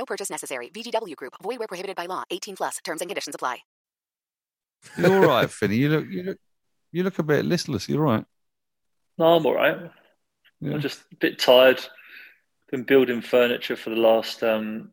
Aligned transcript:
No 0.00 0.06
purchase 0.06 0.30
necessary. 0.30 0.70
VGW 0.74 1.14
Group. 1.14 1.34
Void 1.42 1.58
where 1.58 1.68
prohibited 1.68 1.94
by 1.94 2.06
law. 2.06 2.24
18 2.30 2.56
plus. 2.56 2.78
Terms 2.82 3.02
and 3.02 3.10
conditions 3.10 3.34
apply. 3.34 3.58
You're 4.96 5.14
all 5.14 5.28
right, 5.28 5.50
Finny. 5.50 5.76
You 5.76 5.90
look, 5.90 6.06
you 6.08 6.22
look, 6.22 6.38
you 6.90 7.02
look 7.02 7.18
a 7.18 7.22
bit 7.22 7.44
listless. 7.44 7.86
You're 7.86 8.06
all 8.06 8.12
right. 8.14 8.24
No, 9.18 9.34
I'm 9.36 9.44
all 9.44 9.54
right. 9.54 9.76
Yeah. 10.62 10.72
I'm 10.72 10.80
just 10.80 11.00
a 11.12 11.16
bit 11.16 11.38
tired. 11.38 11.84
Been 12.70 12.84
building 12.84 13.20
furniture 13.20 13.76
for 13.76 13.90
the 13.90 13.96
last 13.96 14.42
um 14.42 14.90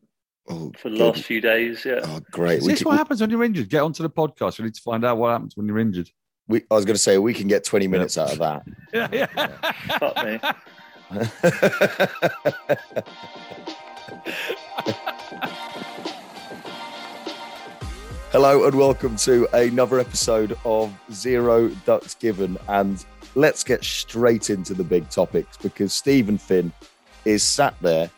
Oh, 0.50 0.72
for 0.78 0.90
the 0.90 0.96
good. 0.98 1.06
last 1.14 1.24
few 1.24 1.40
days. 1.40 1.84
Yeah. 1.86 2.00
Oh, 2.04 2.20
great. 2.30 2.58
Is 2.58 2.66
We 2.66 2.72
this 2.72 2.80
can- 2.82 2.88
what 2.90 2.98
happens 2.98 3.22
when 3.22 3.30
you're 3.30 3.44
injured? 3.44 3.70
Get 3.70 3.80
onto 3.82 4.02
the 4.02 4.10
podcast. 4.10 4.58
We 4.58 4.66
need 4.66 4.74
to 4.74 4.82
find 4.82 5.04
out 5.06 5.16
what 5.16 5.30
happens 5.32 5.56
when 5.56 5.66
you're 5.66 5.78
injured. 5.78 6.10
we, 6.48 6.62
I 6.70 6.74
was 6.74 6.84
going 6.84 6.96
to 6.96 7.02
say 7.02 7.16
we 7.16 7.32
can 7.32 7.48
get 7.48 7.64
20 7.64 7.86
minutes 7.88 8.18
out 8.18 8.32
of 8.32 8.38
that. 8.40 8.62
Yeah, 8.92 9.08
yeah. 9.10 9.26
Fuck 9.98 10.16
me. 10.24 10.38
Hello 18.30 18.66
and 18.66 18.74
welcome 18.74 19.16
to 19.16 19.48
another 19.54 19.98
episode 19.98 20.56
of 20.64 20.92
Zero 21.12 21.68
Ducks 21.86 22.14
Given. 22.14 22.58
And 22.68 23.04
let's 23.34 23.64
get 23.64 23.82
straight 23.82 24.50
into 24.50 24.74
the 24.74 24.84
big 24.84 25.08
topics 25.08 25.56
because 25.56 25.92
Stephen 25.92 26.38
Finn 26.38 26.72
is 27.24 27.42
sat 27.42 27.74
there 27.80 28.10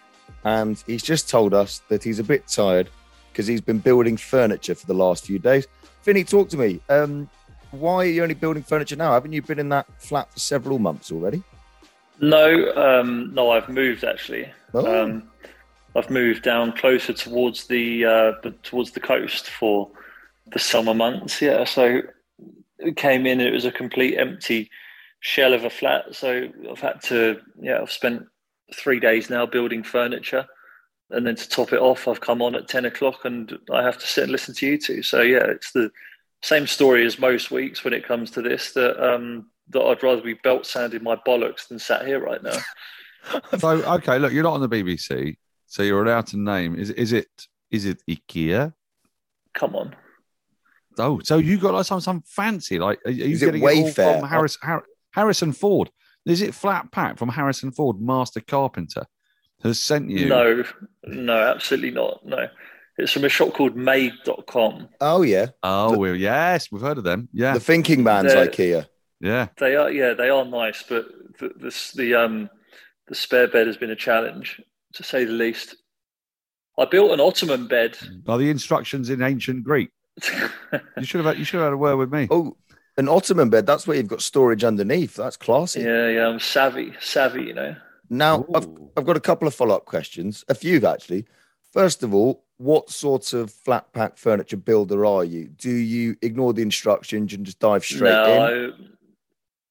and 0.44 0.82
he's 0.86 1.02
just 1.02 1.28
told 1.28 1.54
us 1.54 1.82
that 1.88 2.02
he's 2.02 2.18
a 2.18 2.24
bit 2.24 2.46
tired 2.48 2.90
because 3.32 3.46
he's 3.46 3.60
been 3.60 3.78
building 3.78 4.16
furniture 4.16 4.74
for 4.74 4.86
the 4.86 4.94
last 4.94 5.24
few 5.24 5.38
days. 5.38 5.66
Finny, 6.02 6.24
talk 6.24 6.48
to 6.48 6.56
me. 6.56 6.80
Um, 6.88 7.30
why 7.70 7.96
are 7.96 8.04
you 8.06 8.22
only 8.22 8.34
building 8.34 8.62
furniture 8.62 8.96
now? 8.96 9.12
Haven't 9.12 9.32
you 9.32 9.42
been 9.42 9.58
in 9.58 9.68
that 9.68 9.86
flat 9.98 10.32
for 10.32 10.40
several 10.40 10.78
months 10.78 11.12
already? 11.12 11.42
No, 12.20 12.72
um, 12.74 13.32
no, 13.32 13.50
I've 13.50 13.68
moved 13.68 14.04
actually. 14.04 14.50
Oh. 14.74 15.04
Um, 15.04 15.29
I've 15.96 16.10
moved 16.10 16.42
down 16.42 16.72
closer 16.76 17.12
towards 17.12 17.66
the 17.66 18.04
uh, 18.04 18.32
towards 18.62 18.92
the 18.92 19.00
coast 19.00 19.50
for 19.50 19.90
the 20.52 20.58
summer 20.58 20.94
months. 20.94 21.42
Yeah, 21.42 21.64
so 21.64 22.02
it 22.78 22.96
came 22.96 23.26
in. 23.26 23.40
It 23.40 23.52
was 23.52 23.64
a 23.64 23.72
complete 23.72 24.16
empty 24.16 24.70
shell 25.20 25.52
of 25.52 25.64
a 25.64 25.70
flat. 25.70 26.14
So 26.14 26.48
I've 26.70 26.80
had 26.80 27.02
to. 27.04 27.40
Yeah, 27.60 27.80
I've 27.82 27.90
spent 27.90 28.24
three 28.74 29.00
days 29.00 29.30
now 29.30 29.46
building 29.46 29.82
furniture, 29.82 30.46
and 31.10 31.26
then 31.26 31.34
to 31.34 31.48
top 31.48 31.72
it 31.72 31.80
off, 31.80 32.06
I've 32.06 32.20
come 32.20 32.40
on 32.40 32.54
at 32.54 32.68
ten 32.68 32.84
o'clock, 32.84 33.24
and 33.24 33.58
I 33.72 33.82
have 33.82 33.98
to 33.98 34.06
sit 34.06 34.24
and 34.24 34.32
listen 34.32 34.54
to 34.54 34.66
you 34.66 34.78
two. 34.78 35.02
So 35.02 35.22
yeah, 35.22 35.44
it's 35.44 35.72
the 35.72 35.90
same 36.42 36.66
story 36.66 37.04
as 37.04 37.18
most 37.18 37.50
weeks 37.50 37.84
when 37.84 37.94
it 37.94 38.06
comes 38.06 38.30
to 38.32 38.42
this. 38.42 38.72
That 38.72 39.02
um, 39.04 39.46
that 39.70 39.82
I'd 39.82 40.02
rather 40.02 40.22
be 40.22 40.34
belt 40.34 40.66
sanding 40.66 41.02
my 41.02 41.16
bollocks 41.16 41.68
than 41.68 41.78
sat 41.78 42.06
here 42.06 42.20
right 42.20 42.42
now. 42.42 42.56
So 43.58 43.68
okay, 43.68 44.18
look, 44.18 44.32
you're 44.32 44.42
not 44.42 44.54
on 44.54 44.62
the 44.62 44.68
BBC, 44.68 45.36
so 45.70 45.82
you're 45.82 46.04
allowed 46.04 46.26
to 46.28 46.36
name. 46.36 46.74
Is 46.74 46.90
is 46.90 47.12
it 47.12 47.28
is 47.70 47.84
it 47.86 48.02
IKEA? 48.08 48.74
Come 49.54 49.74
on. 49.76 49.94
Oh, 50.98 51.20
so 51.22 51.38
you 51.38 51.58
got 51.58 51.72
like 51.74 51.86
some 51.86 52.00
some 52.00 52.22
fancy 52.26 52.78
like 52.78 52.98
are 53.06 53.10
you 53.10 53.24
Is 53.26 53.42
it 53.42 53.46
getting 53.46 53.62
it 53.62 53.64
all 53.66 53.72
Wayfair? 53.72 54.20
from 54.20 54.28
Harris, 54.28 54.58
Har- 54.62 54.84
Harrison 55.12 55.52
Ford? 55.52 55.90
Is 56.26 56.42
it 56.42 56.54
flat 56.54 56.90
pack 56.92 57.16
from 57.18 57.28
Harrison 57.30 57.72
Ford, 57.72 58.00
Master 58.00 58.40
Carpenter, 58.40 59.06
has 59.62 59.80
sent 59.80 60.10
you? 60.10 60.26
No, 60.28 60.64
no, 61.06 61.36
absolutely 61.54 61.92
not. 61.92 62.26
No. 62.26 62.48
It's 62.98 63.12
from 63.12 63.24
a 63.24 63.30
shop 63.30 63.54
called 63.54 63.74
made.com. 63.76 64.88
Oh, 65.00 65.22
yeah. 65.22 65.46
Oh, 65.62 65.96
well, 65.96 66.14
yes, 66.14 66.70
we've 66.70 66.82
heard 66.82 66.98
of 66.98 67.04
them. 67.04 67.30
Yeah, 67.32 67.54
The 67.54 67.60
thinking 67.60 68.02
man's 68.02 68.34
The- 68.34 68.40
IKEA. 68.48 68.86
yeah. 69.20 69.46
They 69.56 69.74
are, 69.76 69.90
yeah, 69.90 70.12
they 70.12 70.28
are 70.28 70.44
nice, 70.44 70.84
but 70.86 71.06
the, 71.38 71.52
this, 71.56 71.92
the, 71.92 72.14
um, 72.16 72.50
the 73.08 73.14
spare 73.14 73.48
bed 73.48 73.66
has 73.68 73.78
been 73.78 73.88
a 73.90 73.96
challenge, 73.96 74.60
to 74.94 75.02
say 75.02 75.24
the 75.24 75.32
least. 75.32 75.76
I 76.78 76.84
built 76.86 77.12
an 77.12 77.20
Ottoman 77.20 77.66
bed. 77.66 77.98
Are 78.26 78.38
the 78.38 78.50
instructions 78.50 79.10
in 79.10 79.22
ancient 79.22 79.64
Greek? 79.64 79.90
You 80.96 81.04
should 81.04 81.18
have 81.18 81.26
had, 81.26 81.38
you 81.38 81.44
should 81.44 81.58
have 81.58 81.66
had 81.66 81.72
a 81.72 81.78
word 81.78 81.96
with 81.96 82.12
me. 82.12 82.28
Oh, 82.30 82.56
an 82.96 83.08
Ottoman 83.08 83.50
bed. 83.50 83.66
That's 83.66 83.86
where 83.86 83.96
you've 83.96 84.08
got 84.08 84.22
storage 84.22 84.64
underneath. 84.64 85.14
That's 85.14 85.36
classy. 85.36 85.80
yeah, 85.80 86.08
yeah, 86.08 86.28
I'm 86.28 86.40
savvy, 86.40 86.92
savvy, 87.00 87.44
you 87.44 87.54
know. 87.54 87.76
Now, 88.08 88.44
I've, 88.54 88.68
I've 88.96 89.06
got 89.06 89.16
a 89.16 89.20
couple 89.20 89.46
of 89.46 89.54
follow 89.54 89.76
up 89.76 89.84
questions, 89.84 90.44
a 90.48 90.54
few 90.54 90.84
actually. 90.86 91.26
First 91.72 92.02
of 92.02 92.12
all, 92.12 92.44
what 92.56 92.90
sort 92.90 93.32
of 93.32 93.50
flat 93.50 93.92
pack 93.92 94.18
furniture 94.18 94.56
builder 94.56 95.06
are 95.06 95.24
you? 95.24 95.48
Do 95.48 95.70
you 95.70 96.16
ignore 96.20 96.52
the 96.52 96.62
instructions 96.62 97.32
and 97.32 97.46
just 97.46 97.60
dive 97.60 97.84
straight 97.84 98.10
in? 98.10 98.42
I, 98.42 98.70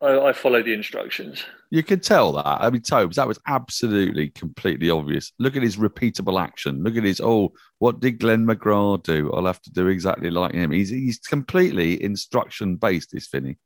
I, 0.02 0.20
I 0.20 0.34
follow 0.34 0.64
the 0.64 0.74
instructions. 0.74 1.44
You 1.72 1.84
could 1.84 2.02
tell 2.02 2.32
that. 2.34 2.46
I 2.46 2.70
mean, 2.70 2.82
Tobes, 2.82 3.18
that 3.18 3.28
was 3.28 3.40
absolutely 3.48 4.30
completely 4.30 4.90
obvious. 4.90 5.34
Look 5.40 5.56
at 5.56 5.64
his 5.64 5.78
repeatable 5.78 6.42
action. 6.42 6.84
Look 6.84 6.96
at 6.96 7.04
his, 7.04 7.20
oh, 7.20 7.54
what 7.80 8.00
did 8.00 8.20
Glenn 8.20 8.46
McGrath 8.46 9.04
do? 9.04 9.32
I'll 9.34 9.46
have 9.46 9.62
to 9.64 9.72
do 9.72 9.88
exactly 9.88 10.30
like 10.30 10.54
him. 10.54 10.72
He's, 10.72 10.90
he's 10.90 11.20
completely 11.20 12.02
instruction 12.02 12.78
based, 12.78 13.14
is 13.14 13.28
Finney. 13.28 13.58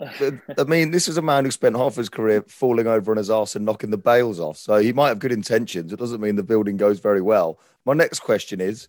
I 0.00 0.64
mean, 0.66 0.92
this 0.92 1.08
is 1.08 1.18
a 1.18 1.22
man 1.22 1.44
who 1.44 1.50
spent 1.50 1.76
half 1.76 1.96
his 1.96 2.08
career 2.08 2.42
falling 2.48 2.86
over 2.86 3.10
on 3.10 3.18
his 3.18 3.30
ass 3.30 3.56
and 3.56 3.66
knocking 3.66 3.90
the 3.90 3.98
bails 3.98 4.40
off. 4.40 4.56
So 4.56 4.78
he 4.78 4.92
might 4.92 5.08
have 5.08 5.18
good 5.18 5.32
intentions. 5.32 5.92
It 5.92 5.98
doesn't 5.98 6.20
mean 6.20 6.36
the 6.36 6.42
building 6.42 6.76
goes 6.76 7.00
very 7.00 7.20
well. 7.20 7.60
My 7.84 7.92
next 7.92 8.20
question 8.20 8.60
is 8.60 8.88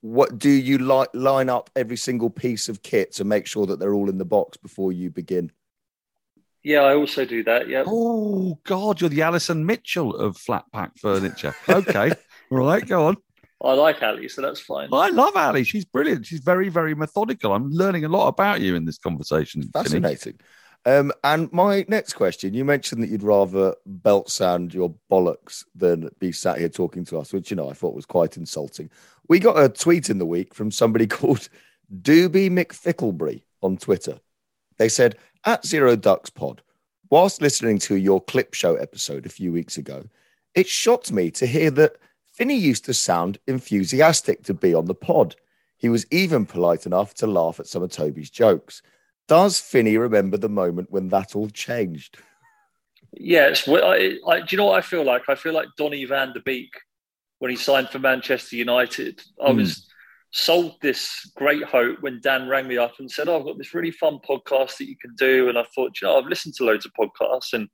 what 0.00 0.38
do 0.38 0.48
you 0.48 0.78
li- 0.78 1.06
line 1.12 1.48
up 1.48 1.68
every 1.74 1.96
single 1.96 2.30
piece 2.30 2.68
of 2.68 2.82
kit 2.82 3.12
to 3.14 3.24
make 3.24 3.46
sure 3.46 3.66
that 3.66 3.78
they're 3.78 3.94
all 3.94 4.08
in 4.08 4.18
the 4.18 4.24
box 4.24 4.56
before 4.56 4.92
you 4.92 5.10
begin? 5.10 5.50
Yeah, 6.66 6.80
I 6.80 6.96
also 6.96 7.24
do 7.24 7.44
that. 7.44 7.68
Yeah. 7.68 7.84
Oh, 7.86 8.58
God, 8.64 9.00
you're 9.00 9.08
the 9.08 9.22
Alison 9.22 9.64
Mitchell 9.64 10.16
of 10.16 10.36
flat 10.36 10.64
pack 10.72 10.98
furniture. 10.98 11.54
Okay. 11.68 12.10
right, 12.50 12.84
go 12.84 13.06
on. 13.06 13.16
I 13.62 13.74
like 13.74 14.02
Ali, 14.02 14.28
so 14.28 14.42
that's 14.42 14.58
fine. 14.58 14.88
I 14.92 15.10
love 15.10 15.36
Ali. 15.36 15.62
She's 15.62 15.84
brilliant. 15.84 16.26
She's 16.26 16.40
very, 16.40 16.68
very 16.68 16.96
methodical. 16.96 17.52
I'm 17.52 17.70
learning 17.70 18.04
a 18.04 18.08
lot 18.08 18.26
about 18.26 18.62
you 18.62 18.74
in 18.74 18.84
this 18.84 18.98
conversation. 18.98 19.62
Fascinating. 19.72 20.40
Um, 20.84 21.12
and 21.22 21.52
my 21.52 21.84
next 21.86 22.14
question 22.14 22.52
you 22.52 22.64
mentioned 22.64 23.00
that 23.00 23.10
you'd 23.10 23.22
rather 23.22 23.76
belt 23.86 24.28
sand 24.28 24.74
your 24.74 24.92
bollocks 25.08 25.62
than 25.76 26.10
be 26.18 26.32
sat 26.32 26.58
here 26.58 26.68
talking 26.68 27.04
to 27.04 27.18
us, 27.18 27.32
which, 27.32 27.48
you 27.48 27.56
know, 27.56 27.70
I 27.70 27.74
thought 27.74 27.94
was 27.94 28.06
quite 28.06 28.36
insulting. 28.36 28.90
We 29.28 29.38
got 29.38 29.62
a 29.62 29.68
tweet 29.68 30.10
in 30.10 30.18
the 30.18 30.26
week 30.26 30.52
from 30.52 30.72
somebody 30.72 31.06
called 31.06 31.48
Doobie 32.02 32.50
McFicklebury 32.50 33.44
on 33.62 33.76
Twitter. 33.76 34.18
They 34.78 34.88
said, 34.88 35.16
at 35.46 35.64
Zero 35.64 35.96
Ducks 35.96 36.30
Pod, 36.30 36.62
whilst 37.10 37.40
listening 37.40 37.78
to 37.80 37.96
your 37.96 38.20
clip 38.20 38.52
show 38.54 38.74
episode 38.76 39.24
a 39.26 39.30
few 39.30 39.52
weeks 39.52 39.78
ago, 39.78 40.04
it 40.54 40.66
shocked 40.68 41.12
me 41.12 41.30
to 41.32 41.46
hear 41.46 41.70
that 41.72 41.96
Finney 42.32 42.56
used 42.56 42.84
to 42.86 42.94
sound 42.94 43.38
enthusiastic 43.46 44.42
to 44.44 44.54
be 44.54 44.74
on 44.74 44.86
the 44.86 44.94
pod. 44.94 45.36
He 45.78 45.88
was 45.88 46.06
even 46.10 46.44
polite 46.46 46.84
enough 46.86 47.14
to 47.14 47.26
laugh 47.26 47.60
at 47.60 47.66
some 47.66 47.82
of 47.82 47.90
Toby's 47.90 48.30
jokes. 48.30 48.82
Does 49.28 49.60
Finney 49.60 49.96
remember 49.96 50.36
the 50.36 50.48
moment 50.48 50.90
when 50.90 51.08
that 51.08 51.34
all 51.36 51.48
changed? 51.48 52.18
Yes. 53.12 53.66
Well, 53.66 53.84
I, 53.90 54.18
I, 54.28 54.40
do 54.40 54.46
you 54.50 54.58
know 54.58 54.66
what 54.66 54.78
I 54.78 54.82
feel 54.82 55.04
like? 55.04 55.22
I 55.28 55.34
feel 55.34 55.52
like 55.54 55.68
Donny 55.78 56.04
van 56.04 56.32
de 56.32 56.40
Beek 56.40 56.72
when 57.38 57.50
he 57.50 57.56
signed 57.56 57.88
for 57.88 57.98
Manchester 57.98 58.56
United. 58.56 59.22
I 59.44 59.50
Hmm. 59.52 59.56
was 59.58 59.88
sold 60.36 60.74
this 60.82 61.30
great 61.34 61.64
hope 61.64 62.00
when 62.02 62.20
Dan 62.20 62.48
rang 62.48 62.68
me 62.68 62.76
up 62.76 62.94
and 62.98 63.10
said, 63.10 63.28
oh, 63.28 63.38
I've 63.38 63.46
got 63.46 63.58
this 63.58 63.74
really 63.74 63.90
fun 63.90 64.18
podcast 64.28 64.76
that 64.76 64.88
you 64.88 64.96
can 65.00 65.14
do. 65.16 65.48
And 65.48 65.58
I 65.58 65.64
thought, 65.74 66.00
you 66.00 66.06
know, 66.06 66.18
I've 66.18 66.26
listened 66.26 66.54
to 66.56 66.64
loads 66.64 66.86
of 66.86 66.92
podcasts 66.92 67.54
and, 67.54 67.68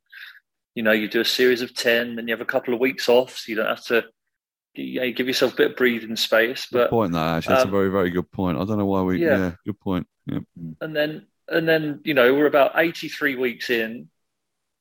you 0.75 0.83
know, 0.83 0.93
you 0.93 1.09
do 1.09 1.21
a 1.21 1.25
series 1.25 1.61
of 1.61 1.75
10 1.75 2.19
and 2.19 2.29
you 2.29 2.33
have 2.33 2.41
a 2.41 2.47
couple 2.47 2.73
of 2.73 2.81
weeks 2.81 3.09
off. 3.09 3.37
So 3.37 3.51
you 3.51 3.57
don't 3.57 3.67
have 3.67 3.85
to 3.87 4.05
you 4.75 5.01
know, 5.01 5.13
give 5.13 5.27
yourself 5.27 5.55
a 5.55 5.57
bit 5.57 5.71
of 5.73 5.77
breathing 5.77 6.17
space. 6.17 6.67
Good 6.67 6.79
But 6.79 6.91
point. 6.91 7.13
That 7.13 7.37
actually, 7.37 7.55
that's 7.55 7.65
um, 7.65 7.69
a 7.71 7.73
very, 7.73 7.91
very 7.91 8.11
good 8.11 8.31
point. 8.31 8.59
I 8.59 8.65
don't 8.65 8.79
know 8.79 8.87
why 8.87 9.03
we. 9.03 9.21
Yeah, 9.21 9.39
yeah. 9.39 9.53
good 9.67 9.81
point. 9.81 10.07
Yeah. 10.27 10.39
and 10.81 10.95
then 10.95 11.27
and 11.49 11.69
then 11.69 12.01
you 12.05 12.15
know 12.15 12.33
we're 12.33 12.47
about 12.47 12.73
83 12.77 13.35
weeks 13.35 13.71
in 13.71 14.09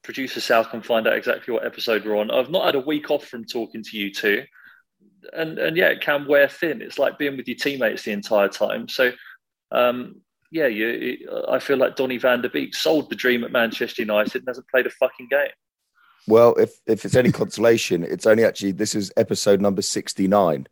producer 0.04 0.40
South 0.40 0.70
can 0.70 0.84
find 0.84 1.08
out 1.08 1.16
exactly 1.18 1.52
what 1.52 1.66
episode 1.66 2.06
we're 2.06 2.16
on 2.16 2.30
i've 2.30 2.52
not 2.52 2.66
had 2.66 2.76
a 2.76 2.80
week 2.80 3.10
off 3.10 3.26
from 3.26 3.44
talking 3.44 3.84
to 3.84 3.98
you 3.98 4.14
two 4.14 4.44
and 5.34 5.60
and 5.60 5.78
yeah 5.78 5.88
it 5.88 6.02
can 6.02 6.28
wear 6.28 6.48
thin 6.48 6.82
it's 6.82 7.00
like 7.00 7.18
being 7.18 7.38
with 7.38 7.48
your 7.48 7.58
teammates 7.58 8.04
the 8.04 8.12
entire 8.12 8.48
time 8.48 8.88
so 8.88 9.12
um 9.72 10.16
yeah 10.52 10.68
you 10.68 11.18
i 11.50 11.60
feel 11.60 11.78
like 11.78 11.96
donny 11.96 12.18
van 12.18 12.42
de 12.42 12.50
beek 12.50 12.76
sold 12.76 13.10
the 13.10 13.16
dream 13.16 13.44
at 13.44 13.52
manchester 13.52 14.02
united 14.02 14.42
and 14.42 14.48
hasn't 14.48 14.68
played 14.70 14.88
a 14.88 14.90
fucking 14.90 15.28
game 15.30 15.52
Well, 16.28 16.54
if 16.56 16.80
if 16.86 17.04
it's 17.04 17.16
any 17.16 17.32
consolation, 17.32 18.04
it's 18.04 18.28
only 18.28 18.46
actually 18.46 18.74
this 18.74 18.94
is 18.94 19.12
episode 19.18 19.60
number 19.60 19.82
sixty 19.82 20.28
nine. 20.28 20.68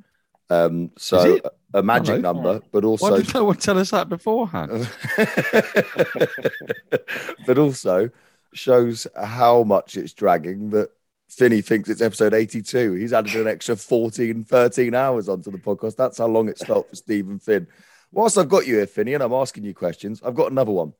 Um, 0.51 0.91
so 0.97 1.39
a, 1.73 1.79
a 1.79 1.83
magic 1.83 2.17
Hello. 2.17 2.33
number, 2.33 2.61
but 2.71 2.85
also 2.85 3.11
Why 3.11 3.17
did 3.17 3.33
no 3.33 3.45
one 3.45 3.57
tell 3.57 3.77
us 3.77 3.91
that 3.91 4.09
beforehand? 4.09 4.89
but 7.47 7.57
also 7.57 8.09
shows 8.53 9.07
how 9.15 9.63
much 9.63 9.97
it's 9.97 10.13
dragging 10.13 10.69
that 10.71 10.89
Finney 11.29 11.61
thinks 11.61 11.89
it's 11.89 12.01
episode 12.01 12.33
82. 12.33 12.93
He's 12.93 13.13
added 13.13 13.35
an 13.35 13.47
extra 13.47 13.75
14, 13.75 14.43
13 14.43 14.95
hours 14.95 15.29
onto 15.29 15.51
the 15.51 15.57
podcast. 15.57 15.95
That's 15.95 16.17
how 16.17 16.27
long 16.27 16.49
it's 16.49 16.63
felt 16.63 16.89
for 16.89 16.95
Stephen 16.95 17.39
Finn. 17.39 17.67
Whilst 18.11 18.37
I've 18.37 18.49
got 18.49 18.65
you 18.65 18.75
here, 18.77 18.87
Finney, 18.87 19.13
and 19.13 19.21
I'm 19.23 19.33
asking 19.33 19.63
you 19.63 19.73
questions, 19.75 20.21
I've 20.25 20.33
got 20.35 20.51
another 20.51 20.71
one. 20.71 20.93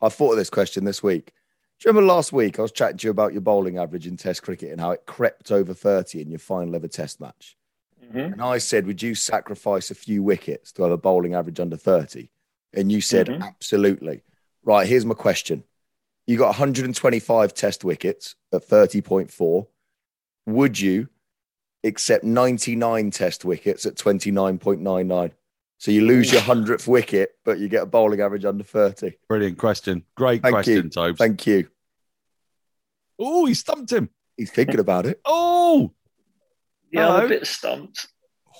I 0.00 0.08
thought 0.08 0.32
of 0.32 0.38
this 0.38 0.50
question 0.50 0.84
this 0.84 1.02
week. 1.02 1.32
Do 1.80 1.88
you 1.88 1.90
remember 1.90 2.12
last 2.14 2.32
week 2.32 2.58
I 2.58 2.62
was 2.62 2.70
chatting 2.70 2.98
to 2.98 3.08
you 3.08 3.10
about 3.10 3.32
your 3.32 3.40
bowling 3.40 3.78
average 3.78 4.06
in 4.06 4.16
Test 4.16 4.42
cricket 4.44 4.70
and 4.70 4.80
how 4.80 4.92
it 4.92 5.04
crept 5.06 5.50
over 5.50 5.74
30 5.74 6.22
in 6.22 6.30
your 6.30 6.38
final 6.38 6.76
ever 6.76 6.86
Test 6.86 7.20
match? 7.20 7.56
Mhm. 8.04 8.32
And 8.34 8.42
I 8.42 8.58
said, 8.58 8.86
Would 8.86 9.02
you 9.02 9.16
sacrifice 9.16 9.90
a 9.90 9.96
few 9.96 10.22
wickets 10.22 10.70
to 10.72 10.82
have 10.84 10.92
a 10.92 10.96
bowling 10.96 11.34
average 11.34 11.58
under 11.58 11.76
30? 11.76 12.30
And 12.72 12.92
you 12.92 13.00
said, 13.00 13.26
Mhm. 13.26 13.42
Absolutely. 13.42 14.22
Right, 14.64 14.86
here's 14.86 15.04
my 15.04 15.14
question. 15.14 15.64
You 16.26 16.38
got 16.38 16.48
125 16.50 17.52
test 17.52 17.82
wickets 17.82 18.36
at 18.52 18.62
30.4. 18.64 19.66
Would 20.46 20.78
you 20.78 21.08
accept 21.84 22.24
99 22.24 23.10
test 23.10 23.44
wickets 23.44 23.86
at 23.86 23.94
29.99? 23.94 25.32
So 25.78 25.90
you 25.90 26.04
lose 26.06 26.32
your 26.32 26.42
100th 26.42 26.86
wicket, 26.86 27.30
but 27.44 27.58
you 27.58 27.68
get 27.68 27.82
a 27.82 27.86
bowling 27.86 28.20
average 28.20 28.44
under 28.44 28.62
30. 28.62 29.14
Brilliant 29.28 29.58
question. 29.58 30.04
Great 30.16 30.40
Thank 30.42 30.54
question, 30.54 30.74
you. 30.84 30.88
Tobes. 30.90 31.18
Thank 31.18 31.44
you. 31.46 31.68
Oh, 33.18 33.46
he 33.46 33.54
stumped 33.54 33.92
him. 33.92 34.08
He's 34.36 34.50
thinking 34.50 34.78
about 34.80 35.06
it. 35.06 35.20
Oh, 35.24 35.92
yeah 36.92 37.08
i'm 37.08 37.24
a 37.24 37.28
bit 37.28 37.46
stumped 37.46 38.06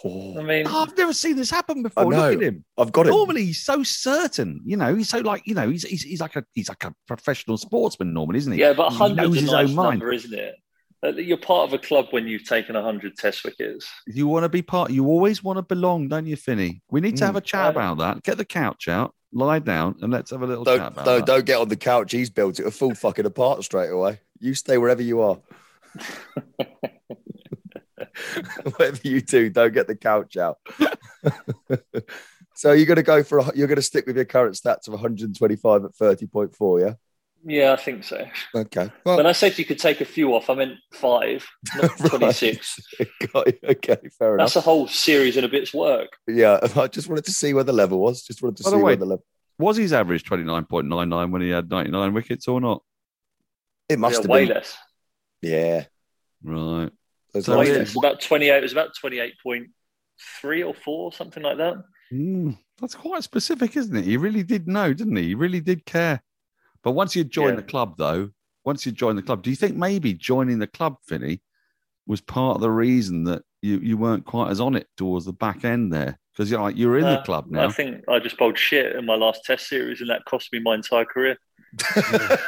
oh. 0.04 0.34
i 0.36 0.40
Oh, 0.40 0.42
mean 0.42 0.66
Oh, 0.66 0.82
I've 0.82 0.96
never 0.96 1.12
seen 1.12 1.36
this 1.36 1.50
happen 1.50 1.82
before. 1.82 2.06
Look 2.06 2.34
at 2.36 2.42
him. 2.42 2.64
I've 2.78 2.90
got 2.90 3.06
it. 3.06 3.10
Normally, 3.10 3.44
he's 3.44 3.62
so 3.62 3.82
certain. 3.82 4.60
You 4.64 4.76
know, 4.76 4.94
he's 4.96 5.10
so 5.10 5.18
like 5.18 5.46
you 5.46 5.54
know, 5.54 5.68
he's 5.68 5.84
he's, 5.84 6.02
he's 6.02 6.20
like 6.20 6.34
a 6.34 6.44
he's 6.54 6.68
like 6.68 6.82
a 6.84 6.94
professional 7.06 7.56
sportsman, 7.58 8.12
normally, 8.12 8.38
isn't 8.38 8.52
he? 8.52 8.58
yeah 8.58 8.72
but 8.72 8.90
He 8.90 8.98
100 8.98 9.16
knows 9.22 9.36
is 9.36 9.42
his 9.42 9.50
a 9.50 9.52
nice 9.52 9.68
own 9.68 9.74
mind. 9.76 10.00
number 10.00 10.12
isn't 10.12 10.34
it 10.34 10.54
Uh, 11.04 11.08
you're 11.08 11.36
part 11.36 11.68
of 11.68 11.72
a 11.74 11.78
club 11.78 12.06
when 12.10 12.28
you've 12.28 12.44
taken 12.44 12.76
100 12.76 13.16
test 13.16 13.42
wickets 13.44 13.90
You 14.06 14.28
want 14.28 14.44
to 14.44 14.48
be 14.48 14.62
part. 14.62 14.92
You 14.92 15.06
always 15.06 15.42
want 15.42 15.56
to 15.56 15.62
belong, 15.62 16.06
don't 16.08 16.26
you, 16.26 16.36
Finney? 16.36 16.80
We 16.90 17.00
need 17.00 17.16
to 17.16 17.24
have 17.24 17.34
hmm. 17.34 17.38
a 17.38 17.42
chat 17.42 17.70
about 17.70 17.98
that. 17.98 18.22
Get 18.22 18.38
the 18.38 18.44
couch 18.44 18.86
out, 18.86 19.14
lie 19.32 19.58
down, 19.58 19.96
and 20.00 20.12
let's 20.12 20.30
have 20.30 20.42
a 20.42 20.46
little 20.46 20.62
Don't, 20.64 20.78
chat 20.78 20.92
about 20.92 21.04
don't, 21.04 21.18
that. 21.20 21.26
don't 21.26 21.44
get 21.44 21.58
on 21.60 21.68
the 21.68 21.76
couch. 21.76 22.12
He's 22.12 22.30
built 22.30 22.60
it 22.60 22.66
a 22.66 22.70
full 22.70 22.94
fucking 22.94 23.26
apart 23.26 23.64
straight 23.64 23.90
away. 23.90 24.20
You 24.38 24.54
stay 24.54 24.78
wherever 24.78 25.02
you 25.02 25.22
are. 25.22 25.38
Whatever 28.64 29.00
you 29.02 29.20
do, 29.22 29.50
don't 29.50 29.74
get 29.74 29.86
the 29.88 29.96
couch 29.96 30.36
out. 30.36 30.58
so 32.54 32.72
you're 32.72 32.86
going 32.86 32.96
to 32.96 33.02
go 33.02 33.22
for 33.22 33.38
a, 33.38 33.52
you're 33.56 33.68
going 33.68 33.76
to 33.76 33.82
stick 33.82 34.06
with 34.06 34.16
your 34.16 34.24
current 34.24 34.54
stats 34.54 34.86
of 34.86 34.94
125 34.94 35.84
at 35.84 35.92
30.4, 35.92 36.80
yeah? 36.80 36.94
Yeah 37.44 37.72
i 37.72 37.76
think 37.76 38.04
so 38.04 38.24
Okay. 38.54 38.90
Well, 39.04 39.16
When 39.16 39.26
I 39.26 39.32
said 39.32 39.58
you 39.58 39.64
could 39.64 39.78
take 39.78 40.00
a 40.00 40.04
few 40.04 40.34
off, 40.34 40.48
I 40.50 40.54
meant 40.54 40.74
five, 40.92 41.46
not 41.76 41.98
Right. 42.00 42.10
26. 42.10 42.80
okay, 43.34 43.96
fair 44.18 44.34
enough. 44.34 44.46
That's 44.46 44.56
a 44.56 44.60
whole 44.60 44.86
series 44.86 45.36
and 45.36 45.46
a 45.46 45.48
bit's 45.48 45.72
work. 45.74 46.10
Yeah, 46.28 46.58
I 46.76 46.86
just 46.88 47.08
wanted 47.08 47.24
to 47.24 47.32
see 47.32 47.54
where 47.54 47.64
the 47.64 47.72
level 47.72 47.98
was. 47.98 48.22
Just 48.22 48.42
wanted 48.42 48.58
to 48.58 48.62
By 48.64 48.70
see 48.70 48.76
the 48.76 48.82
where 48.82 48.96
the 48.96 49.06
level. 49.06 49.24
Was 49.58 49.76
his 49.78 49.92
average 49.92 50.24
twenty 50.24 50.44
nine 50.44 50.64
point 50.66 50.86
nine 50.88 51.08
nine 51.08 51.30
when 51.30 51.42
he 51.42 51.48
had 51.50 51.68
ninety 51.70 51.90
nine 51.90 52.12
wickets 52.12 52.46
or 52.48 52.60
not? 52.60 52.82
It 53.88 53.98
must 53.98 54.14
yeah, 54.16 54.20
have 54.22 54.30
way 54.30 54.44
been. 54.46 54.54
less. 54.54 54.76
Yeah. 55.40 55.84
Right. 56.42 56.90
Those 57.32 57.46
So 57.46 57.60
it- 57.62 57.88
two- 57.88 57.98
about 57.98 58.20
28. 58.20 58.56
It 58.58 58.62
was 58.62 58.72
about 58.72 58.90
28.3 59.02 60.66
or 60.66 60.74
4, 60.74 61.12
something 61.12 61.42
like 61.42 61.56
that. 61.58 61.74
Mm, 62.12 62.58
that's 62.80 62.94
quite 62.94 63.22
specific, 63.24 63.76
isn't 63.76 63.96
it? 63.96 64.04
He 64.04 64.16
really 64.16 64.42
did 64.42 64.68
know, 64.68 64.92
didn't 64.92 65.16
he? 65.16 65.28
He 65.28 65.34
really 65.34 65.60
did 65.60 65.84
care. 65.86 66.22
But 66.82 66.92
once 66.92 67.14
you 67.16 67.24
join 67.24 67.50
Yeah. 67.50 67.56
the 67.56 67.62
club, 67.62 67.94
though, 67.98 68.30
once 68.64 68.84
you 68.86 68.92
join 68.92 69.16
the 69.16 69.22
club, 69.22 69.42
do 69.42 69.50
you 69.50 69.56
think 69.56 69.76
maybe 69.76 70.14
joining 70.14 70.58
the 70.58 70.66
club, 70.66 70.96
Finney, 71.06 71.40
was 72.06 72.20
part 72.20 72.56
of 72.56 72.60
the 72.60 72.70
reason 72.70 73.24
that 73.24 73.42
you, 73.60 73.78
you 73.78 73.96
weren't 73.96 74.24
quite 74.24 74.50
as 74.50 74.60
on 74.60 74.74
it 74.74 74.88
towards 74.96 75.24
the 75.24 75.32
back 75.32 75.64
end 75.64 75.92
there? 75.92 76.18
Because 76.32 76.50
you're 76.50 76.60
like 76.60 76.76
you're 76.76 76.96
in 76.98 77.04
the 77.04 77.20
Uh, 77.20 77.24
club 77.24 77.46
now. 77.50 77.66
I 77.68 77.72
think 77.72 78.02
I 78.08 78.18
just 78.18 78.38
bowled 78.38 78.58
shit 78.58 78.96
in 78.96 79.04
my 79.04 79.14
last 79.14 79.44
test 79.44 79.68
series, 79.68 80.00
and 80.00 80.08
that 80.10 80.24
cost 80.24 80.52
me 80.52 80.58
my 80.60 80.74
entire 80.74 81.04
career. 81.04 81.36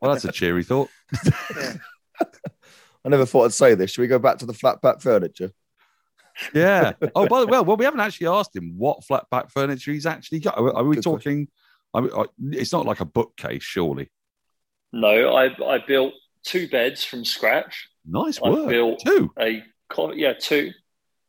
Well, 0.00 0.12
that's 0.12 0.24
a 0.24 0.30
cheery 0.30 0.62
thought. 0.62 0.90
I 2.20 3.08
never 3.08 3.26
thought 3.26 3.46
I'd 3.46 3.52
say 3.52 3.74
this. 3.74 3.90
Should 3.90 4.02
we 4.02 4.06
go 4.06 4.20
back 4.20 4.38
to 4.38 4.46
the 4.46 4.52
flat 4.54 4.80
pack 4.80 5.00
furniture? 5.00 5.50
Yeah. 6.54 6.92
Oh, 7.16 7.26
by 7.26 7.40
the 7.40 7.46
way, 7.48 7.60
well, 7.60 7.76
we 7.76 7.84
haven't 7.84 7.98
actually 8.00 8.28
asked 8.28 8.54
him 8.54 8.74
what 8.76 9.04
flat 9.04 9.24
pack 9.30 9.50
furniture 9.50 9.92
he's 9.92 10.06
actually 10.06 10.38
got. 10.40 10.56
Are, 10.56 10.76
are 10.76 10.84
we 10.84 10.96
Good 10.96 11.04
talking? 11.04 11.48
I 11.98 12.20
I- 12.22 12.26
it's 12.52 12.72
not 12.72 12.86
like 12.86 13.00
a 13.00 13.04
bookcase, 13.04 13.62
surely. 13.62 14.10
No, 14.92 15.34
I, 15.34 15.54
I 15.74 15.78
built 15.86 16.14
two 16.44 16.68
beds 16.68 17.04
from 17.04 17.24
scratch. 17.24 17.88
Nice 18.06 18.38
I 18.42 18.48
work. 18.50 18.68
built 18.68 19.00
Too. 19.04 19.30
a 19.38 19.62
co- 19.90 20.12
yeah 20.12 20.32
two, 20.32 20.70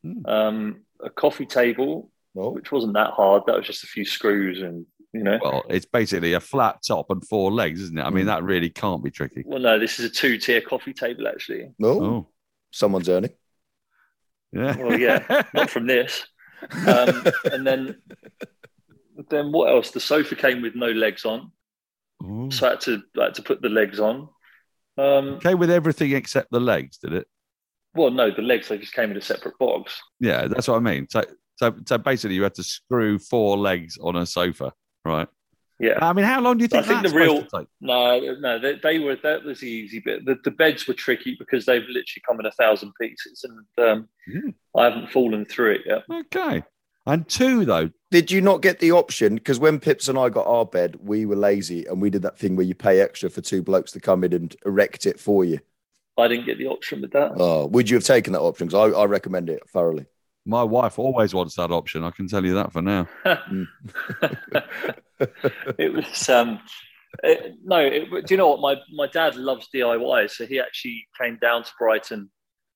Hmm. 0.04 0.26
um, 0.26 0.82
a 1.04 1.10
coffee 1.10 1.46
table, 1.46 2.12
Oh, 2.38 2.52
which 2.52 2.72
wasn't 2.72 2.94
that 2.94 3.12
hard. 3.12 3.44
That 3.48 3.58
was 3.58 3.66
just 3.68 3.84
a 3.84 3.88
few 3.88 4.06
screws, 4.06 4.62
and 4.62 4.86
you 5.14 5.24
know. 5.24 5.40
Well, 5.42 5.64
it's 5.70 5.86
basically 5.86 6.34
a 6.34 6.40
flat 6.40 6.82
top 6.88 7.10
and 7.10 7.26
four 7.28 7.52
legs, 7.52 7.82
isn't 7.82 7.98
it? 7.98 8.04
I 8.04 8.10
mean, 8.12 8.26
Mm. 8.26 8.28
that 8.28 8.44
really 8.44 8.70
can't 8.70 9.04
be 9.04 9.12
tricky. 9.12 9.44
Well, 9.46 9.60
no, 9.60 9.78
this 9.80 10.00
is 10.00 10.06
a 10.06 10.10
two-tier 10.10 10.62
coffee 10.62 10.94
table 10.94 11.28
actually. 11.28 11.72
no. 11.80 11.90
Oh, 12.04 12.28
Someone's 12.72 13.10
earning. 13.10 13.32
yeah. 14.54 14.78
Well, 14.78 14.98
yeah, 15.00 15.44
not 15.54 15.70
from 15.76 15.88
this. 15.88 16.26
Um, 16.88 17.24
and 17.54 17.66
then, 17.66 18.02
then 19.30 19.52
what 19.52 19.70
else? 19.70 19.92
The 19.92 20.00
sofa 20.00 20.36
came 20.36 20.62
with 20.62 20.76
no 20.76 20.88
legs 20.88 21.26
on, 21.26 21.52
Ooh. 22.24 22.50
so 22.52 22.68
I 22.68 22.70
had 22.72 22.82
to 22.82 23.02
I 23.20 23.24
had 23.26 23.36
to 23.36 23.42
put 23.42 23.62
the 23.62 23.70
legs 23.70 24.00
on. 24.00 24.30
Um, 24.98 25.28
Okay, 25.36 25.56
with 25.56 25.70
everything 25.72 26.12
except 26.12 26.52
the 26.52 26.60
legs, 26.60 26.98
did 26.98 27.14
it? 27.14 27.28
well, 27.96 28.12
no, 28.12 28.30
the 28.32 28.42
legs 28.42 28.68
they 28.68 28.78
just 28.78 28.94
came 28.94 29.12
in 29.12 29.18
a 29.18 29.22
separate 29.22 29.58
box. 29.58 30.00
Yeah, 30.20 30.48
that's 30.48 30.68
what 30.68 30.76
I 30.78 30.80
mean. 30.80 31.08
So, 31.10 31.24
so, 31.56 31.76
so 31.88 31.98
basically, 31.98 32.36
you 32.36 32.44
had 32.44 32.54
to 32.56 32.64
screw 32.64 33.18
four 33.20 33.58
legs 33.58 33.98
on 34.02 34.16
a 34.16 34.26
sofa, 34.26 34.72
right? 35.06 35.28
Yeah. 35.82 35.98
I 36.02 36.12
mean, 36.12 36.26
how 36.26 36.42
long 36.42 36.58
do 36.58 36.64
you 36.66 36.68
think? 36.68 36.86
I 36.86 36.88
think, 36.88 37.08
the 37.08 37.18
real-? 37.18 37.48
No, 37.80 38.20
no, 38.42 38.60
they, 38.60 38.76
they 38.84 39.00
were 39.00 39.16
that 39.24 39.44
was 39.46 39.62
the 39.62 39.68
easy 39.70 40.00
bit. 40.00 40.26
The, 40.26 40.38
the 40.44 40.52
beds 40.52 40.88
were 40.88 40.94
tricky 40.94 41.36
because 41.40 41.66
they've 41.66 41.82
literally 41.88 42.22
come 42.28 42.40
in 42.42 42.46
a 42.46 42.52
thousand 42.52 42.92
pieces, 43.00 43.46
and 43.46 43.90
um, 43.90 44.10
Mm. 44.30 44.54
I 44.78 44.84
haven't 44.84 45.12
fallen 45.12 45.46
through 45.46 45.76
it 45.76 45.82
yet. 45.88 46.04
Okay, 46.12 46.62
and 47.14 47.28
two 47.28 47.66
though. 47.66 47.90
Did 48.12 48.32
you 48.32 48.42
not 48.42 48.62
get 48.62 48.80
the 48.80 48.92
option? 48.92 49.36
Because 49.36 49.60
when 49.60 49.80
Pips 49.80 50.08
and 50.08 50.18
I 50.18 50.30
got 50.30 50.48
our 50.48 50.66
bed, 50.66 50.98
we 51.02 51.26
were 51.26 51.36
lazy 51.36 51.86
and 51.86 52.02
we 52.02 52.10
did 52.10 52.24
that 52.24 52.40
thing 52.40 52.56
where 52.56 52.66
you 52.66 52.74
pay 52.74 53.02
extra 53.02 53.30
for 53.30 53.42
two 53.42 53.62
blokes 53.62 53.92
to 53.92 54.00
come 54.00 54.24
in 54.24 54.34
and 54.34 54.56
erect 54.66 55.06
it 55.06 55.20
for 55.20 55.46
you. 55.46 55.60
I 56.18 56.28
didn't 56.28 56.46
get 56.46 56.58
the 56.58 56.68
option 56.68 57.02
with 57.02 57.12
that. 57.12 57.32
Oh, 57.38 57.68
would 57.68 57.90
you 57.90 57.98
have 57.98 58.04
taken 58.04 58.34
that 58.34 58.42
option? 58.42 58.68
Because 58.68 58.94
I, 58.94 59.00
I 59.00 59.06
recommend 59.06 59.50
it 59.50 59.62
thoroughly. 59.70 60.06
My 60.46 60.64
wife 60.64 60.98
always 60.98 61.34
wants 61.34 61.56
that 61.56 61.72
option. 61.72 62.04
I 62.04 62.12
can 62.12 62.28
tell 62.28 62.44
you 62.46 62.56
that 62.56 62.74
for 62.74 62.82
now. 62.82 63.08
it 65.78 65.94
was 65.94 66.30
um, 66.30 66.60
it- 67.24 67.56
no. 67.64 67.78
It, 67.78 68.10
do 68.10 68.34
you 68.34 68.38
know 68.38 68.50
what? 68.50 68.60
My 68.60 68.76
my 68.94 69.08
dad 69.08 69.36
loves 69.36 69.68
DIY, 69.74 70.30
so 70.32 70.46
he 70.46 70.60
actually 70.60 71.08
came 71.22 71.38
down 71.42 71.64
to 71.64 71.72
Brighton 71.78 72.32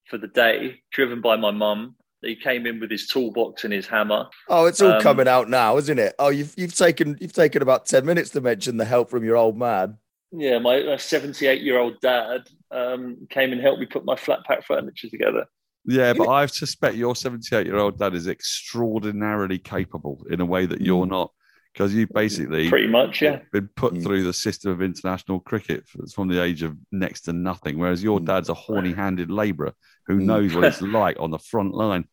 for 0.06 0.18
the 0.18 0.28
day, 0.28 0.82
driven 0.92 1.22
by 1.22 1.36
my 1.36 1.52
mum. 1.52 1.96
He 2.24 2.36
came 2.36 2.66
in 2.66 2.80
with 2.80 2.90
his 2.90 3.08
toolbox 3.08 3.64
and 3.64 3.74
his 3.74 3.86
hammer. 3.88 4.28
Oh, 4.50 4.66
it's 4.66 4.82
all 4.82 4.94
Um, 4.94 5.02
coming 5.02 5.28
out 5.28 5.50
now, 5.50 5.78
isn't 5.78 6.00
it? 6.00 6.14
Oh, 6.20 6.30
you've 6.30 6.54
you've 6.58 6.76
taken 6.76 7.18
you've 7.20 7.34
taken 7.34 7.62
about 7.62 7.86
ten 7.86 8.06
minutes 8.06 8.30
to 8.32 8.42
mention 8.42 8.78
the 8.78 8.86
help 8.86 9.10
from 9.10 9.24
your 9.24 9.36
old 9.38 9.58
man. 9.58 9.98
Yeah, 10.32 10.58
my 10.60 10.98
78 10.98 11.62
year 11.62 11.78
old 11.78 12.00
dad 12.02 12.48
um, 12.72 13.28
came 13.30 13.52
and 13.52 13.62
helped 13.62 13.80
me 13.80 13.86
put 13.86 14.04
my 14.04 14.16
flat 14.16 14.40
pack 14.46 14.66
furniture 14.66 15.10
together. 15.10 15.46
Yeah, 15.86 16.14
but 16.14 16.28
I 16.28 16.46
suspect 16.48 16.96
your 16.96 17.16
78 17.16 17.68
year 17.68 17.78
old 17.78 18.00
dad 18.00 18.16
is 18.16 18.28
extraordinarily 18.28 19.60
capable 19.60 20.26
in 20.30 20.42
a 20.42 20.46
way 20.46 20.66
that 20.66 20.82
you're 20.82 21.06
not, 21.06 21.32
because 21.74 21.94
you 21.94 22.08
basically 22.08 22.70
Pretty 22.70 22.88
much, 22.88 23.22
yeah. 23.22 23.40
been 23.52 23.70
put 23.76 23.94
Mm. 23.94 24.04
through 24.04 24.24
the 24.24 24.34
system 24.34 24.72
of 24.72 24.82
international 24.82 25.40
cricket 25.40 25.84
from 26.16 26.30
the 26.30 26.42
age 26.42 26.64
of 26.64 26.76
next 26.92 27.22
to 27.22 27.34
nothing, 27.34 27.78
whereas 27.78 28.02
your 28.04 28.20
Mm. 28.20 28.26
dad's 28.26 28.50
a 28.50 28.54
horny 28.54 28.94
handed 28.94 29.30
labourer 29.30 29.74
who 30.08 30.18
Mm. 30.20 30.24
knows 30.26 30.56
what 30.56 30.64
it's 30.66 30.82
like 30.82 31.20
on 31.20 31.30
the 31.32 31.38
front 31.40 31.74
line. 31.74 32.06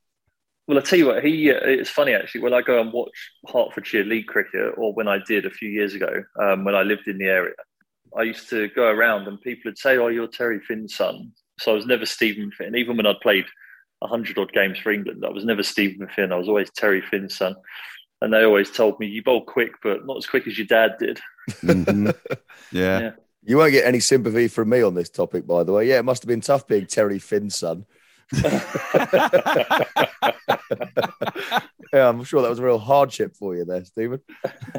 Well, 0.71 0.79
I 0.79 0.83
tell 0.83 1.01
you 1.01 1.07
what, 1.07 1.25
he. 1.25 1.51
Uh, 1.51 1.59
it's 1.65 1.91
funny 1.91 2.15
actually. 2.15 2.43
When 2.43 2.55
I 2.55 2.63
go 2.63 2.81
and 2.81 2.93
watch 2.93 3.11
Hertfordshire 3.53 4.05
League 4.05 4.29
cricket, 4.29 4.75
or 4.77 4.93
when 4.93 5.09
I 5.09 5.19
did 5.27 5.45
a 5.45 5.51
few 5.51 5.69
years 5.69 5.95
ago, 5.95 6.23
um, 6.41 6.63
when 6.63 6.77
I 6.77 6.83
lived 6.83 7.09
in 7.09 7.19
the 7.19 7.25
area, 7.25 7.55
I 8.17 8.23
used 8.23 8.49
to 8.51 8.69
go 8.69 8.85
around 8.85 9.27
and 9.27 9.41
people 9.41 9.63
would 9.65 9.79
say, 9.79 9.97
"Oh, 9.97 10.07
you're 10.07 10.29
Terry 10.29 10.61
Finn's 10.61 10.95
son." 10.95 11.33
So 11.59 11.73
I 11.73 11.75
was 11.75 11.87
never 11.87 12.07
Stephen 12.07 12.53
Finn. 12.53 12.77
Even 12.77 12.97
when 12.97 13.05
I'd 13.05 13.19
played 13.21 13.47
hundred 14.01 14.39
odd 14.39 14.53
games 14.53 14.79
for 14.79 14.93
England, 14.93 15.25
I 15.27 15.31
was 15.31 15.45
never 15.45 15.65
Stephen 15.65 16.07
Finn. 16.15 16.31
I 16.31 16.37
was 16.37 16.47
always 16.47 16.71
Terry 16.71 17.01
Finn's 17.01 17.37
son. 17.37 17.57
And 18.23 18.33
they 18.33 18.45
always 18.45 18.71
told 18.71 19.01
me, 19.01 19.09
"You 19.09 19.25
bowl 19.25 19.45
quick, 19.45 19.73
but 19.83 20.07
not 20.07 20.19
as 20.19 20.27
quick 20.27 20.47
as 20.47 20.57
your 20.57 20.69
dad 20.69 20.93
did." 21.01 21.19
Mhm. 21.63 22.15
yeah. 22.71 23.01
Yeah. 23.01 23.11
You 23.43 23.57
won't 23.57 23.73
get 23.73 23.87
any 23.87 23.99
sympathy 23.99 24.47
from 24.47 24.69
me 24.69 24.83
on 24.83 24.95
this 24.95 25.11
topic, 25.11 25.49
by 25.49 25.65
the 25.65 25.73
way. 25.73 25.89
Yeah, 25.89 25.99
it 25.99 26.05
must 26.05 26.23
have 26.23 26.29
been 26.29 26.43
tough 26.43 26.69
being 26.69 26.87
Terry 26.87 27.19
Finn's 27.19 27.57
son. 27.57 27.87
yeah, 31.93 32.09
I'm 32.09 32.23
sure 32.25 32.43
that 32.43 32.51
was 32.51 32.59
a 32.61 32.65
real 32.65 32.79
hardship 32.79 33.35
for 33.37 33.57
you 33.57 33.65
there, 33.65 33.85
Stephen. 33.85 34.21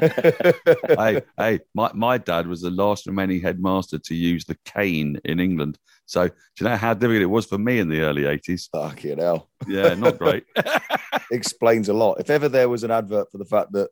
hey, 0.00 1.22
hey, 1.36 1.60
my, 1.74 1.90
my 1.92 2.18
dad 2.18 2.46
was 2.46 2.62
the 2.62 2.70
last 2.70 3.06
remaining 3.06 3.42
headmaster 3.42 3.98
to 3.98 4.14
use 4.14 4.44
the 4.44 4.56
cane 4.64 5.20
in 5.24 5.38
England. 5.38 5.78
So, 6.06 6.28
do 6.28 6.34
you 6.60 6.66
know 6.68 6.76
how 6.76 6.94
difficult 6.94 7.22
it 7.22 7.26
was 7.26 7.46
for 7.46 7.58
me 7.58 7.78
in 7.78 7.88
the 7.88 8.00
early 8.00 8.22
80s? 8.22 8.68
Fucking 8.72 9.18
hell. 9.18 9.50
Yeah, 9.66 9.94
not 9.94 10.18
great. 10.18 10.44
Explains 11.30 11.88
a 11.88 11.94
lot. 11.94 12.20
If 12.20 12.30
ever 12.30 12.48
there 12.48 12.68
was 12.68 12.84
an 12.84 12.90
advert 12.90 13.30
for 13.30 13.38
the 13.38 13.44
fact 13.44 13.72
that 13.72 13.90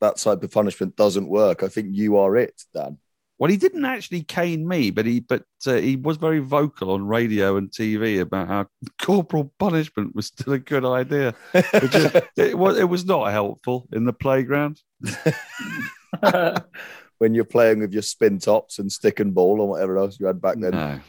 that 0.00 0.16
type 0.16 0.42
of 0.42 0.50
punishment 0.50 0.96
doesn't 0.96 1.28
work, 1.28 1.62
I 1.62 1.68
think 1.68 1.88
you 1.90 2.16
are 2.16 2.36
it, 2.36 2.62
Dan. 2.72 2.98
Well, 3.40 3.50
he 3.50 3.56
didn't 3.56 3.86
actually 3.86 4.22
cane 4.22 4.68
me, 4.68 4.90
but 4.90 5.06
he 5.06 5.20
but 5.20 5.44
uh, 5.66 5.76
he 5.76 5.96
was 5.96 6.18
very 6.18 6.40
vocal 6.40 6.90
on 6.90 7.06
radio 7.06 7.56
and 7.56 7.70
TV 7.70 8.20
about 8.20 8.48
how 8.48 8.66
corporal 9.00 9.50
punishment 9.58 10.14
was 10.14 10.26
still 10.26 10.52
a 10.52 10.58
good 10.58 10.84
idea. 10.84 11.34
Which 11.52 11.94
is, 11.94 12.12
it 12.36 12.58
was 12.58 12.78
it 12.78 12.84
was 12.84 13.06
not 13.06 13.32
helpful 13.32 13.88
in 13.92 14.04
the 14.04 14.12
playground. 14.12 14.82
when 17.16 17.32
you're 17.32 17.44
playing 17.46 17.80
with 17.80 17.94
your 17.94 18.02
spin 18.02 18.38
tops 18.38 18.78
and 18.78 18.92
stick 18.92 19.20
and 19.20 19.34
ball 19.34 19.62
or 19.62 19.68
whatever 19.68 19.96
else 19.96 20.20
you 20.20 20.26
had 20.26 20.42
back 20.42 20.58
then. 20.58 20.72
No, 20.72 21.00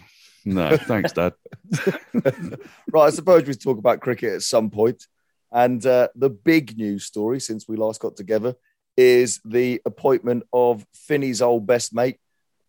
no, 0.70 0.78
thanks, 0.78 1.12
Dad. 1.12 1.34
right, 2.14 3.08
I 3.08 3.10
suppose 3.10 3.46
we 3.46 3.56
talk 3.56 3.78
about 3.78 4.00
cricket 4.00 4.36
at 4.36 4.42
some 4.42 4.70
point. 4.70 5.06
And 5.52 5.86
uh, 5.86 6.08
the 6.16 6.30
big 6.30 6.78
news 6.78 7.04
story 7.04 7.42
since 7.42 7.68
we 7.68 7.76
last 7.76 8.00
got 8.00 8.16
together 8.16 8.56
is 8.98 9.40
the 9.46 9.82
appointment 9.86 10.44
of 10.54 10.86
Finney's 10.94 11.42
old 11.42 11.66
best 11.66 11.94
mate, 11.94 12.18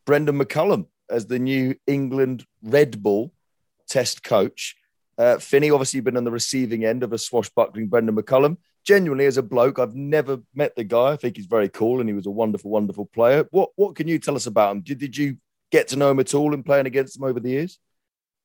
Brendan 0.06 0.38
McCullum, 0.38 0.86
as 1.10 1.26
the 1.26 1.38
new 1.38 1.74
England 1.86 2.44
red 2.62 3.02
ball 3.02 3.32
test 3.88 4.22
coach. 4.22 4.76
Uh, 5.18 5.38
Finney 5.38 5.70
obviously 5.70 6.00
been 6.00 6.16
on 6.16 6.24
the 6.24 6.30
receiving 6.30 6.84
end 6.84 7.02
of 7.02 7.12
a 7.12 7.18
swashbuckling 7.18 7.88
Brendan 7.88 8.16
McCullum. 8.16 8.56
Genuinely, 8.84 9.26
as 9.26 9.36
a 9.36 9.42
bloke, 9.42 9.78
I've 9.78 9.94
never 9.94 10.40
met 10.54 10.74
the 10.74 10.82
guy. 10.82 11.12
I 11.12 11.16
think 11.16 11.36
he's 11.36 11.46
very 11.46 11.68
cool 11.68 12.00
and 12.00 12.08
he 12.08 12.14
was 12.14 12.26
a 12.26 12.30
wonderful, 12.30 12.70
wonderful 12.70 13.06
player. 13.06 13.46
What 13.50 13.70
what 13.76 13.94
can 13.94 14.08
you 14.08 14.18
tell 14.18 14.34
us 14.34 14.46
about 14.46 14.72
him? 14.72 14.80
Did, 14.80 14.98
did 14.98 15.16
you 15.16 15.36
get 15.70 15.88
to 15.88 15.96
know 15.96 16.10
him 16.10 16.18
at 16.18 16.34
all 16.34 16.52
in 16.54 16.62
playing 16.62 16.86
against 16.86 17.16
him 17.16 17.24
over 17.24 17.38
the 17.38 17.50
years? 17.50 17.78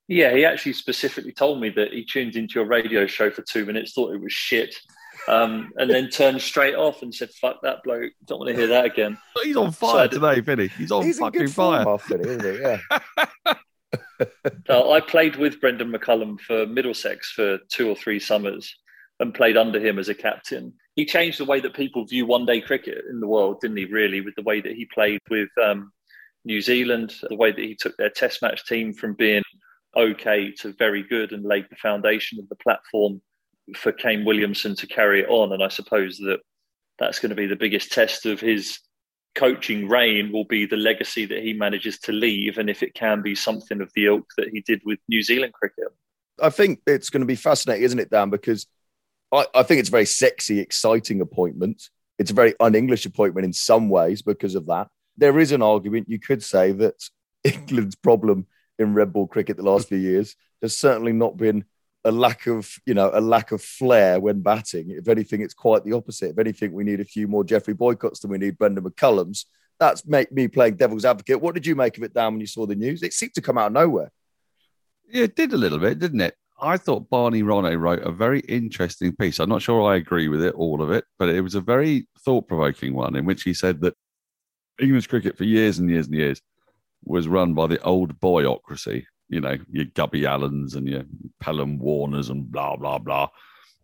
Yeah, 0.07 0.33
he 0.35 0.45
actually 0.45 0.73
specifically 0.73 1.33
told 1.33 1.59
me 1.59 1.69
that 1.71 1.91
he 1.91 2.05
tuned 2.05 2.35
into 2.35 2.59
your 2.59 2.67
radio 2.67 3.07
show 3.07 3.29
for 3.29 3.41
two 3.41 3.65
minutes, 3.65 3.93
thought 3.93 4.13
it 4.13 4.21
was 4.21 4.31
shit, 4.31 4.75
um, 5.27 5.71
and 5.77 5.89
then 5.89 6.09
turned 6.09 6.41
straight 6.41 6.75
off 6.75 7.01
and 7.01 7.13
said, 7.13 7.29
"Fuck 7.41 7.61
that 7.63 7.83
bloke! 7.83 8.11
Don't 8.25 8.39
want 8.39 8.49
to 8.49 8.55
hear 8.55 8.67
that 8.67 8.85
again." 8.85 9.17
He's 9.43 9.55
on 9.57 9.71
fire 9.71 10.09
So- 10.11 10.19
today, 10.19 10.41
Finny. 10.41 10.67
He's 10.67 10.91
on 10.91 11.03
He's 11.03 11.17
in 11.17 11.23
fucking 11.23 11.47
fire. 11.49 11.87
our 11.87 11.99
Finney, 11.99 12.29
isn't 12.29 12.55
he? 12.55 12.61
Yeah. 12.61 12.79
Uh, 14.67 14.91
I 14.91 14.99
played 14.99 15.35
with 15.35 15.61
Brendan 15.61 15.91
McCullum 15.91 16.39
for 16.41 16.65
Middlesex 16.65 17.31
for 17.31 17.59
two 17.71 17.87
or 17.89 17.95
three 17.95 18.19
summers 18.19 18.75
and 19.19 19.33
played 19.33 19.55
under 19.57 19.79
him 19.79 19.99
as 19.99 20.09
a 20.09 20.15
captain. 20.15 20.73
He 20.95 21.05
changed 21.05 21.39
the 21.39 21.45
way 21.45 21.59
that 21.59 21.75
people 21.75 22.03
view 22.05 22.25
one 22.25 22.45
day 22.45 22.59
cricket 22.59 23.03
in 23.09 23.19
the 23.19 23.27
world, 23.27 23.61
didn't 23.61 23.77
he, 23.77 23.85
really, 23.85 24.21
with 24.21 24.33
the 24.35 24.41
way 24.41 24.59
that 24.59 24.73
he 24.73 24.85
played 24.85 25.19
with 25.29 25.49
um, 25.63 25.91
New 26.45 26.61
Zealand, 26.61 27.13
the 27.29 27.35
way 27.35 27.51
that 27.51 27.61
he 27.63 27.75
took 27.75 27.95
their 27.97 28.09
test 28.09 28.41
match 28.41 28.65
team 28.65 28.91
from 28.93 29.13
being 29.13 29.43
okay 29.95 30.51
to 30.51 30.73
very 30.73 31.03
good 31.03 31.31
and 31.31 31.45
laid 31.45 31.67
the 31.69 31.75
foundation 31.75 32.39
of 32.39 32.49
the 32.49 32.55
platform 32.55 33.21
for 33.75 33.91
Kane 33.91 34.25
Williamson 34.25 34.75
to 34.75 34.87
carry 34.87 35.21
it 35.21 35.29
on. 35.29 35.53
And 35.53 35.63
I 35.63 35.67
suppose 35.67 36.17
that 36.17 36.39
that's 36.99 37.19
going 37.19 37.29
to 37.29 37.35
be 37.35 37.47
the 37.47 37.55
biggest 37.55 37.91
test 37.91 38.25
of 38.25 38.39
his 38.39 38.79
coaching 39.35 39.87
reign 39.87 40.31
will 40.31 40.45
be 40.45 40.65
the 40.65 40.77
legacy 40.77 41.25
that 41.25 41.43
he 41.43 41.53
manages 41.53 41.99
to 41.99 42.11
leave 42.11 42.57
and 42.57 42.69
if 42.69 42.81
it 42.81 42.95
can 42.95 43.21
be 43.21 43.35
something 43.35 43.81
of 43.81 43.91
the 43.93 44.07
ilk 44.07 44.25
that 44.37 44.49
he 44.49 44.61
did 44.61 44.81
with 44.83 44.99
New 45.07 45.21
Zealand 45.21 45.53
cricket. 45.53 45.85
I 46.41 46.49
think 46.49 46.79
it's 46.87 47.09
going 47.09 47.21
to 47.21 47.27
be 47.27 47.35
fascinating, 47.35 47.83
isn't 47.83 47.99
it, 47.99 48.09
Dan? 48.09 48.29
Because 48.29 48.65
I, 49.31 49.45
I 49.53 49.63
think 49.63 49.79
it's 49.79 49.89
a 49.89 49.91
very 49.91 50.05
sexy, 50.05 50.59
exciting 50.59 51.21
appointment. 51.21 51.89
It's 52.17 52.31
a 52.31 52.35
very 52.35 52.55
un 52.59 52.73
English 52.73 53.05
appointment 53.05 53.45
in 53.45 53.53
some 53.53 53.89
ways 53.89 54.21
because 54.21 54.55
of 54.55 54.65
that. 54.67 54.87
There 55.17 55.39
is 55.39 55.51
an 55.51 55.61
argument 55.61 56.09
you 56.09 56.19
could 56.19 56.43
say 56.43 56.71
that 56.73 56.95
England's 57.43 57.95
problem 57.95 58.47
in 58.79 58.93
red 58.93 59.13
ball 59.13 59.27
cricket 59.27 59.57
the 59.57 59.63
last 59.63 59.87
few 59.87 59.97
years 59.97 60.35
has 60.61 60.77
certainly 60.77 61.13
not 61.13 61.37
been 61.37 61.65
a 62.07 62.11
lack 62.11 62.47
of, 62.47 62.73
you 62.85 62.93
know, 62.93 63.11
a 63.13 63.19
lack 63.19 63.51
of 63.51 63.61
flair 63.61 64.19
when 64.19 64.41
batting. 64.41 64.91
If 64.91 65.09
anything, 65.09 65.41
it's 65.41 65.53
quite 65.53 65.83
the 65.83 65.93
opposite. 65.93 66.31
If 66.31 66.39
anything, 66.39 66.71
we 66.71 66.85
need 66.85 67.01
a 67.01 67.05
few 67.05 67.27
more 67.27 67.43
Geoffrey 67.43 67.73
Boycotts 67.73 68.21
than 68.21 68.31
we 68.31 68.37
need 68.37 68.57
Brendan 68.57 68.83
McCullums. 68.83 69.45
That's 69.79 70.07
make 70.07 70.31
me 70.31 70.47
playing 70.47 70.77
devil's 70.77 71.05
advocate. 71.05 71.41
What 71.41 71.53
did 71.53 71.65
you 71.65 71.75
make 71.75 71.97
of 71.97 72.03
it, 72.03 72.13
Dan, 72.13 72.33
when 72.33 72.41
you 72.41 72.47
saw 72.47 72.65
the 72.65 72.75
news? 72.75 73.03
It 73.03 73.13
seemed 73.13 73.33
to 73.35 73.41
come 73.41 73.57
out 73.57 73.67
of 73.67 73.73
nowhere. 73.73 74.11
Yeah, 75.09 75.23
it 75.23 75.35
did 75.35 75.53
a 75.53 75.57
little 75.57 75.79
bit, 75.79 75.99
didn't 75.99 76.21
it? 76.21 76.35
I 76.59 76.77
thought 76.77 77.09
Barney 77.09 77.43
Ronay 77.43 77.79
wrote 77.79 78.01
a 78.01 78.11
very 78.11 78.39
interesting 78.39 79.15
piece. 79.15 79.39
I'm 79.39 79.49
not 79.49 79.61
sure 79.61 79.83
I 79.83 79.97
agree 79.97 80.27
with 80.27 80.41
it, 80.41 80.55
all 80.55 80.81
of 80.81 80.91
it, 80.91 81.05
but 81.19 81.29
it 81.29 81.41
was 81.41 81.55
a 81.55 81.61
very 81.61 82.07
thought 82.21 82.47
provoking 82.47 82.95
one 82.95 83.15
in 83.15 83.25
which 83.25 83.43
he 83.43 83.53
said 83.53 83.81
that 83.81 83.95
English 84.81 85.07
cricket 85.07 85.37
for 85.37 85.43
years 85.43 85.77
and 85.77 85.89
years 85.89 86.07
and 86.07 86.15
years 86.15 86.41
was 87.03 87.27
run 87.27 87.53
by 87.53 87.67
the 87.67 87.81
old 87.83 88.19
boyocracy, 88.19 89.05
you 89.29 89.41
know, 89.41 89.57
your 89.69 89.85
Gubby 89.85 90.25
Allens 90.25 90.75
and 90.75 90.87
your 90.87 91.03
Pelham 91.39 91.79
Warners 91.79 92.29
and 92.29 92.49
blah, 92.51 92.75
blah, 92.75 92.97
blah. 92.97 93.29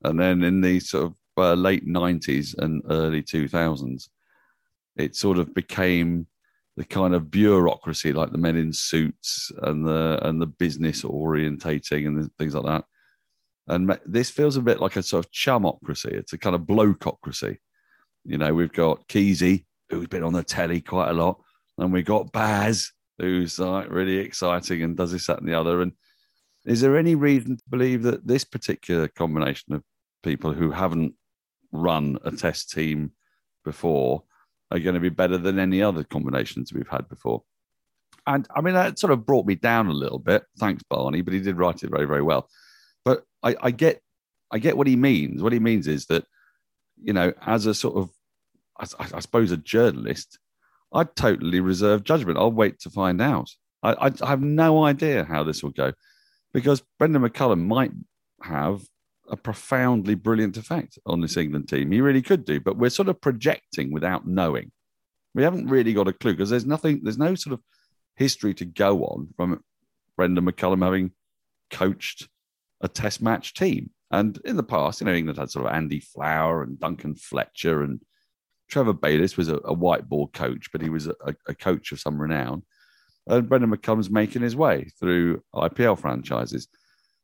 And 0.04 0.20
then 0.20 0.44
in 0.44 0.62
the 0.62 0.80
sort 0.80 1.06
of 1.06 1.16
uh, 1.38 1.54
late 1.54 1.88
90s 1.88 2.58
and 2.58 2.82
early 2.90 3.24
2000s, 3.24 4.10
it 4.96 5.16
sort 5.16 5.38
of 5.38 5.54
became 5.54 6.28
the 6.76 6.86
kind 6.86 7.14
of 7.14 7.30
bureaucracy, 7.30 8.14
like 8.14 8.32
the 8.32 8.38
men 8.38 8.56
in 8.56 8.74
suits 8.74 9.52
and 9.62 9.86
the 9.86 10.20
and 10.24 10.42
the 10.42 10.48
business 10.48 11.04
orientating 11.04 12.08
and 12.08 12.30
things 12.38 12.56
like 12.56 12.66
that. 12.66 12.86
And 13.68 13.98
this 14.06 14.30
feels 14.30 14.58
a 14.58 14.62
bit 14.62 14.80
like 14.80 14.96
a 14.96 15.04
sort 15.04 15.26
of 15.26 15.32
chumocracy. 15.32 16.12
It's 16.12 16.34
a 16.34 16.38
kind 16.38 16.56
of 16.56 16.64
blokocracy. 16.64 17.58
You 18.26 18.38
know, 18.38 18.54
we've 18.54 18.74
got 18.74 19.08
Keezy, 19.08 19.66
who's 19.90 20.08
been 20.08 20.24
on 20.24 20.34
the 20.34 20.44
telly 20.44 20.82
quite 20.82 21.10
a 21.10 21.14
lot, 21.14 21.40
and 21.78 21.94
we've 21.94 22.06
got 22.06 22.32
Baz, 22.32 22.92
who's 23.18 23.60
like 23.60 23.90
really 23.90 24.18
exciting 24.18 24.82
and 24.82 24.98
does 24.98 25.12
this, 25.12 25.28
that, 25.28 25.40
and 25.40 25.48
the 25.48 25.60
other. 25.60 25.82
And 25.82 25.94
is 26.66 26.82
there 26.82 26.98
any 26.98 27.16
reason 27.16 27.58
to 27.58 27.64
believe 27.70 28.04
that 28.04 28.26
this 28.26 28.44
particular 28.44 29.08
combination 29.08 29.74
of 29.74 29.84
people 30.24 30.54
who 30.54 30.72
haven't 30.72 31.14
run 31.72 32.18
a 32.24 32.32
test 32.32 32.72
team 32.72 33.12
before 33.64 34.24
are 34.72 34.80
going 34.80 34.96
to 34.96 35.00
be 35.00 35.10
better 35.10 35.38
than 35.38 35.60
any 35.60 35.82
other 35.82 36.04
combinations 36.04 36.74
we've 36.74 36.88
had 36.88 37.08
before. 37.10 37.44
And 38.26 38.48
I 38.56 38.62
mean, 38.62 38.74
that 38.74 38.98
sort 38.98 39.12
of 39.12 39.26
brought 39.26 39.46
me 39.46 39.56
down 39.56 39.88
a 39.88 39.94
little 39.94 40.20
bit. 40.20 40.44
Thanks, 40.58 40.84
Barney, 40.90 41.22
but 41.22 41.34
he 41.34 41.42
did 41.42 41.58
write 41.58 41.84
it 41.84 41.92
very, 41.92 42.06
very 42.06 42.22
well. 42.22 42.48
But 43.04 43.24
I, 43.44 43.56
I 43.62 43.72
get, 43.72 44.02
I 44.52 44.60
get 44.60 44.78
what 44.78 44.88
he 44.88 44.96
means. 44.96 45.42
What 45.42 45.54
he 45.54 45.60
means 45.60 45.88
is 45.88 46.06
that, 46.06 46.26
you 47.02 47.12
know, 47.12 47.34
as 47.46 47.66
a 47.66 47.74
sort 47.74 47.98
of, 47.98 48.10
I, 48.80 49.16
I 49.16 49.20
suppose, 49.20 49.52
a 49.52 49.58
journalist, 49.58 50.40
I 50.94 51.06
totally 51.06 51.60
reserve 51.60 52.04
judgment. 52.04 52.38
I'll 52.38 52.52
wait 52.52 52.80
to 52.82 52.90
find 52.90 53.22
out. 53.22 53.50
I, 53.82 53.94
I, 53.94 54.12
I 54.22 54.28
have 54.28 54.42
no 54.42 54.84
idea 54.86 55.26
how 55.26 55.44
this 55.44 55.64
will 55.64 55.72
go, 55.72 55.94
because 56.54 56.84
Brendan 57.00 57.24
McCullum 57.24 57.66
might 57.66 57.92
have 58.44 58.82
a 59.30 59.38
profoundly 59.38 60.16
brilliant 60.16 60.58
effect 60.58 61.00
on 61.06 61.22
this 61.22 61.38
England 61.38 61.68
team. 61.70 61.92
He 61.92 62.02
really 62.02 62.22
could 62.22 62.46
do, 62.46 62.60
but 62.60 62.78
we're 62.78 62.90
sort 62.90 63.10
of 63.10 63.22
projecting 63.22 63.92
without 63.92 64.28
knowing. 64.28 64.72
We 65.34 65.44
haven't 65.44 65.68
really 65.68 65.94
got 65.94 66.08
a 66.08 66.14
clue 66.14 66.34
because 66.34 66.50
there's 66.50 66.66
nothing, 66.66 67.02
there's 67.04 67.18
no 67.18 67.34
sort 67.36 67.54
of 67.54 67.62
history 68.16 68.54
to 68.56 68.66
go 68.66 69.04
on 69.06 69.30
from 69.36 69.64
Brendan 70.16 70.46
McCullum 70.46 70.84
having 70.84 71.12
coached 71.72 72.28
a 72.82 72.88
test 72.88 73.22
match 73.22 73.54
team. 73.54 73.90
And 74.12 74.38
in 74.46 74.58
the 74.58 74.64
past, 74.64 75.02
you 75.02 75.06
know, 75.06 75.14
England 75.14 75.40
had 75.40 75.50
sort 75.50 75.66
of 75.66 75.72
Andy 75.74 76.00
Flower 76.00 76.62
and 76.62 76.80
Duncan 76.80 77.16
Fletcher 77.16 77.82
and 77.82 78.02
Trevor 78.70 78.94
Bayliss 78.94 79.38
was 79.38 79.50
a, 79.50 79.56
a 79.58 79.76
whiteboard 79.76 80.34
coach, 80.34 80.72
but 80.72 80.82
he 80.82 80.90
was 80.90 81.08
a, 81.08 81.36
a, 81.48 81.54
coach 81.54 81.92
of 81.92 82.00
some 82.00 82.22
renown. 82.22 82.64
And 83.28 83.48
Brendan 83.48 83.72
McCullum's 83.72 84.10
making 84.10 84.42
his 84.42 84.56
way 84.56 84.90
through 85.00 85.44
IPL 85.54 86.00
franchises. 86.00 86.68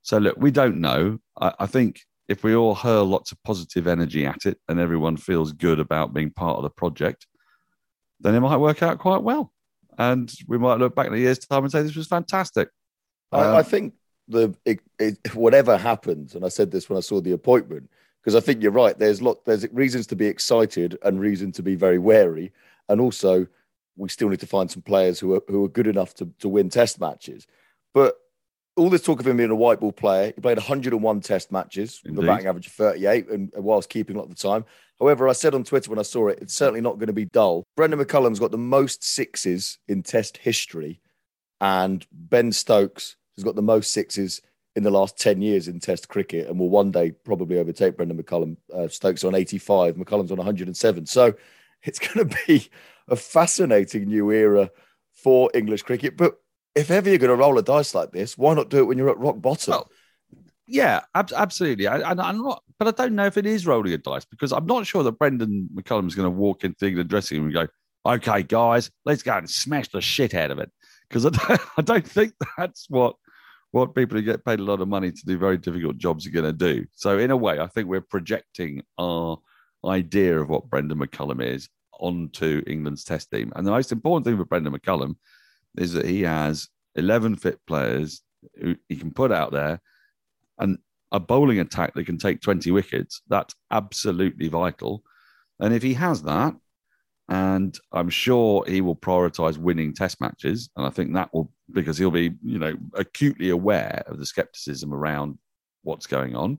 So 0.02 0.18
look, 0.18 0.38
we 0.38 0.52
don't 0.52 0.80
know. 0.80 1.20
I, 1.40 1.54
I 1.60 1.66
think 1.66 2.02
if 2.28 2.44
we 2.44 2.56
all 2.56 2.76
hurl 2.76 3.06
lots 3.06 3.32
of 3.32 3.42
positive 3.44 3.88
energy 3.88 4.26
at 4.26 4.46
it 4.46 4.60
and 4.70 4.80
everyone 4.80 5.18
feels 5.18 5.52
good 5.52 5.80
about 5.80 6.14
being 6.14 6.30
part 6.30 6.58
of 6.58 6.64
the 6.64 6.70
project, 6.70 7.26
then 8.20 8.36
it 8.36 8.40
might 8.40 8.58
work 8.58 8.84
out 8.84 9.00
quite 9.00 9.24
well. 9.24 9.52
And 9.98 10.32
we 10.48 10.58
might 10.58 10.80
look 10.80 10.96
back 10.96 11.08
in 11.08 11.14
a 11.14 11.18
year's 11.18 11.40
time 11.40 11.64
and 11.64 11.72
say 11.72 11.82
this 11.82 11.96
was 11.96 12.08
fantastic. 12.08 12.70
I, 13.32 13.42
um, 13.42 13.56
I 13.56 13.64
think 13.64 13.94
the 14.28 14.56
it, 14.64 14.80
it, 15.00 15.36
whatever 15.36 15.78
happens, 15.78 16.36
and 16.36 16.46
I 16.46 16.50
said 16.50 16.72
this 16.72 16.90
when 16.90 16.98
I 16.98 17.02
saw 17.02 17.20
the 17.20 17.34
appointment, 17.34 17.90
because 18.22 18.36
I 18.36 18.40
think 18.40 18.62
you're 18.62 18.72
right. 18.72 18.98
There's 18.98 19.22
lot 19.22 19.46
there's 19.46 19.68
reasons 19.72 20.08
to 20.08 20.16
be 20.16 20.28
excited 20.28 20.98
and 21.04 21.20
reason 21.20 21.52
to 21.54 21.64
be 21.64 21.76
very 21.76 22.00
wary, 22.00 22.52
and 22.88 23.00
also 23.00 23.48
we 23.96 24.10
still 24.10 24.30
need 24.30 24.40
to 24.40 24.48
find 24.48 24.70
some 24.72 24.82
players 24.82 25.20
who 25.20 25.36
are 25.36 25.42
who 25.48 25.66
are 25.66 25.70
good 25.70 25.88
enough 25.88 26.14
to, 26.16 26.30
to 26.40 26.50
win 26.50 26.70
test 26.70 27.00
matches. 27.00 27.48
But 27.94 28.16
all 28.80 28.90
this 28.90 29.02
talk 29.02 29.20
of 29.20 29.28
him 29.28 29.38
being 29.38 29.50
a 29.50 29.56
white 29.56 29.82
ball 29.82 29.92
player, 29.92 30.32
he 30.34 30.42
played 30.42 30.58
101 30.58 31.20
test 31.22 31.52
matches 31.52 32.02
with 32.06 32.18
a 32.18 32.22
batting 32.22 32.48
average 32.48 32.68
of 32.68 32.74
38 32.74 33.28
and, 33.30 33.54
and 33.54 33.64
whilst 33.64 33.90
keeping 33.90 34.16
a 34.16 34.20
lot 34.20 34.30
of 34.30 34.30
the 34.30 34.36
time. 34.36 34.64
However, 35.00 35.28
I 35.28 35.34
said 35.34 35.54
on 35.54 35.66
Twitter 35.66 35.90
when 35.90 36.00
I 36.00 36.04
saw 36.04 36.30
it, 36.30 36.40
it's 36.42 36.54
certainly 36.54 36.80
not 36.80 36.96
going 36.98 37.08
to 37.08 37.14
be 37.14 37.26
dull. 37.26 37.66
Brendan 37.76 38.00
McCullum's 38.00 38.40
got 38.40 38.52
the 38.52 38.58
most 38.58 39.04
sixes 39.04 39.80
in 39.88 40.02
test 40.02 40.38
history, 40.38 41.02
and 41.60 42.06
Ben 42.12 42.52
Stokes 42.52 43.18
has 43.36 43.44
got 43.44 43.56
the 43.56 43.62
most 43.62 43.92
sixes 43.92 44.42
in 44.80 44.84
the 44.84 44.90
last 44.90 45.20
10 45.20 45.42
years 45.42 45.68
in 45.68 45.78
test 45.78 46.08
cricket 46.08 46.48
and 46.48 46.58
will 46.58 46.70
one 46.70 46.90
day 46.90 47.12
probably 47.12 47.60
overtake 47.60 47.98
Brendan 47.98 48.18
McCullum. 48.18 48.56
Uh, 48.74 48.88
Stokes 48.88 49.26
on 49.26 49.36
85, 49.36 49.96
McCullum's 49.96 50.32
on 50.32 50.38
107. 50.38 51.06
So 51.06 51.34
it's 51.84 52.00
going 52.14 52.30
to 52.30 52.38
be 52.48 52.70
a 53.10 53.18
fascinating 53.18 54.06
new 54.06 54.32
era 54.32 54.72
for 55.14 55.52
English 55.54 55.84
cricket. 55.84 56.16
But 56.16 56.36
if 56.76 56.92
ever 56.92 57.10
you're 57.10 57.18
going 57.18 57.30
to 57.30 57.36
roll 57.36 57.58
a 57.58 57.62
dice 57.62 57.94
like 57.94 58.14
this, 58.14 58.38
why 58.38 58.54
not 58.54 58.70
do 58.70 58.78
it 58.78 58.86
when 58.86 58.98
you're 58.98 59.10
at 59.10 59.18
rock 59.18 59.42
bottom? 59.42 59.72
Well, 59.74 59.92
yeah, 60.66 61.02
ab- 61.14 61.34
absolutely. 61.36 61.86
I, 61.88 62.12
am 62.12 62.42
not, 62.42 62.64
but 62.78 62.88
I 62.88 62.92
don't 62.92 63.16
know 63.16 63.26
if 63.26 63.36
it 63.36 63.46
is 63.46 63.68
rolling 63.68 63.92
a 63.92 63.98
dice 63.98 64.24
because 64.24 64.54
I'm 64.54 64.66
not 64.66 64.88
sure 64.88 65.04
that 65.04 65.20
Brendan 65.20 65.68
McCullum 65.76 66.08
is 66.08 66.16
going 66.16 66.32
to 66.32 66.38
walk 66.38 66.64
into 66.64 66.78
the 66.80 66.88
England 66.88 67.10
dressing 67.10 67.38
room 67.38 67.48
and 67.48 67.54
go, 67.54 67.68
"Okay, 68.06 68.44
guys, 68.44 68.92
let's 69.04 69.24
go 69.24 69.34
and 69.34 69.50
smash 69.50 69.90
the 69.90 70.00
shit 70.00 70.36
out 70.36 70.52
of 70.52 70.60
it." 70.60 70.72
Because 71.10 71.26
I 71.26 71.60
I 71.78 71.82
don't 71.82 72.08
think 72.08 72.34
that's 72.56 72.86
what 72.88 73.16
what 73.72 73.96
people 73.96 74.18
who 74.18 74.24
get 74.24 74.46
paid 74.46 74.60
a 74.60 74.64
lot 74.64 74.82
of 74.82 74.88
money 74.88 75.12
to 75.12 75.26
do 75.26 75.38
very 75.38 75.58
difficult 75.58 75.98
jobs 75.98 76.26
are 76.26 76.32
going 76.32 76.46
to 76.46 76.54
do. 76.54 76.86
So 76.94 77.20
in 77.20 77.32
a 77.32 77.38
way, 77.38 77.60
I 77.60 77.68
think 77.68 77.88
we're 77.88 78.02
projecting 78.02 78.82
our 78.98 79.38
idea 79.86 80.40
of 80.40 80.50
what 80.50 80.70
Brendan 80.70 81.00
McCullum 81.00 81.44
is 81.44 81.70
onto 82.00 82.64
England's 82.66 83.04
test 83.04 83.30
team. 83.32 83.52
And 83.56 83.66
the 83.66 83.72
most 83.72 83.92
important 83.92 84.26
thing 84.26 84.38
for 84.38 84.46
Brendan 84.46 84.74
McCullum 84.74 85.16
is 85.78 85.94
that 85.94 86.06
he 86.06 86.22
has 86.24 86.68
11 86.96 87.36
fit 87.36 87.60
players 87.68 88.22
who 88.60 88.76
he 88.88 88.96
can 88.96 89.12
put 89.12 89.32
out 89.32 89.52
there 89.52 89.82
and 90.58 90.78
a 91.12 91.20
bowling 91.20 91.60
attack 91.60 91.94
that 91.94 92.06
can 92.06 92.18
take 92.18 92.42
20 92.42 92.72
wickets. 92.72 93.22
That's 93.28 93.54
absolutely 93.72 94.48
vital. 94.48 95.04
And 95.60 95.74
if 95.74 95.84
he 95.84 95.94
has 95.96 96.24
that, 96.24 96.56
and 97.28 97.78
I'm 97.92 98.10
sure 98.10 98.64
he 98.68 98.82
will 98.82 98.96
prioritize 98.96 99.58
winning 99.58 99.94
test 99.94 100.20
matches. 100.20 100.70
And 100.76 100.86
I 100.86 100.90
think 100.90 101.14
that 101.14 101.34
will, 101.34 101.52
because 101.74 101.98
he'll 101.98 102.12
be, 102.12 102.32
you 102.44 102.60
know, 102.60 102.76
acutely 102.94 103.50
aware 103.50 104.04
of 104.08 104.20
the 104.20 104.26
skepticism 104.26 104.94
around 104.94 105.38
what's 105.84 106.08
going 106.08 106.36
on. 106.36 106.58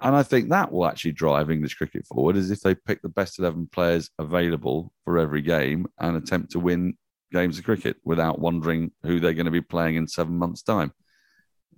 And 0.00 0.14
I 0.14 0.22
think 0.22 0.50
that 0.50 0.70
will 0.70 0.86
actually 0.86 1.12
drive 1.12 1.50
English 1.50 1.74
cricket 1.74 2.06
forward, 2.06 2.36
is 2.36 2.50
if 2.50 2.60
they 2.60 2.74
pick 2.74 3.00
the 3.00 3.08
best 3.08 3.38
11 3.38 3.70
players 3.72 4.10
available 4.18 4.92
for 5.04 5.18
every 5.18 5.40
game 5.40 5.86
and 5.98 6.16
attempt 6.16 6.52
to 6.52 6.60
win 6.60 6.96
games 7.32 7.58
of 7.58 7.64
cricket 7.64 7.96
without 8.04 8.38
wondering 8.38 8.92
who 9.02 9.20
they're 9.20 9.34
going 9.34 9.46
to 9.46 9.50
be 9.50 9.62
playing 9.62 9.96
in 9.96 10.06
seven 10.06 10.36
months' 10.36 10.62
time. 10.62 10.92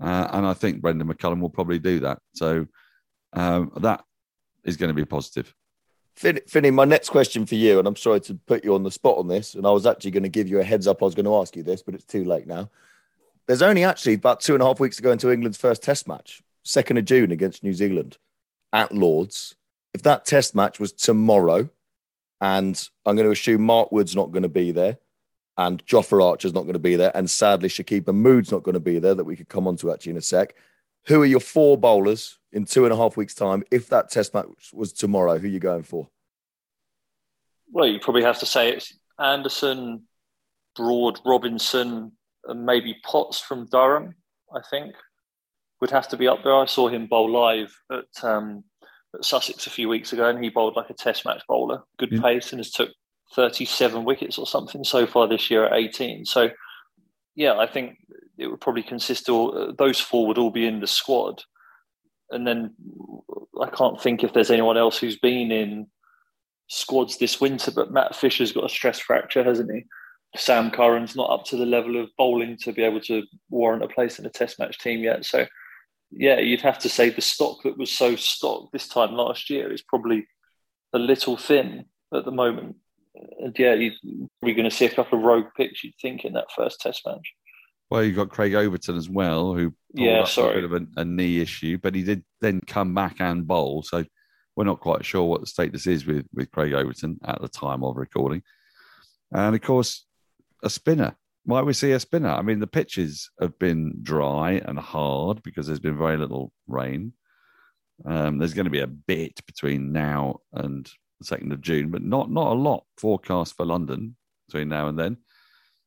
Uh, 0.01 0.29
and 0.33 0.47
I 0.47 0.55
think 0.55 0.81
Brendan 0.81 1.09
McCullum 1.09 1.41
will 1.41 1.51
probably 1.51 1.79
do 1.79 2.01
that. 2.01 2.19
So 2.35 2.67
um, 3.33 3.73
that 3.77 4.05
is 4.65 4.77
going 4.77 4.89
to 4.89 4.95
be 4.95 5.05
positive. 5.05 5.55
Fin- 6.19 6.41
Finny, 6.49 6.73
my 6.73 6.85
next 6.85 7.11
question 7.11 7.47
for 7.47 7.55
you, 7.55 7.79
and 7.79 7.87
I'm 7.87 7.95
sorry 7.95 8.19
to 8.23 8.35
put 8.35 8.65
you 8.65 8.75
on 8.75 8.83
the 8.83 8.91
spot 8.91 9.19
on 9.19 9.29
this, 9.29 9.55
and 9.55 9.65
I 9.65 9.71
was 9.71 9.87
actually 9.87 10.11
going 10.11 10.25
to 10.25 10.29
give 10.29 10.49
you 10.49 10.59
a 10.59 10.65
heads 10.65 10.89
up. 10.89 11.01
I 11.01 11.05
was 11.05 11.15
going 11.15 11.27
to 11.27 11.37
ask 11.37 11.55
you 11.55 11.63
this, 11.63 11.81
but 11.81 11.95
it's 11.95 12.05
too 12.05 12.25
late 12.25 12.49
now. 12.49 12.71
There's 13.47 13.63
only 13.63 13.85
actually 13.85 14.15
about 14.15 14.41
two 14.41 14.55
and 14.55 14.63
a 14.63 14.67
half 14.67 14.81
weeks 14.81 14.97
to 14.97 15.03
go 15.03 15.13
into 15.13 15.31
England's 15.31 15.59
first 15.59 15.81
Test 15.81 16.09
match, 16.09 16.43
second 16.65 16.97
of 16.97 17.05
June 17.05 17.31
against 17.31 17.63
New 17.63 17.73
Zealand 17.73 18.19
at 18.73 18.93
Lords. 18.93 19.55
If 19.95 20.03
that 20.03 20.27
Test 20.27 20.57
match 20.57 20.81
was 20.81 20.93
tomorrow, 20.93 21.71
and 22.41 22.89
I'm 23.07 23.15
going 23.15 23.27
to 23.27 23.33
assume 23.33 23.63
Mark 23.63 23.93
Wood's 23.93 24.17
not 24.17 24.33
going 24.33 24.43
to 24.43 24.49
be 24.49 24.73
there, 24.73 24.99
and 25.57 25.87
Jofra 25.87 26.25
Archer's 26.25 26.53
not 26.53 26.63
going 26.63 26.73
to 26.73 26.81
be 26.81 26.97
there, 26.97 27.13
and 27.17 27.31
sadly 27.31 27.69
Saqib 27.69 28.09
Mahmood's 28.09 28.51
not 28.51 28.65
going 28.65 28.75
to 28.75 28.81
be 28.81 28.99
there, 28.99 29.15
that 29.15 29.23
we 29.23 29.37
could 29.37 29.49
come 29.49 29.69
on 29.69 29.77
to 29.77 29.93
actually 29.93 30.11
in 30.11 30.19
a 30.19 30.23
sec. 30.23 30.57
Who 31.09 31.23
are 31.23 31.27
your 31.27 31.41
four 31.41 31.79
bowlers 31.79 32.39
in 32.53 32.67
two 32.67 32.85
and 32.85 32.93
a 32.93 32.97
half 32.97 33.17
weeks' 33.17 33.35
time? 33.35 33.65
If 33.71 33.89
that 33.89 34.11
test 34.11 34.35
match 34.35 34.71
was 34.75 34.93
tomorrow, 34.93 35.39
who 35.39 35.47
are 35.47 35.51
you 35.51 35.59
going 35.59 35.83
for? 35.83 36.09
Well, 37.73 37.87
you 37.87 37.99
probably 37.99 38.25
have 38.25 38.39
to 38.41 38.47
say 38.47 38.73
it's 38.73 38.93
Anderson, 39.19 40.03
Broad, 40.77 41.19
Robinson, 41.25 42.13
and 42.45 42.67
maybe 42.67 42.97
Potts 43.05 43.41
from 43.41 43.67
Durham, 43.67 44.15
I 44.55 44.61
think, 44.71 44.95
would 45.81 45.91
have 45.91 46.09
to 46.09 46.17
be 46.19 46.29
up 46.29 46.43
there. 46.45 46.55
I 46.55 46.67
saw 46.67 46.89
him 46.89 47.07
bowl 47.07 47.31
live 47.31 47.75
at, 47.91 48.25
um, 48.25 48.65
at 49.15 49.25
Sussex 49.25 49.67
a 49.67 49.71
few 49.71 49.89
weeks 49.89 50.13
ago, 50.13 50.29
and 50.29 50.43
he 50.43 50.51
bowled 50.51 50.77
like 50.77 50.91
a 50.91 50.95
test 50.95 51.25
match 51.25 51.43
bowler, 51.49 51.85
good 51.99 52.13
yeah. 52.13 52.21
pace, 52.21 52.53
and 52.53 52.59
has 52.59 52.71
took 52.71 52.91
37 53.35 54.05
wickets 54.05 54.37
or 54.37 54.47
something 54.47 54.85
so 54.85 55.07
far 55.07 55.27
this 55.27 55.51
year 55.51 55.65
at 55.65 55.73
18. 55.73 56.27
So, 56.27 56.51
yeah, 57.35 57.59
I 57.59 57.67
think 57.67 57.97
it 58.39 58.49
would 58.49 58.61
probably 58.61 58.83
consist 58.83 59.29
of 59.29 59.55
uh, 59.55 59.73
those 59.77 60.01
four 60.01 60.27
would 60.27 60.39
all 60.39 60.51
be 60.51 60.67
in 60.67 60.81
the 60.81 60.87
squad. 60.87 61.43
And 62.31 62.47
then 62.47 62.75
I 63.61 63.69
can't 63.71 64.01
think 64.01 64.23
if 64.23 64.33
there's 64.33 64.51
anyone 64.51 64.77
else 64.77 64.99
who's 64.99 65.19
been 65.19 65.51
in 65.51 65.87
squads 66.69 67.17
this 67.17 67.41
winter, 67.41 67.71
but 67.71 67.93
Matt 67.93 68.15
Fisher's 68.15 68.53
got 68.53 68.65
a 68.65 68.69
stress 68.69 68.99
fracture, 68.99 69.43
hasn't 69.43 69.73
he? 69.73 69.85
Sam 70.37 70.71
Curran's 70.71 71.17
not 71.17 71.31
up 71.31 71.47
to 71.47 71.57
the 71.57 71.65
level 71.65 72.01
of 72.01 72.11
bowling 72.19 72.59
to 72.59 72.73
be 72.73 72.83
able 72.83 73.01
to 73.03 73.23
warrant 73.49 73.83
a 73.83 73.89
place 73.89 74.19
in 74.19 74.27
a 74.27 74.31
test 74.31 74.59
match 74.59 74.79
team 74.79 75.03
yet. 75.03 75.25
So, 75.25 75.47
yeah, 76.11 76.39
you'd 76.39 76.61
have 76.61 76.79
to 76.81 76.89
say 76.89 77.09
the 77.09 77.23
stock 77.23 77.63
that 77.65 77.79
was 77.79 77.91
so 77.91 78.15
stocked 78.15 78.73
this 78.73 78.89
time 78.89 79.15
last 79.15 79.49
year 79.49 79.73
is 79.73 79.81
probably 79.81 80.27
a 80.93 80.99
little 80.99 81.39
thin 81.39 81.87
at 82.15 82.27
the 82.27 82.31
moment 82.31 82.77
and 83.39 83.59
yeah, 83.59 83.75
we're 84.43 84.55
going 84.55 84.69
to 84.69 84.71
see 84.71 84.87
a 84.87 84.95
couple 84.95 85.19
of 85.19 85.25
rogue 85.25 85.47
picks. 85.57 85.83
You'd 85.83 85.95
think 86.01 86.25
in 86.25 86.35
that 86.35 86.53
first 86.55 86.81
Test 86.81 87.03
match. 87.07 87.35
Well, 87.91 88.05
you 88.05 88.13
got 88.13 88.29
Craig 88.29 88.55
Overton 88.55 88.97
as 88.97 89.09
well, 89.09 89.55
who 89.55 89.73
yeah, 89.95 90.25
sorry, 90.25 90.51
a 90.51 90.55
bit 90.55 90.65
of 90.65 90.73
a, 90.73 91.01
a, 91.01 91.05
knee 91.05 91.41
issue, 91.41 91.79
but 91.79 91.95
he 91.95 92.03
did 92.03 92.23
then 92.41 92.61
come 92.67 92.95
back 92.95 93.17
and 93.21 93.47
bowl. 93.47 93.83
So 93.83 94.05
we're 94.55 94.65
not 94.65 94.81
quite 94.81 95.07
sure 95.07 95.25
what 95.25 95.41
the 95.41 95.47
status 95.47 95.87
is 95.87 96.05
with 96.05 96.27
with 96.35 96.51
Craig 96.51 96.75
Overton 96.75 97.19
at 97.25 97.41
the 97.41 97.49
time 97.49 97.83
of 97.83 97.97
recording. 97.97 98.43
And 99.33 99.55
of 99.55 99.63
course, 99.63 100.05
a 100.63 100.69
spinner. 100.71 101.17
Might 101.47 101.65
we 101.65 101.73
see 101.73 101.93
a 101.93 102.01
spinner? 102.01 102.29
I 102.29 102.43
mean, 102.43 102.61
the 102.61 102.67
pitches 102.67 103.31
have 103.41 103.59
been 103.59 103.95
dry 104.03 104.61
and 104.67 104.79
hard 104.79 105.43
because 105.43 105.67
there's 105.67 105.81
been 105.81 105.97
very 105.97 106.19
little 106.19 106.53
rain. 106.67 107.15
Um, 108.05 108.37
there's 108.37 108.53
going 108.53 108.67
to 108.67 108.71
be 108.71 108.81
a 108.81 108.87
bit 108.87 109.41
between 109.47 109.93
now 109.93 110.41
and 110.53 110.91
the 111.19 111.25
second 111.25 111.53
of 111.53 111.63
June, 111.63 111.91
but 111.91 112.03
not 112.03 112.31
not 112.31 112.53
a 112.53 112.61
lot 112.61 112.85
forecast 112.99 113.57
for 113.57 113.65
London 113.65 114.17
between 114.47 114.69
now 114.69 114.89
and 114.89 114.99
then. 114.99 115.17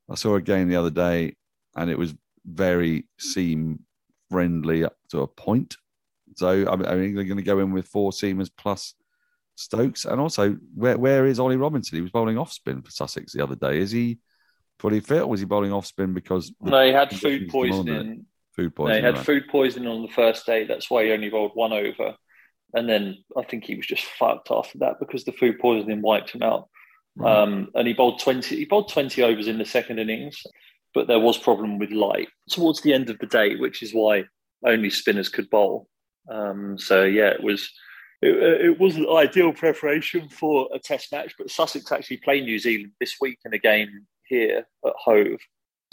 I 0.10 0.16
saw 0.16 0.36
a 0.36 0.42
game 0.42 0.68
the 0.68 0.76
other 0.76 0.90
day, 0.90 1.36
and 1.76 1.90
it 1.90 1.98
was 1.98 2.14
very 2.46 3.06
seam 3.20 3.80
friendly 4.30 4.84
up 4.84 4.96
to 5.10 5.22
a 5.22 5.28
point. 5.28 5.76
So 6.36 6.68
I 6.70 6.76
mean, 6.96 7.16
they're 7.16 7.26
going 7.26 7.38
to 7.38 7.44
go 7.44 7.60
in 7.60 7.72
with 7.72 7.88
four 7.88 8.12
seamers 8.12 8.50
plus 8.56 8.96
Stokes, 9.56 10.06
and 10.06 10.20
also 10.20 10.58
where 10.74 10.98
where 10.98 11.26
is 11.26 11.40
Ollie 11.40 11.58
Robinson? 11.58 11.98
He 11.98 12.02
was 12.02 12.12
bowling 12.12 12.38
off 12.38 12.52
spin 12.52 12.82
for 12.82 12.92
Sussex 12.92 13.34
the 13.34 13.44
other 13.44 13.56
day. 13.56 13.80
Is 13.80 13.92
he 13.92 14.20
fully 14.80 15.02
fit, 15.02 15.22
or 15.22 15.28
was 15.28 15.40
he 15.40 15.46
bowling 15.46 15.74
off 15.74 15.86
spin 15.86 16.14
because 16.14 16.52
no, 16.62 16.84
he 16.86 16.92
had 16.92 17.14
food 17.14 17.50
poisoning. 17.50 18.26
Food 18.56 18.76
poisoning. 18.76 18.96
No, 18.96 19.00
he 19.00 19.06
had 19.06 19.18
right. 19.18 19.26
food 19.26 19.44
poisoning 19.50 19.88
on 19.88 20.02
the 20.02 20.12
first 20.12 20.46
day. 20.46 20.66
That's 20.66 20.90
why 20.90 21.06
he 21.06 21.12
only 21.12 21.30
bowled 21.30 21.52
one 21.54 21.74
over. 21.74 22.16
And 22.74 22.90
then 22.90 23.18
I 23.38 23.44
think 23.44 23.66
he 23.66 23.76
was 23.76 23.86
just 23.86 24.04
fucked 24.04 24.50
after 24.50 24.80
that 24.80 24.96
because 25.00 25.26
the 25.26 25.34
food 25.34 25.60
poisoning 25.60 26.02
wiped 26.02 26.32
him 26.32 26.42
out. 26.42 26.70
Right. 27.16 27.44
Um, 27.44 27.70
and 27.76 27.88
he 27.88 27.94
bowled 27.94 28.20
twenty. 28.20 28.56
He 28.56 28.66
bowled 28.66 28.90
twenty 28.90 29.22
overs 29.22 29.48
in 29.48 29.58
the 29.58 29.66
second 29.66 30.00
innings, 30.00 30.42
but 30.94 31.08
there 31.08 31.20
was 31.20 31.38
problem 31.38 31.80
with 31.80 31.92
light 31.92 32.30
towards 32.50 32.82
the 32.82 32.94
end 32.94 33.10
of 33.10 33.18
the 33.20 33.28
day, 33.28 33.56
which 33.56 33.82
is 33.82 33.94
why 33.94 34.26
only 34.66 34.90
spinners 34.90 35.30
could 35.30 35.50
bowl. 35.50 35.88
Um, 36.30 36.78
so 36.78 37.04
yeah, 37.04 37.30
it 37.30 37.44
was 37.44 37.70
it, 38.22 38.36
it 38.66 38.80
wasn't 38.80 39.10
ideal 39.10 39.54
preparation 39.54 40.30
for 40.30 40.70
a 40.74 40.80
test 40.80 41.12
match. 41.12 41.34
But 41.38 41.50
Sussex 41.50 41.92
actually 41.92 42.18
play 42.18 42.42
New 42.42 42.60
Zealand 42.60 42.92
this 43.00 43.16
week 43.20 43.40
in 43.46 43.54
a 43.54 43.58
game 43.58 44.06
here 44.26 44.66
at 44.86 44.94
Hove. 44.98 45.40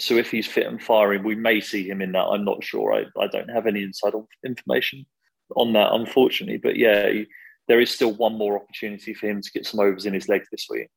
So 0.01 0.15
if 0.15 0.31
he's 0.31 0.47
fit 0.47 0.67
and 0.67 0.83
firing, 0.83 1.25
we 1.25 1.35
may 1.35 1.61
see 1.61 1.89
him 1.89 2.01
in 2.01 2.13
that. 2.13 2.27
I'm 2.27 2.45
not 2.45 2.63
sure. 2.63 2.93
I, 2.93 3.05
I 3.21 3.27
don't 3.27 3.51
have 3.51 3.67
any 3.67 3.83
inside 3.83 4.13
information 4.45 5.07
on 5.57 5.73
that, 5.73 5.93
unfortunately. 5.93 6.59
But 6.59 6.77
yeah, 6.77 7.09
he, 7.09 7.27
there 7.67 7.81
is 7.81 7.91
still 7.91 8.13
one 8.13 8.39
more 8.39 8.57
opportunity 8.57 9.13
for 9.13 9.29
him 9.29 9.43
to 9.43 9.51
get 9.51 9.67
some 9.67 9.81
overs 9.81 10.07
in 10.07 10.15
his 10.15 10.29
legs 10.29 10.47
this 10.53 10.67
week. 10.71 10.89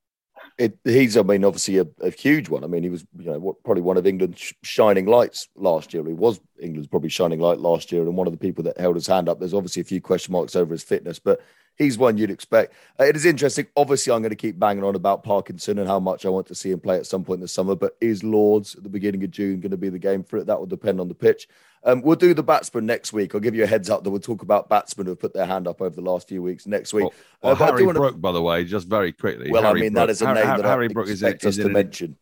It, 0.58 0.78
he's, 0.84 1.18
I 1.18 1.24
mean, 1.24 1.44
obviously 1.44 1.80
a, 1.80 1.88
a, 2.02 2.12
huge 2.12 2.50
one. 2.50 2.64
I 2.64 2.68
mean, 2.68 2.84
he 2.84 2.90
was, 2.90 3.06
you 3.18 3.26
know, 3.26 3.40
what, 3.40 3.64
probably 3.64 3.82
one 3.82 3.98
of 3.98 4.06
England's 4.06 4.54
shining 4.64 5.06
lights 5.06 5.48
last 5.56 5.94
year. 5.94 6.04
He 6.06 6.14
was 6.14 6.40
England's 6.60 6.88
probably 6.88 7.10
shining 7.10 7.40
light 7.40 7.60
last 7.60 7.92
year, 7.92 8.04
and 8.04 8.16
one 8.16 8.28
of 8.28 8.34
the 8.34 8.40
people 8.40 8.64
that 8.66 8.80
held 8.80 8.96
his 8.96 9.08
hand 9.08 9.28
up. 9.28 9.40
There's 9.40 9.54
obviously 9.54 9.82
a 9.82 9.86
few 9.86 10.02
question 10.02 10.34
marks 10.34 10.56
over 10.56 10.74
his 10.74 10.84
fitness, 10.84 11.20
but 11.20 11.42
he's 11.82 11.98
one 11.98 12.18
you'd 12.18 12.32
expect. 12.32 12.74
Uh, 13.00 13.06
it 13.06 13.16
is 13.16 13.26
interesting. 13.26 13.68
Obviously, 13.76 14.14
I'm 14.14 14.22
going 14.22 14.30
to 14.30 14.36
keep 14.36 14.60
banging 14.60 14.84
on 14.84 14.96
about 14.96 15.24
Parkinson 15.24 15.80
and 15.80 15.88
how 15.88 16.00
much 16.00 16.26
I 16.26 16.30
want 16.30 16.48
to 16.48 16.56
see 16.56 16.72
him 16.72 16.80
play 16.80 16.98
at 16.98 17.06
some 17.06 17.24
point 17.24 17.38
in 17.38 17.42
the 17.42 17.48
summer. 17.48 17.76
But 17.76 17.98
is 18.00 18.24
Lords 18.24 18.76
at 18.76 18.84
the 18.84 18.90
beginning 18.90 19.24
of 19.24 19.32
June 19.32 19.60
going 19.60 19.72
to 19.72 19.78
be 19.78 19.90
the 19.90 20.00
game 20.00 20.24
for 20.24 20.38
it? 20.38 20.48
That 20.48 20.60
will 20.60 20.68
depend 20.68 21.00
on 21.00 21.08
the 21.08 21.16
pitch. 21.16 21.48
Um, 21.84 22.02
we'll 22.02 22.16
do 22.16 22.34
the 22.34 22.44
batsman 22.44 22.86
next 22.86 23.12
week. 23.12 23.34
I'll 23.34 23.42
give 23.42 23.56
you 23.56 23.64
a 23.64 23.68
heads 23.68 23.90
up 23.90 24.04
that 24.04 24.12
we'll 24.12 24.20
talk 24.20 24.44
about 24.44 24.70
batsmen 24.70 25.08
who 25.08 25.12
have 25.12 25.20
put 25.20 25.34
their 25.34 25.48
hand 25.48 25.68
up 25.68 25.82
over 25.82 25.96
the 25.96 26.02
last 26.02 26.28
few 26.28 26.44
weeks 26.44 26.68
next 26.68 26.94
week. 26.94 27.06
Well, 27.06 27.14
well 27.42 27.54
uh, 27.54 27.72
Harry 27.72 27.86
wanna... 27.86 28.00
Brook, 28.00 28.22
by 28.22 28.32
the 28.32 28.42
way, 28.42 28.64
just 28.64 28.88
very 28.88 29.12
quickly. 29.12 29.50
Well, 29.52 29.64
Harry 29.64 29.80
I 29.80 29.84
mean, 29.84 29.94
Brook. 29.94 30.08
that 30.08 30.12
is 30.12 30.22
a 30.22 30.26
name 30.26 30.46
Harry, 30.46 30.62
that 30.62 30.68
Harry 30.68 30.88
Brook 30.90 31.08
is, 31.08 31.24
in, 31.24 31.38
is 31.42 31.58
in 31.58 31.72
mention. 31.72 32.18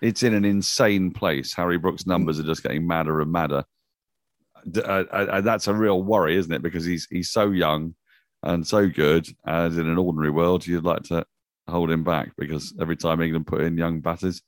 It's 0.00 0.22
in 0.22 0.34
an 0.34 0.44
insane 0.44 1.10
place. 1.12 1.52
Harry 1.54 1.78
Brook's 1.78 2.06
numbers 2.06 2.40
are 2.40 2.44
just 2.44 2.62
getting 2.62 2.86
madder 2.86 3.20
and 3.20 3.30
madder. 3.30 3.64
Uh, 4.76 4.80
uh, 4.80 5.40
that's 5.42 5.68
a 5.68 5.74
real 5.74 6.02
worry, 6.02 6.36
isn't 6.36 6.52
it? 6.52 6.62
Because 6.62 6.84
he's 6.84 7.06
he's 7.10 7.30
so 7.30 7.50
young 7.50 7.94
and 8.42 8.66
so 8.66 8.88
good. 8.88 9.28
As 9.46 9.78
in 9.78 9.88
an 9.88 9.98
ordinary 9.98 10.30
world, 10.30 10.66
you'd 10.66 10.84
like 10.84 11.02
to 11.04 11.24
hold 11.68 11.90
him 11.90 12.04
back 12.04 12.32
because 12.36 12.74
every 12.80 12.96
time 12.96 13.20
England 13.20 13.46
put 13.46 13.62
in 13.62 13.76
young 13.76 14.00
batters, 14.00 14.42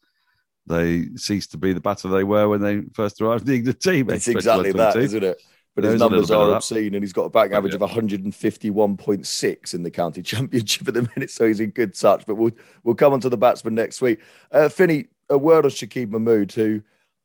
they 0.67 1.07
cease 1.17 1.47
to 1.49 1.59
be 1.59 1.73
the 1.73 1.81
batter 1.81 2.09
they 2.09 2.25
were 2.25 2.49
when 2.49 2.61
they 2.61 2.83
first 2.95 3.21
arrived 3.21 3.49
in 3.49 3.65
the 3.65 3.75
team. 3.75 4.11
It's 4.11 4.29
exactly 4.29 4.73
that, 4.73 4.97
isn't 4.97 5.23
it? 5.23 5.41
But 5.75 5.85
his 5.85 5.99
numbers 5.99 6.31
are 6.31 6.55
obscene, 6.55 6.95
and 6.95 7.03
he's 7.03 7.13
got 7.13 7.25
a 7.25 7.31
batting 7.31 7.55
average 7.55 7.75
of 7.75 7.81
151.6 7.81 9.75
in 9.75 9.83
the 9.83 9.91
county 9.91 10.23
championship 10.23 10.87
at 10.87 10.95
the 10.95 11.11
minute, 11.17 11.31
so 11.31 11.49
he's 11.49 11.59
in 11.59 11.71
good 11.71 11.95
touch. 11.95 12.25
But 12.27 12.37
we'll 12.37 12.53
we'll 12.85 12.95
come 12.95 13.13
on 13.13 13.21
to 13.21 13.29
the 13.29 13.37
batsman 13.37 13.75
next 13.75 14.01
week. 14.01 14.21
Uh, 14.53 14.69
Finney, 14.69 15.07
a 15.29 15.37
word 15.37 15.65
on 15.65 15.73
Saqib 15.73 16.11
Mahmood, 16.11 16.53
who 16.53 16.81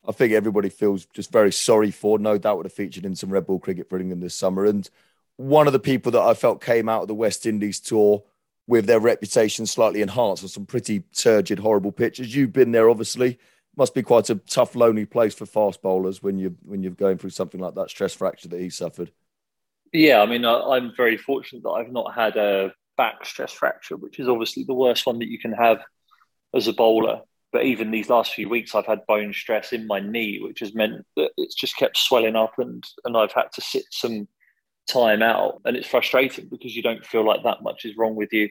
I 0.07 0.11
think 0.13 0.33
everybody 0.33 0.69
feels 0.69 1.05
just 1.05 1.31
very 1.31 1.51
sorry 1.51 1.91
for. 1.91 2.17
No 2.17 2.39
doubt 2.39 2.57
would 2.57 2.65
have 2.65 2.73
featured 2.73 3.05
in 3.05 3.15
some 3.15 3.29
red 3.29 3.45
ball 3.45 3.59
cricket 3.59 3.87
for 3.87 3.99
England 3.99 4.23
this 4.23 4.33
summer, 4.33 4.65
and 4.65 4.89
one 5.39 5.67
of 5.67 5.73
the 5.73 5.79
people 5.79 6.11
that 6.11 6.21
I 6.21 6.33
felt 6.33 6.61
came 6.61 6.89
out 6.89 7.03
of 7.03 7.07
the 7.07 7.15
West 7.15 7.45
Indies 7.45 7.79
tour 7.79 8.21
with 8.67 8.87
their 8.87 8.99
reputation 8.99 9.65
slightly 9.65 10.01
enhanced 10.01 10.43
on 10.43 10.49
some 10.49 10.65
pretty 10.65 10.99
turgid, 11.15 11.59
horrible 11.59 11.93
pitches. 11.93 12.35
You've 12.35 12.51
been 12.51 12.73
there, 12.73 12.89
obviously. 12.89 13.39
Must 13.77 13.95
be 13.95 14.03
quite 14.03 14.29
a 14.29 14.35
tough, 14.35 14.75
lonely 14.75 15.05
place 15.05 15.33
for 15.33 15.45
fast 15.45 15.81
bowlers 15.81 16.21
when 16.21 16.37
you 16.37 16.57
when 16.63 16.83
you're 16.83 16.91
going 16.91 17.17
through 17.17 17.29
something 17.29 17.61
like 17.61 17.73
that 17.75 17.89
stress 17.89 18.13
fracture 18.13 18.49
that 18.49 18.59
he 18.59 18.69
suffered. 18.69 19.13
Yeah, 19.93 20.21
I 20.21 20.25
mean, 20.25 20.43
I, 20.43 20.75
am 20.75 20.91
very 20.97 21.15
fortunate 21.15 21.63
that 21.63 21.69
I've 21.69 21.91
not 21.91 22.13
had 22.13 22.35
a 22.35 22.73
back 22.97 23.25
stress 23.25 23.53
fracture, 23.53 23.95
which 23.95 24.19
is 24.19 24.27
obviously 24.27 24.65
the 24.65 24.73
worst 24.73 25.05
one 25.05 25.19
that 25.19 25.29
you 25.29 25.39
can 25.39 25.53
have 25.53 25.79
as 26.53 26.67
a 26.67 26.73
bowler. 26.73 27.21
But 27.53 27.63
even 27.63 27.91
these 27.91 28.09
last 28.09 28.33
few 28.33 28.49
weeks, 28.49 28.75
I've 28.75 28.85
had 28.85 29.07
bone 29.07 29.31
stress 29.31 29.71
in 29.71 29.87
my 29.87 30.01
knee, 30.01 30.41
which 30.41 30.59
has 30.59 30.75
meant 30.75 31.05
that 31.15 31.31
it's 31.37 31.55
just 31.55 31.77
kept 31.77 31.95
swelling 31.95 32.35
up, 32.35 32.55
and 32.57 32.83
and 33.05 33.15
I've 33.15 33.31
had 33.31 33.53
to 33.53 33.61
sit 33.61 33.85
some 33.89 34.27
time 34.89 35.21
out. 35.21 35.61
And 35.65 35.77
it's 35.77 35.87
frustrating 35.87 36.47
because 36.49 36.75
you 36.75 36.83
don't 36.83 37.05
feel 37.05 37.25
like 37.25 37.43
that 37.43 37.63
much 37.63 37.85
is 37.85 37.97
wrong 37.97 38.15
with 38.15 38.33
you. 38.33 38.49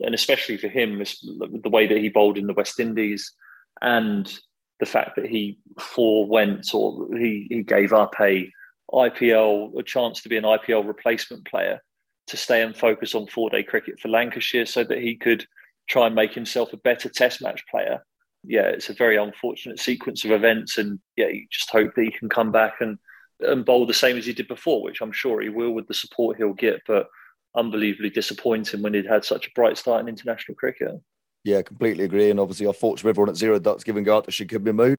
And 0.00 0.14
especially 0.14 0.56
for 0.56 0.68
him, 0.68 0.98
the 0.98 1.70
way 1.70 1.86
that 1.86 1.98
he 1.98 2.08
bowled 2.08 2.38
in 2.38 2.46
the 2.46 2.54
West 2.54 2.80
Indies 2.80 3.32
and 3.80 4.32
the 4.80 4.86
fact 4.86 5.16
that 5.16 5.26
he 5.26 5.58
forewent 5.78 6.74
or 6.74 7.08
he, 7.16 7.46
he 7.48 7.62
gave 7.62 7.92
up 7.92 8.14
a 8.20 8.50
IPL, 8.92 9.78
a 9.78 9.82
chance 9.82 10.22
to 10.22 10.28
be 10.28 10.36
an 10.36 10.44
IPL 10.44 10.86
replacement 10.86 11.44
player 11.46 11.80
to 12.26 12.36
stay 12.36 12.62
and 12.62 12.76
focus 12.76 13.14
on 13.14 13.26
four 13.26 13.50
day 13.50 13.62
cricket 13.62 14.00
for 14.00 14.08
Lancashire 14.08 14.66
so 14.66 14.82
that 14.84 14.98
he 14.98 15.16
could 15.16 15.46
try 15.88 16.06
and 16.06 16.14
make 16.14 16.32
himself 16.32 16.72
a 16.72 16.78
better 16.78 17.08
test 17.08 17.42
match 17.42 17.64
player. 17.70 18.04
Yeah, 18.44 18.62
it's 18.62 18.90
a 18.90 18.94
very 18.94 19.16
unfortunate 19.16 19.78
sequence 19.78 20.24
of 20.24 20.30
events. 20.30 20.76
And 20.76 20.98
yeah, 21.16 21.28
you 21.28 21.46
just 21.50 21.70
hope 21.70 21.94
that 21.94 22.04
he 22.04 22.10
can 22.10 22.28
come 22.28 22.50
back 22.50 22.74
and 22.80 22.98
and 23.40 23.64
bowl 23.64 23.86
the 23.86 23.94
same 23.94 24.16
as 24.16 24.26
he 24.26 24.32
did 24.32 24.48
before, 24.48 24.82
which 24.82 25.00
I'm 25.00 25.12
sure 25.12 25.40
he 25.40 25.48
will 25.48 25.72
with 25.72 25.88
the 25.88 25.94
support 25.94 26.36
he'll 26.36 26.52
get. 26.52 26.82
But 26.86 27.08
unbelievably 27.56 28.10
disappointing 28.10 28.82
when 28.82 28.94
he'd 28.94 29.06
had 29.06 29.24
such 29.24 29.46
a 29.46 29.50
bright 29.54 29.78
start 29.78 30.00
in 30.00 30.08
international 30.08 30.56
cricket. 30.56 31.00
Yeah, 31.44 31.62
completely 31.62 32.04
agree. 32.04 32.30
And 32.30 32.40
obviously, 32.40 32.66
our 32.66 32.72
thoughts 32.72 33.02
from 33.02 33.10
everyone 33.10 33.28
at 33.28 33.36
Zero 33.36 33.58
Ducks 33.58 33.84
Given 33.84 34.04
go 34.04 34.16
out 34.16 34.24
to 34.24 34.30
Saqib 34.30 34.64
Mahmood. 34.64 34.96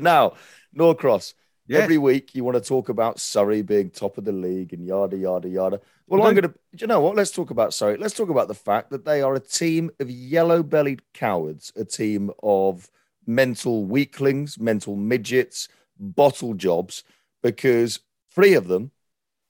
Now, 0.00 0.34
Norcross, 0.72 1.34
yes. 1.66 1.82
every 1.82 1.98
week 1.98 2.34
you 2.34 2.44
want 2.44 2.56
to 2.56 2.66
talk 2.66 2.88
about 2.88 3.20
Surrey 3.20 3.62
being 3.62 3.90
top 3.90 4.18
of 4.18 4.24
the 4.24 4.32
league 4.32 4.72
and 4.72 4.84
yada, 4.84 5.16
yada, 5.16 5.48
yada. 5.48 5.80
Well, 6.06 6.22
I'm 6.22 6.34
going 6.34 6.42
to, 6.42 6.48
do 6.48 6.54
you 6.78 6.86
know 6.86 7.00
what? 7.00 7.16
Let's 7.16 7.32
talk 7.32 7.50
about 7.50 7.74
Surrey. 7.74 7.96
Let's 7.96 8.14
talk 8.14 8.28
about 8.28 8.48
the 8.48 8.54
fact 8.54 8.90
that 8.90 9.04
they 9.04 9.22
are 9.22 9.34
a 9.34 9.40
team 9.40 9.90
of 9.98 10.08
yellow 10.08 10.62
bellied 10.62 11.02
cowards, 11.14 11.72
a 11.76 11.84
team 11.84 12.30
of 12.42 12.88
mental 13.26 13.84
weaklings, 13.84 14.58
mental 14.58 14.94
midgets, 14.94 15.68
bottle 15.98 16.54
jobs 16.54 17.02
because 17.46 18.00
three 18.34 18.54
of 18.54 18.66
them, 18.66 18.90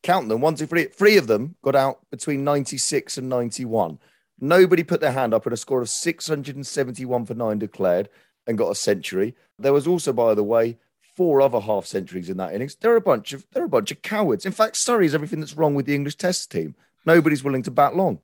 count 0.02 0.28
them, 0.28 0.40
one, 0.40 0.54
two, 0.54 0.66
three, 0.66 0.84
three 0.84 1.16
of 1.16 1.26
them 1.26 1.56
got 1.62 1.74
out 1.74 2.00
between 2.10 2.44
96 2.44 3.16
and 3.16 3.28
91. 3.28 3.98
Nobody 4.38 4.84
put 4.84 5.00
their 5.00 5.12
hand 5.12 5.32
up 5.32 5.46
at 5.46 5.52
a 5.52 5.56
score 5.56 5.80
of 5.80 5.88
671 5.88 7.24
for 7.24 7.34
nine 7.34 7.58
declared 7.58 8.10
and 8.46 8.58
got 8.58 8.70
a 8.70 8.74
century. 8.74 9.34
There 9.58 9.72
was 9.72 9.86
also, 9.86 10.12
by 10.12 10.34
the 10.34 10.44
way, 10.44 10.76
four 11.16 11.40
other 11.40 11.60
half 11.60 11.86
centuries 11.86 12.28
in 12.28 12.36
that 12.36 12.54
innings. 12.54 12.76
They're 12.76 12.96
a 12.96 13.00
bunch 13.00 13.32
of 13.32 13.46
they're 13.52 13.64
a 13.64 13.68
bunch 13.68 13.90
of 13.90 14.02
cowards. 14.02 14.44
In 14.44 14.52
fact, 14.52 14.76
Surrey 14.76 15.06
is 15.06 15.14
everything 15.14 15.40
that's 15.40 15.56
wrong 15.56 15.74
with 15.74 15.86
the 15.86 15.94
English 15.94 16.16
Test 16.16 16.50
team. 16.50 16.74
Nobody's 17.06 17.42
willing 17.42 17.62
to 17.62 17.70
bat 17.70 17.96
long. 17.96 18.20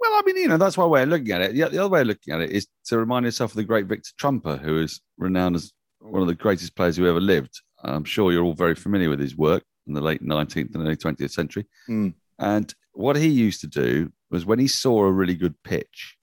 Well, 0.00 0.12
I 0.14 0.22
mean, 0.24 0.36
you 0.36 0.48
know, 0.48 0.56
that's 0.56 0.78
one 0.78 0.88
way 0.88 1.02
of 1.02 1.10
looking 1.10 1.32
at 1.32 1.42
it. 1.42 1.52
The, 1.52 1.68
the 1.68 1.78
other 1.78 1.90
way 1.90 2.00
of 2.00 2.06
looking 2.06 2.32
at 2.32 2.40
it 2.40 2.50
is 2.50 2.66
to 2.86 2.96
remind 2.96 3.26
yourself 3.26 3.50
of 3.50 3.56
the 3.56 3.64
great 3.64 3.84
Victor 3.84 4.12
Trumper, 4.16 4.56
who 4.56 4.80
is 4.80 5.02
renowned 5.18 5.56
as 5.56 5.74
one 6.00 6.22
of 6.22 6.28
the 6.28 6.34
greatest 6.34 6.74
players 6.74 6.96
who 6.96 7.06
ever 7.06 7.20
lived. 7.20 7.60
I'm 7.82 8.04
sure 8.04 8.32
you're 8.32 8.44
all 8.44 8.54
very 8.54 8.74
familiar 8.74 9.10
with 9.10 9.20
his 9.20 9.36
work 9.36 9.64
in 9.86 9.94
the 9.94 10.00
late 10.00 10.22
19th 10.22 10.74
and 10.74 10.84
early 10.84 10.96
20th 10.96 11.30
century. 11.30 11.66
Mm. 11.88 12.14
And 12.38 12.74
what 12.92 13.16
he 13.16 13.28
used 13.28 13.60
to 13.62 13.66
do 13.66 14.12
was 14.30 14.46
when 14.46 14.58
he 14.58 14.68
saw 14.68 15.04
a 15.04 15.12
really 15.12 15.34
good 15.34 15.54
pitch, 15.62 16.16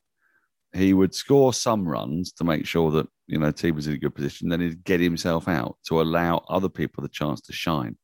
he 0.74 0.93
would 0.93 1.13
score 1.13 1.54
some 1.54 1.88
runs 1.88 2.32
to 2.34 2.43
make 2.43 2.65
sure 2.65 2.91
that 2.91 3.08
you 3.28 3.39
know 3.39 3.52
team 3.52 3.76
was 3.76 3.88
in 3.88 3.93
a 3.93 3.98
good 3.98 4.15
position. 4.15 4.50
Then 4.50 4.62
he'd 4.62 4.84
get 4.84 5.00
himself 5.00 5.48
out 5.48 5.78
to 5.88 6.02
allow 6.02 6.43
other 6.50 6.70
people 6.70 7.02
the 7.02 7.10
chance 7.10 7.41
to 7.41 7.54
shine. 7.54 7.98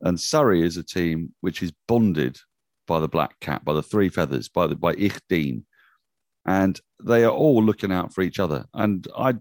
And 0.00 0.18
Surrey 0.18 0.62
is 0.62 0.76
a 0.76 0.82
team 0.82 1.34
which 1.40 1.62
is 1.62 1.72
bonded 1.86 2.38
by 2.86 2.98
the 2.98 3.08
black 3.08 3.38
cat, 3.40 3.64
by 3.64 3.72
the 3.72 3.82
three 3.82 4.08
feathers, 4.08 4.48
by 4.48 4.66
the 4.66 4.74
by 4.74 4.94
Ich 4.94 5.18
Dien, 5.28 5.64
and 6.46 6.80
they 7.04 7.24
are 7.24 7.30
all 7.30 7.62
looking 7.62 7.92
out 7.92 8.12
for 8.12 8.22
each 8.22 8.40
other. 8.40 8.66
And 8.74 9.06
I 9.16 9.34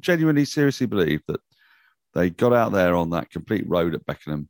genuinely, 0.00 0.44
seriously 0.44 0.86
believe 0.86 1.20
that 1.28 1.40
they 2.16 2.30
got 2.30 2.54
out 2.54 2.72
there 2.72 2.94
on 2.94 3.10
that 3.10 3.30
complete 3.30 3.68
road 3.68 3.94
at 3.94 4.06
Beckenham 4.06 4.48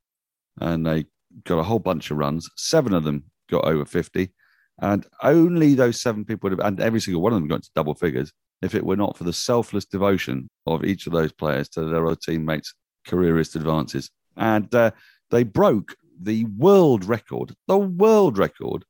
and 0.61 0.87
they 0.87 1.05
got 1.44 1.59
a 1.59 1.64
whole 1.64 1.81
bunch 1.81 2.11
of 2.11 2.16
runs. 2.16 2.48
Seven 2.57 2.94
of 2.94 3.02
them 3.02 3.24
got 3.50 3.64
over 3.64 3.85
50. 3.85 4.33
And 4.81 5.05
only 5.22 5.74
those 5.74 6.00
seven 6.00 6.24
people 6.24 6.48
would 6.48 6.59
have, 6.59 6.66
and 6.66 6.81
every 6.81 7.00
single 7.00 7.22
one 7.22 7.33
of 7.33 7.40
them 7.40 7.48
got 7.48 7.64
to 7.64 7.70
double 7.74 7.94
figures 7.94 8.33
if 8.62 8.74
it 8.74 8.87
were 8.87 8.96
not 8.96 9.16
for 9.16 9.24
the 9.24 9.33
selfless 9.33 9.85
devotion 9.85 10.48
of 10.66 10.85
each 10.85 11.07
of 11.07 11.12
those 11.12 11.33
players 11.33 11.68
to 11.70 11.85
their 11.85 12.07
other 12.07 12.16
teammates' 12.16 12.72
careerist 13.07 13.57
advances. 13.57 14.11
And 14.37 14.72
uh, 14.72 14.92
they 15.31 15.42
broke 15.42 15.96
the 16.20 16.44
world 16.44 17.05
record, 17.05 17.55
the 17.66 17.79
world 17.79 18.38
record 18.38 18.85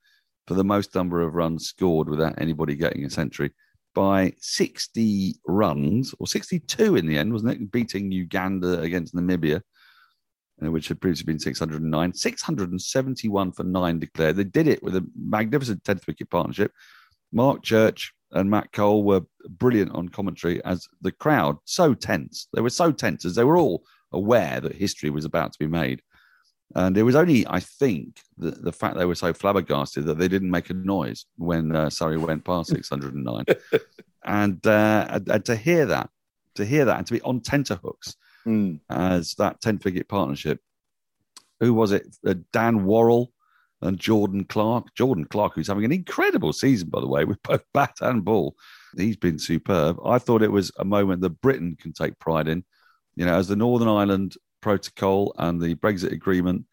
for 0.47 0.55
the 0.55 0.65
most 0.65 0.95
number 0.95 1.23
of 1.23 1.35
runs 1.35 1.67
scored 1.67 2.09
without 2.09 2.35
anybody 2.39 2.75
getting 2.75 3.05
a 3.05 3.11
century 3.11 3.53
by 3.97 4.31
60 4.41 5.37
runs, 5.47 6.15
or 6.21 6.27
62 6.27 6.97
in 6.97 7.07
the 7.07 7.17
end, 7.17 7.33
wasn't 7.33 7.53
it? 7.53 7.73
Beating 7.73 8.13
Uganda 8.13 8.81
against 8.81 9.15
Namibia, 9.15 9.63
uh, 10.63 10.71
which 10.71 10.89
had 10.89 11.01
previously 11.01 11.25
been 11.25 11.39
609. 11.39 12.13
671 12.13 13.53
for 13.53 13.65
nine 13.65 13.99
declared. 13.99 14.37
They 14.37 14.45
did 14.45 14.69
it 14.69 14.83
with 14.83 14.97
a 14.97 15.07
magnificent 15.19 15.83
10th 15.83 16.07
wicket 16.07 16.29
partnership. 16.29 16.73
Mark 17.33 17.63
Church 17.63 18.13
and 18.33 18.51
Matt 18.51 18.71
Cole 18.71 19.03
were 19.03 19.23
brilliant 19.49 19.95
on 19.95 20.11
commentary 20.11 20.63
as 20.67 20.87
the 21.01 21.13
crowd 21.13 21.57
so 21.65 21.95
tense. 21.95 22.49
They 22.53 22.61
were 22.61 22.69
so 22.69 22.93
tense 22.93 23.25
as 23.25 23.35
they 23.35 23.45
were 23.45 23.57
all 23.57 23.83
aware 24.13 24.61
that 24.61 24.77
history 24.77 25.09
was 25.09 25.25
about 25.25 25.55
to 25.55 25.59
be 25.59 25.67
made. 25.67 26.03
And 26.75 26.99
it 26.99 27.05
was 27.05 27.15
only, 27.15 27.47
I 27.47 27.61
think, 27.61 28.21
the, 28.37 28.51
the 28.51 28.73
fact 28.73 28.97
they 28.97 29.05
were 29.05 29.15
so 29.15 29.33
flabbergasted 29.33 30.05
that 30.05 30.19
they 30.19 30.29
didn't 30.29 30.51
make 30.51 30.69
a 30.71 30.75
noise 30.75 31.27
when 31.37 31.75
uh, 31.75 31.91
Surrey 31.91 32.17
went 32.17 32.45
past 32.45 32.71
609. 32.71 33.45
and, 34.25 34.67
uh, 34.67 35.07
and, 35.09 35.29
and, 35.29 35.45
to 35.45 35.57
hear 35.57 35.87
that, 35.87 36.11
to 36.57 36.65
hear 36.65 36.85
that, 36.85 36.99
and 36.99 37.07
to 37.07 37.13
be 37.15 37.23
on 37.23 37.41
tenterhooks 37.41 38.17
mm. 38.47 38.81
as 38.91 39.35
that 39.35 39.61
10 39.61 39.79
figure 39.79 40.05
partnership. 40.05 40.61
Who 41.61 41.73
was 41.73 41.93
it? 41.93 42.15
Uh, 42.27 42.35
Dan 42.53 42.85
Worrall 42.85 43.33
and 43.81 43.99
Jordan 43.99 44.45
Clark. 44.45 44.95
Jordan 44.95 45.27
Clark, 45.27 45.55
who's 45.55 45.69
having 45.69 45.85
an 45.85 45.93
incredible 45.93 46.53
season, 46.53 46.89
by 46.89 47.01
the 47.01 47.09
way, 47.09 47.25
with 47.25 47.43
both 47.43 47.65
bat 47.73 47.95
and 48.01 48.25
ball. 48.25 48.57
he's 48.97 49.17
been 49.17 49.39
superb. 49.39 49.99
I 50.05 50.19
thought 50.19 50.43
it 50.43 50.53
was 50.53 50.73
a 50.79 50.85
moment 50.85 51.23
that 51.23 51.41
Britain 51.41 51.77
can 51.81 51.93
take 51.93 52.19
pride 52.19 52.49
in. 52.49 52.65
You 53.15 53.25
know, 53.25 53.35
as 53.35 53.49
the 53.49 53.57
Northern 53.57 53.89
Ireland 53.89 54.37
Protocol 54.67 55.33
and 55.39 55.61
the 55.61 55.77
Brexit 55.77 56.11
agreement 56.11 56.65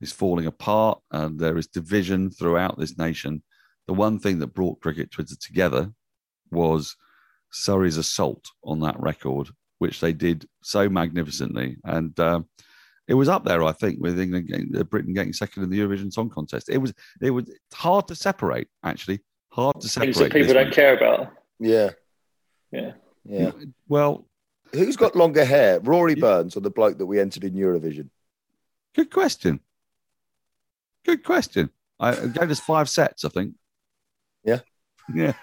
is 0.00 0.10
falling 0.10 0.46
apart 0.46 0.98
and 1.10 1.38
there 1.38 1.58
is 1.58 1.66
division 1.66 2.30
throughout 2.30 2.78
this 2.78 2.96
nation, 2.96 3.42
the 3.86 3.92
one 3.92 4.18
thing 4.18 4.38
that 4.38 4.54
brought 4.54 4.80
cricket 4.80 5.10
Twitter 5.10 5.36
together 5.38 5.92
was 6.50 6.96
Surrey's 7.50 7.98
assault 7.98 8.46
on 8.64 8.80
that 8.80 8.98
record, 8.98 9.50
which 9.80 10.00
they 10.00 10.14
did 10.14 10.48
so 10.62 10.88
magnificently. 10.88 11.76
And 11.84 12.18
um, 12.18 12.48
it 13.06 13.12
was 13.12 13.28
up 13.28 13.44
there, 13.44 13.62
I 13.62 13.72
think, 13.72 14.00
with 14.00 14.18
England, 14.18 14.48
getting, 14.48 14.74
uh, 14.74 14.84
Britain 14.84 15.12
getting 15.12 15.34
second 15.34 15.62
in 15.64 15.68
the 15.68 15.78
Eurovision 15.78 16.10
Song 16.10 16.30
Contest. 16.30 16.70
It 16.70 16.78
was 16.78 16.94
it 17.20 17.32
was 17.32 17.44
hard 17.74 18.08
to 18.08 18.14
separate, 18.14 18.68
actually, 18.82 19.20
hard 19.50 19.78
to 19.82 19.88
separate. 19.90 20.14
Things 20.14 20.18
that 20.20 20.32
people 20.32 20.54
don't 20.54 20.64
one. 20.64 20.72
care 20.72 20.96
about. 20.96 21.34
Yeah, 21.60 21.90
Yeah. 22.70 22.92
yeah. 23.26 23.50
Well, 23.88 24.26
Who's 24.72 24.96
got 24.96 25.16
longer 25.16 25.44
hair, 25.44 25.80
Rory 25.80 26.14
Burns 26.14 26.56
or 26.56 26.60
the 26.60 26.70
bloke 26.70 26.98
that 26.98 27.06
we 27.06 27.20
entered 27.20 27.44
in 27.44 27.54
Eurovision? 27.54 28.08
good 28.94 29.10
question. 29.10 29.60
Good 31.04 31.24
question. 31.24 31.70
I 31.98 32.14
gave 32.26 32.50
us 32.50 32.60
five 32.60 32.88
sets, 32.88 33.24
I 33.24 33.28
think. 33.28 33.54
Yeah. 34.44 34.60
Yeah. 35.12 35.32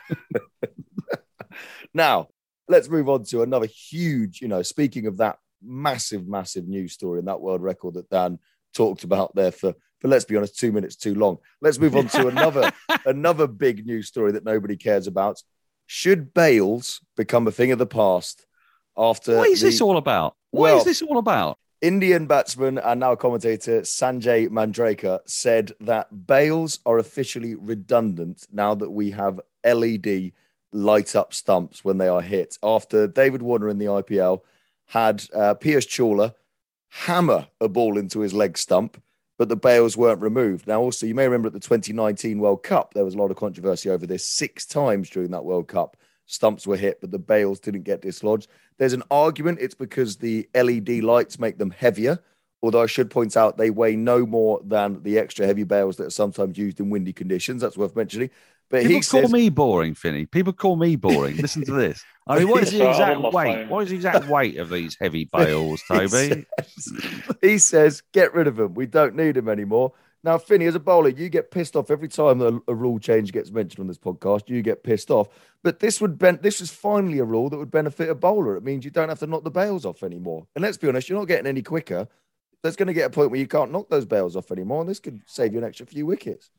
Now, 1.93 2.29
let's 2.67 2.89
move 2.89 3.09
on 3.09 3.23
to 3.25 3.41
another 3.41 3.65
huge, 3.65 4.41
you 4.41 4.47
know, 4.47 4.61
speaking 4.61 5.07
of 5.07 5.17
that 5.17 5.39
massive, 5.61 6.27
massive 6.27 6.67
news 6.67 6.93
story 6.93 7.19
and 7.19 7.27
that 7.27 7.41
world 7.41 7.61
record 7.61 7.95
that 7.95 8.09
Dan 8.09 8.39
talked 8.73 9.03
about 9.03 9.33
there 9.35 9.51
for, 9.51 9.73
for 9.99 10.07
let's 10.07 10.25
be 10.25 10.37
honest, 10.37 10.59
two 10.59 10.71
minutes 10.71 10.95
too 10.95 11.15
long. 11.15 11.37
Let's 11.61 11.79
move 11.79 11.95
on 11.95 12.07
to 12.09 12.27
another 12.29 12.71
another 13.05 13.47
big 13.47 13.85
news 13.85 14.07
story 14.07 14.33
that 14.33 14.45
nobody 14.45 14.77
cares 14.77 15.07
about. 15.07 15.41
Should 15.87 16.33
Bails 16.33 17.01
become 17.17 17.47
a 17.47 17.51
thing 17.51 17.71
of 17.71 17.79
the 17.79 17.87
past 17.87 18.45
after 18.99 19.37
What 19.37 19.49
is 19.49 19.61
the 19.61 19.67
this 19.67 19.81
all 19.81 19.97
about? 19.97 20.35
What 20.51 20.67
is 20.69 20.75
Well- 20.75 20.83
this 20.83 21.01
all 21.01 21.17
about? 21.17 21.57
Indian 21.81 22.25
batsman 22.27 22.77
and 22.77 22.99
now 22.99 23.15
commentator 23.15 23.79
Sanjay 23.81 24.49
Mandrekar 24.49 25.19
said 25.25 25.71
that 25.79 26.27
Bails 26.27 26.79
are 26.85 26.97
officially 26.97 27.55
redundant 27.55 28.45
now 28.51 28.75
that 28.75 28.89
we 28.89 29.11
have 29.11 29.39
LED 29.63 30.33
light 30.73 31.15
up 31.15 31.33
stumps 31.33 31.85
when 31.85 31.97
they 31.97 32.09
are 32.09 32.21
hit. 32.21 32.57
After 32.61 33.07
David 33.07 33.41
Warner 33.41 33.69
in 33.69 33.77
the 33.77 33.85
IPL 33.85 34.41
had 34.87 35.23
uh, 35.33 35.55
Piyush 35.55 35.87
Chawla 35.87 36.33
hammer 36.89 37.47
a 37.61 37.69
ball 37.69 37.97
into 37.97 38.19
his 38.19 38.33
leg 38.33 38.57
stump, 38.57 39.01
but 39.37 39.47
the 39.47 39.55
Bails 39.55 39.95
weren't 39.95 40.21
removed. 40.21 40.67
Now, 40.67 40.81
also, 40.81 41.05
you 41.05 41.15
may 41.15 41.23
remember 41.25 41.47
at 41.47 41.53
the 41.53 41.59
2019 41.61 42.39
World 42.39 42.61
Cup, 42.63 42.93
there 42.93 43.05
was 43.05 43.13
a 43.13 43.17
lot 43.17 43.31
of 43.31 43.37
controversy 43.37 43.89
over 43.89 44.05
this. 44.05 44.25
Six 44.27 44.65
times 44.65 45.09
during 45.09 45.31
that 45.31 45.45
World 45.45 45.67
Cup, 45.69 45.95
stumps 46.25 46.67
were 46.67 46.75
hit, 46.77 46.99
but 46.99 47.11
the 47.11 47.19
Bails 47.19 47.59
didn't 47.59 47.83
get 47.83 48.01
dislodged. 48.01 48.47
There's 48.79 48.93
an 48.93 49.03
argument 49.11 49.59
it's 49.61 49.75
because 49.75 50.17
the 50.17 50.49
LED 50.55 51.03
lights 51.03 51.37
make 51.37 51.57
them 51.59 51.69
heavier. 51.71 52.19
Although 52.61 52.81
I 52.81 52.87
should 52.87 53.09
point 53.09 53.37
out 53.37 53.57
they 53.57 53.69
weigh 53.69 53.95
no 53.95 54.25
more 54.25 54.59
than 54.65 55.03
the 55.03 55.17
extra 55.19 55.45
heavy 55.45 55.63
bails 55.63 55.97
that 55.97 56.07
are 56.07 56.09
sometimes 56.09 56.57
used 56.57 56.79
in 56.79 56.89
windy 56.89 57.13
conditions. 57.13 57.61
That's 57.61 57.77
worth 57.77 57.95
mentioning. 57.95 58.31
But 58.69 58.81
People 58.83 58.97
he 58.97 59.01
call 59.01 59.21
says, 59.21 59.31
me 59.31 59.49
boring, 59.49 59.95
Finney. 59.95 60.25
People 60.25 60.53
call 60.53 60.75
me 60.75 60.95
boring. 60.95 61.37
Listen 61.37 61.63
to 61.65 61.71
this. 61.73 62.03
I 62.27 62.37
mean, 62.39 62.49
what 62.49 62.63
is 62.63 62.71
the 62.71 62.87
exact 62.89 63.15
on 63.15 63.21
my 63.23 63.29
weight? 63.29 63.55
phone. 63.55 63.69
What 63.69 63.83
is 63.83 63.89
the 63.89 63.95
exact 63.95 64.27
weight 64.27 64.57
of 64.57 64.69
these 64.69 64.95
heavy 64.99 65.23
bails, 65.33 65.81
Toby? 65.87 66.45
he 67.41 67.57
says, 67.57 68.03
get 68.13 68.33
rid 68.33 68.47
of 68.47 68.57
them. 68.57 68.73
We 68.75 68.85
don't 68.85 69.15
need 69.15 69.35
them 69.35 69.49
anymore. 69.49 69.93
Now, 70.23 70.37
Finney, 70.37 70.65
as 70.65 70.75
a 70.75 70.79
bowler, 70.79 71.09
you 71.09 71.29
get 71.29 71.49
pissed 71.49 71.75
off 71.75 71.89
every 71.89 72.09
time 72.09 72.41
a, 72.41 72.59
a 72.67 72.75
rule 72.75 72.99
change 72.99 73.31
gets 73.31 73.51
mentioned 73.51 73.79
on 73.79 73.87
this 73.87 73.97
podcast. 73.97 74.49
You 74.49 74.61
get 74.61 74.83
pissed 74.83 75.09
off. 75.09 75.29
But 75.63 75.79
this 75.79 76.01
would 76.01 76.17
ben- 76.17 76.39
this 76.41 76.59
is 76.59 76.71
finally 76.71 77.19
a 77.19 77.23
rule 77.23 77.49
that 77.49 77.57
would 77.57 77.71
benefit 77.71 78.09
a 78.09 78.15
bowler. 78.15 78.57
It 78.57 78.63
means 78.63 78.83
you 78.83 78.91
don't 78.91 79.09
have 79.09 79.19
to 79.19 79.27
knock 79.27 79.43
the 79.43 79.51
bails 79.51 79.85
off 79.85 80.03
anymore. 80.03 80.47
And 80.55 80.63
let's 80.63 80.77
be 80.77 80.89
honest, 80.89 81.07
you're 81.07 81.17
not 81.17 81.27
getting 81.27 81.47
any 81.47 81.61
quicker. 81.61 82.07
There's 82.61 82.75
going 82.75 82.87
to 82.87 82.93
get 82.93 83.07
a 83.07 83.09
point 83.09 83.31
where 83.31 83.39
you 83.39 83.47
can't 83.47 83.71
knock 83.71 83.89
those 83.89 84.05
bails 84.05 84.35
off 84.35 84.51
anymore, 84.51 84.81
and 84.81 84.89
this 84.89 84.99
could 84.99 85.21
save 85.25 85.53
you 85.53 85.59
an 85.59 85.63
extra 85.63 85.85
few 85.85 86.05
wickets. 86.05 86.51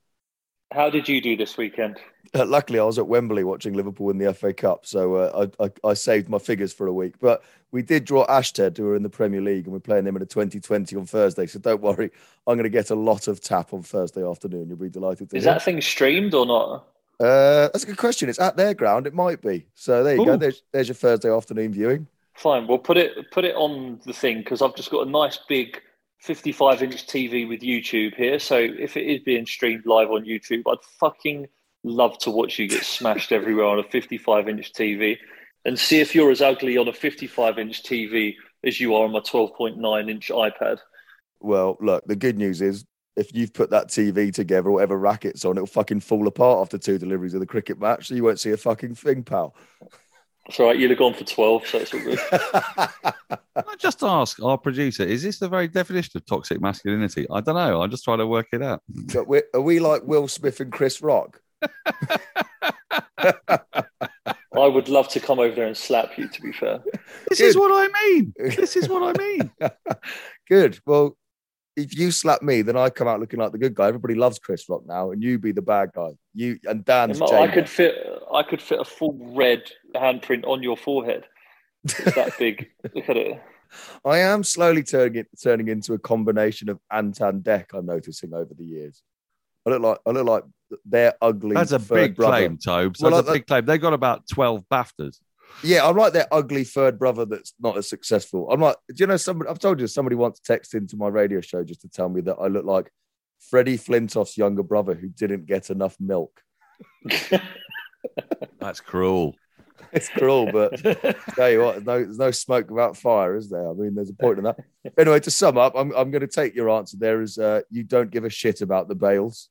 How 0.73 0.89
did 0.89 1.09
you 1.09 1.21
do 1.21 1.37
this 1.37 1.57
weekend? 1.57 1.99
Uh, 2.33 2.47
luckily, 2.47 2.79
I 2.79 2.85
was 2.85 2.99
at 2.99 3.09
Wembley 3.09 3.43
watching 3.43 3.75
Liverpool 3.75 4.07
win 4.07 4.19
the 4.19 4.33
FA 4.33 4.53
Cup, 4.53 4.87
so 4.87 5.17
uh, 5.17 5.49
I, 5.61 5.65
I, 5.65 5.91
I 5.91 5.95
saved 5.95 6.29
my 6.29 6.39
figures 6.39 6.73
for 6.73 6.87
a 6.87 6.93
week. 6.93 7.15
But 7.21 7.43
we 7.73 7.83
did 7.83 8.05
draw 8.05 8.25
Ashtead, 8.27 8.77
who 8.77 8.87
are 8.89 8.95
in 8.95 9.03
the 9.03 9.11
Premier 9.11 9.41
League, 9.41 9.65
and 9.65 9.73
we're 9.73 9.81
playing 9.81 10.05
them 10.05 10.15
in 10.15 10.23
a 10.23 10.27
2020 10.27 10.95
on 10.95 11.07
Thursday. 11.07 11.47
So 11.47 11.59
don't 11.59 11.81
worry, 11.81 12.13
I'm 12.47 12.55
going 12.55 12.63
to 12.63 12.69
get 12.69 12.91
a 12.91 12.95
lot 12.95 13.27
of 13.27 13.41
tap 13.41 13.75
on 13.75 13.83
Thursday 13.83 14.25
afternoon. 14.25 14.69
You'll 14.69 14.79
be 14.79 14.89
delighted 14.89 15.31
to 15.31 15.37
Is 15.37 15.43
hear. 15.45 15.55
that 15.55 15.63
thing 15.63 15.81
streamed 15.81 16.35
or 16.35 16.47
not? 16.47 16.87
Uh, 17.19 17.69
that's 17.73 17.83
a 17.83 17.87
good 17.89 17.99
question. 17.99 18.29
It's 18.29 18.39
at 18.41 18.57
their 18.57 18.75
ground. 18.75 19.09
It 19.09 19.15
might 19.15 19.43
be. 19.43 19.67
So 19.75 20.05
there 20.05 20.15
you 20.15 20.25
go. 20.25 20.37
There's, 20.37 20.63
there's 20.71 20.87
your 20.87 20.95
Thursday 20.95 21.31
afternoon 21.31 21.73
viewing. 21.73 22.07
Fine, 22.35 22.69
we'll 22.69 22.79
put 22.79 22.97
it 22.97 23.31
put 23.33 23.45
it 23.45 23.55
on 23.57 24.01
the 24.07 24.15
thing 24.15 24.39
because 24.39 24.63
I've 24.63 24.75
just 24.75 24.91
got 24.91 25.07
a 25.07 25.11
nice 25.11 25.39
big 25.49 25.83
55 26.21 26.83
inch 26.83 27.07
TV 27.07 27.49
with 27.49 27.61
YouTube 27.61 28.15
here. 28.15 28.39
So 28.39 28.57
if 28.57 28.97
it 28.97 29.07
is 29.07 29.21
being 29.21 29.47
streamed 29.47 29.87
live 29.87 30.11
on 30.11 30.25
YouTube, 30.25 30.63
I'd 30.67 30.85
fucking 30.99 31.47
love 31.83 32.19
to 32.19 32.31
watch 32.31 32.59
you 32.59 32.69
get 32.69 32.85
smashed 32.85 33.33
everywhere 33.33 33.67
on 33.67 33.79
a 33.79 33.85
55 33.85 34.49
inch 34.49 34.73
TV 34.73 35.17
and 35.65 35.79
see 35.79 36.01
if 36.01 36.15
you're 36.15 36.31
as 36.31 36.43
ugly 36.43 36.77
on 36.77 36.89
a 36.89 36.93
55 36.93 37.59
inch 37.59 37.83
TV 37.83 38.35
as 38.65 38.81
you 38.81 38.95
are 38.95 39.05
on 39.05 39.13
my 39.13 39.21
12.9 39.21 40.11
inch 40.11 40.29
iPad. 40.29 40.79
Well, 41.41 41.79
look, 41.81 42.05
the 42.07 42.17
good 42.17 42.37
news 42.37 42.61
is 42.61 42.85
if 43.17 43.35
you've 43.35 43.53
put 43.53 43.71
that 43.71 43.89
TV 43.89 44.33
together, 44.33 44.71
whatever 44.71 44.99
racket's 44.99 45.45
on, 45.45 45.57
it'll 45.57 45.67
fucking 45.67 46.01
fall 46.01 46.27
apart 46.27 46.61
after 46.61 46.79
two 46.79 46.99
deliveries 46.99 47.35
of 47.35 47.41
the 47.41 47.47
cricket 47.47 47.81
match. 47.81 48.09
So 48.09 48.15
you 48.15 48.25
won't 48.25 48.41
see 48.41 48.51
a 48.51 48.57
fucking 48.57 48.95
thing, 48.95 49.23
pal. 49.23 49.55
It's 50.47 50.59
all 50.59 50.67
right, 50.67 50.79
you'd 50.79 50.91
have 50.91 50.99
gone 50.99 51.15
for 51.15 51.25
12, 51.25 51.67
so 51.67 51.79
it's 51.79 51.95
all 51.95 52.01
good. 52.01 52.19
Can 52.19 53.65
I 53.69 53.77
just 53.79 54.03
ask 54.03 54.43
our 54.43 54.59
producer, 54.59 55.05
is 55.05 55.23
this 55.23 55.39
the 55.39 55.49
very 55.49 55.69
definition 55.69 56.13
of 56.17 56.27
toxic 56.27 56.61
masculinity? 56.61 57.27
I 57.31 57.41
don't 57.41 57.55
know. 57.55 57.83
I'm 57.83 57.91
just 57.91 58.05
trying 58.05 58.19
to 58.19 58.27
work 58.27 58.49
it 58.53 58.63
out. 58.63 58.83
But 58.89 59.29
we're, 59.29 59.45
are 59.55 59.61
we 59.61 59.81
like 59.81 60.03
Will 60.05 60.29
Smith 60.29 60.61
and 60.61 60.73
Chris 60.73 61.03
Rock? 61.03 61.41
I 63.19 64.67
would 64.67 64.89
love 64.89 65.09
to 65.11 65.21
come 65.21 65.39
over 65.39 65.55
there 65.55 65.67
and 65.67 65.77
slap 65.77 66.19
you, 66.19 66.29
to 66.29 66.43
be 66.43 66.53
fair. 66.53 66.81
This 67.29 67.39
Good. 67.39 67.49
is 67.49 67.57
what 67.57 67.71
I 67.73 67.89
mean. 68.05 68.33
This 68.37 68.77
is 68.77 68.89
what 68.89 69.17
I 69.17 69.23
mean. 69.23 69.51
Good. 70.49 70.81
Well, 70.87 71.17
if 71.83 71.99
you 71.99 72.11
slap 72.11 72.43
me, 72.43 72.63
then 72.63 72.77
I 72.77 72.91
come 72.91 73.09
out 73.09 73.21
looking 73.21 73.41
like 73.41 73.53
the 73.53 73.59
good 73.59 73.75
guy. 73.75 73.89
Everybody 73.89 74.15
loves 74.15 74.39
Chris 74.39 74.69
Rock 74.69 74.83
now, 74.87 75.11
and 75.11 75.23
you 75.23 75.39
be 75.39 75.53
the 75.53 75.63
bad 75.63 75.91
guy. 75.95 76.11
You 76.35 76.59
and 76.65 76.85
Dan's. 76.85 77.21
I 77.21 77.49
could 77.49 77.69
fit 77.69 77.95
I 78.33 78.43
could 78.43 78.63
fit 78.63 78.81
a 78.81 78.85
full 78.85 79.17
red 79.35 79.63
handprint 79.95 80.47
on 80.47 80.63
your 80.63 80.77
forehead. 80.77 81.25
It's 81.85 82.15
that 82.15 82.39
big. 82.39 82.71
Look 82.95 83.09
at 83.09 83.17
it. 83.17 83.43
I 84.05 84.19
am 84.19 84.43
slowly 84.43 84.83
turning 84.83 85.21
it, 85.21 85.29
turning 85.43 85.69
into 85.69 85.95
a 85.95 85.99
combination 85.99 86.69
of 86.69 86.79
Ant 86.91 87.21
and 87.21 87.43
Dec. 87.43 87.67
I'm 87.73 87.87
noticing 87.87 88.35
over 88.35 88.53
the 88.53 88.65
years. 88.65 89.03
I 89.67 89.71
look 89.71 89.83
like 89.83 89.99
I 90.07 90.11
look 90.11 90.27
like 90.27 90.45
they're 90.85 91.15
ugly. 91.21 91.55
That's 91.55 91.73
a 91.73 91.79
big 91.79 92.17
brother. 92.17 92.33
claim, 92.33 92.59
Tobes. 92.59 93.01
Well, 93.01 93.13
That's 93.13 93.29
a 93.29 93.33
big 93.33 93.47
claim. 93.47 93.65
They 93.65 93.79
got 93.79 93.93
about 93.93 94.29
12 94.29 94.65
BAFTAs. 94.71 95.21
Yeah, 95.63 95.87
I'm 95.87 95.97
like 95.97 96.13
that 96.15 96.29
ugly 96.33 96.65
third 96.65 96.99
brother 96.99 97.25
that's 97.25 97.55
not 97.61 97.77
as 97.77 97.89
successful. 97.89 98.51
I'm 98.51 98.61
like, 98.61 98.77
do 98.89 98.95
you 98.97 99.07
know 99.07 99.17
somebody? 99.17 99.51
I've 99.51 99.59
told 99.59 99.81
you 99.81 99.87
somebody 99.87 100.17
once 100.17 100.41
texted 100.41 100.75
into 100.75 100.97
my 100.97 101.09
radio 101.09 101.41
show 101.41 101.65
just 101.65 101.83
to 101.83 101.89
tell 101.89 102.09
me 102.09 102.21
that 102.23 102.37
I 102.37 102.47
look 102.47 102.65
like 102.65 102.91
Freddie 103.51 103.79
Flintoff's 103.79 104.37
younger 104.37 104.63
brother 104.63 104.95
who 104.95 105.09
didn't 105.09 105.47
get 105.47 105.71
enough 105.71 105.97
milk. 106.01 106.43
That's 108.61 108.81
cruel. 108.81 109.35
It's 109.93 110.09
cruel, 110.09 110.53
but 110.53 110.79
tell 111.35 111.51
you 111.51 111.63
what, 111.63 111.75
there's 111.75 111.87
no, 111.87 112.05
there's 112.05 112.19
no 112.19 112.31
smoke 112.31 112.71
without 112.71 112.97
fire, 112.97 113.35
is 113.35 113.51
there? 113.51 113.69
I 113.69 113.73
mean, 113.73 113.95
there's 113.95 114.11
a 114.11 114.15
point 114.15 114.39
in 114.39 114.45
that. 114.45 114.59
Anyway, 114.97 115.19
to 115.19 115.31
sum 115.33 115.59
up, 115.59 115.73
I'm, 115.75 115.91
I'm 115.97 116.13
going 116.13 116.21
to 116.21 116.29
take 116.29 116.55
your 116.55 116.71
answer 116.71 116.97
there 116.97 117.23
is 117.23 117.39
uh, 117.39 117.63
you 117.71 117.83
don't 117.83 118.11
give 118.11 118.25
a 118.25 118.31
shit 118.31 118.61
about 118.61 118.87
the 118.87 118.95
Bails. 118.95 119.49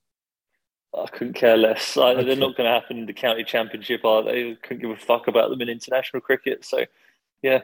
I 0.98 1.06
couldn't 1.08 1.34
care 1.34 1.56
less. 1.58 1.96
I, 1.98 2.12
Okay. 2.12 2.24
They're 2.24 2.36
not 2.36 2.58
going 2.58 2.68
to 2.68 2.74
happen 2.80 2.98
in 2.98 3.06
the 3.06 3.14
county 3.14 3.44
championship, 3.44 4.04
are 4.06 4.24
they? 4.24 4.56
Couldn't 4.64 4.82
give 4.82 4.90
a 4.92 4.98
fuck 4.98 5.28
about 5.28 5.50
them 5.50 5.62
in 5.62 5.70
international 5.70 6.22
cricket. 6.22 6.66
So, 6.66 6.86
yeah, 7.42 7.60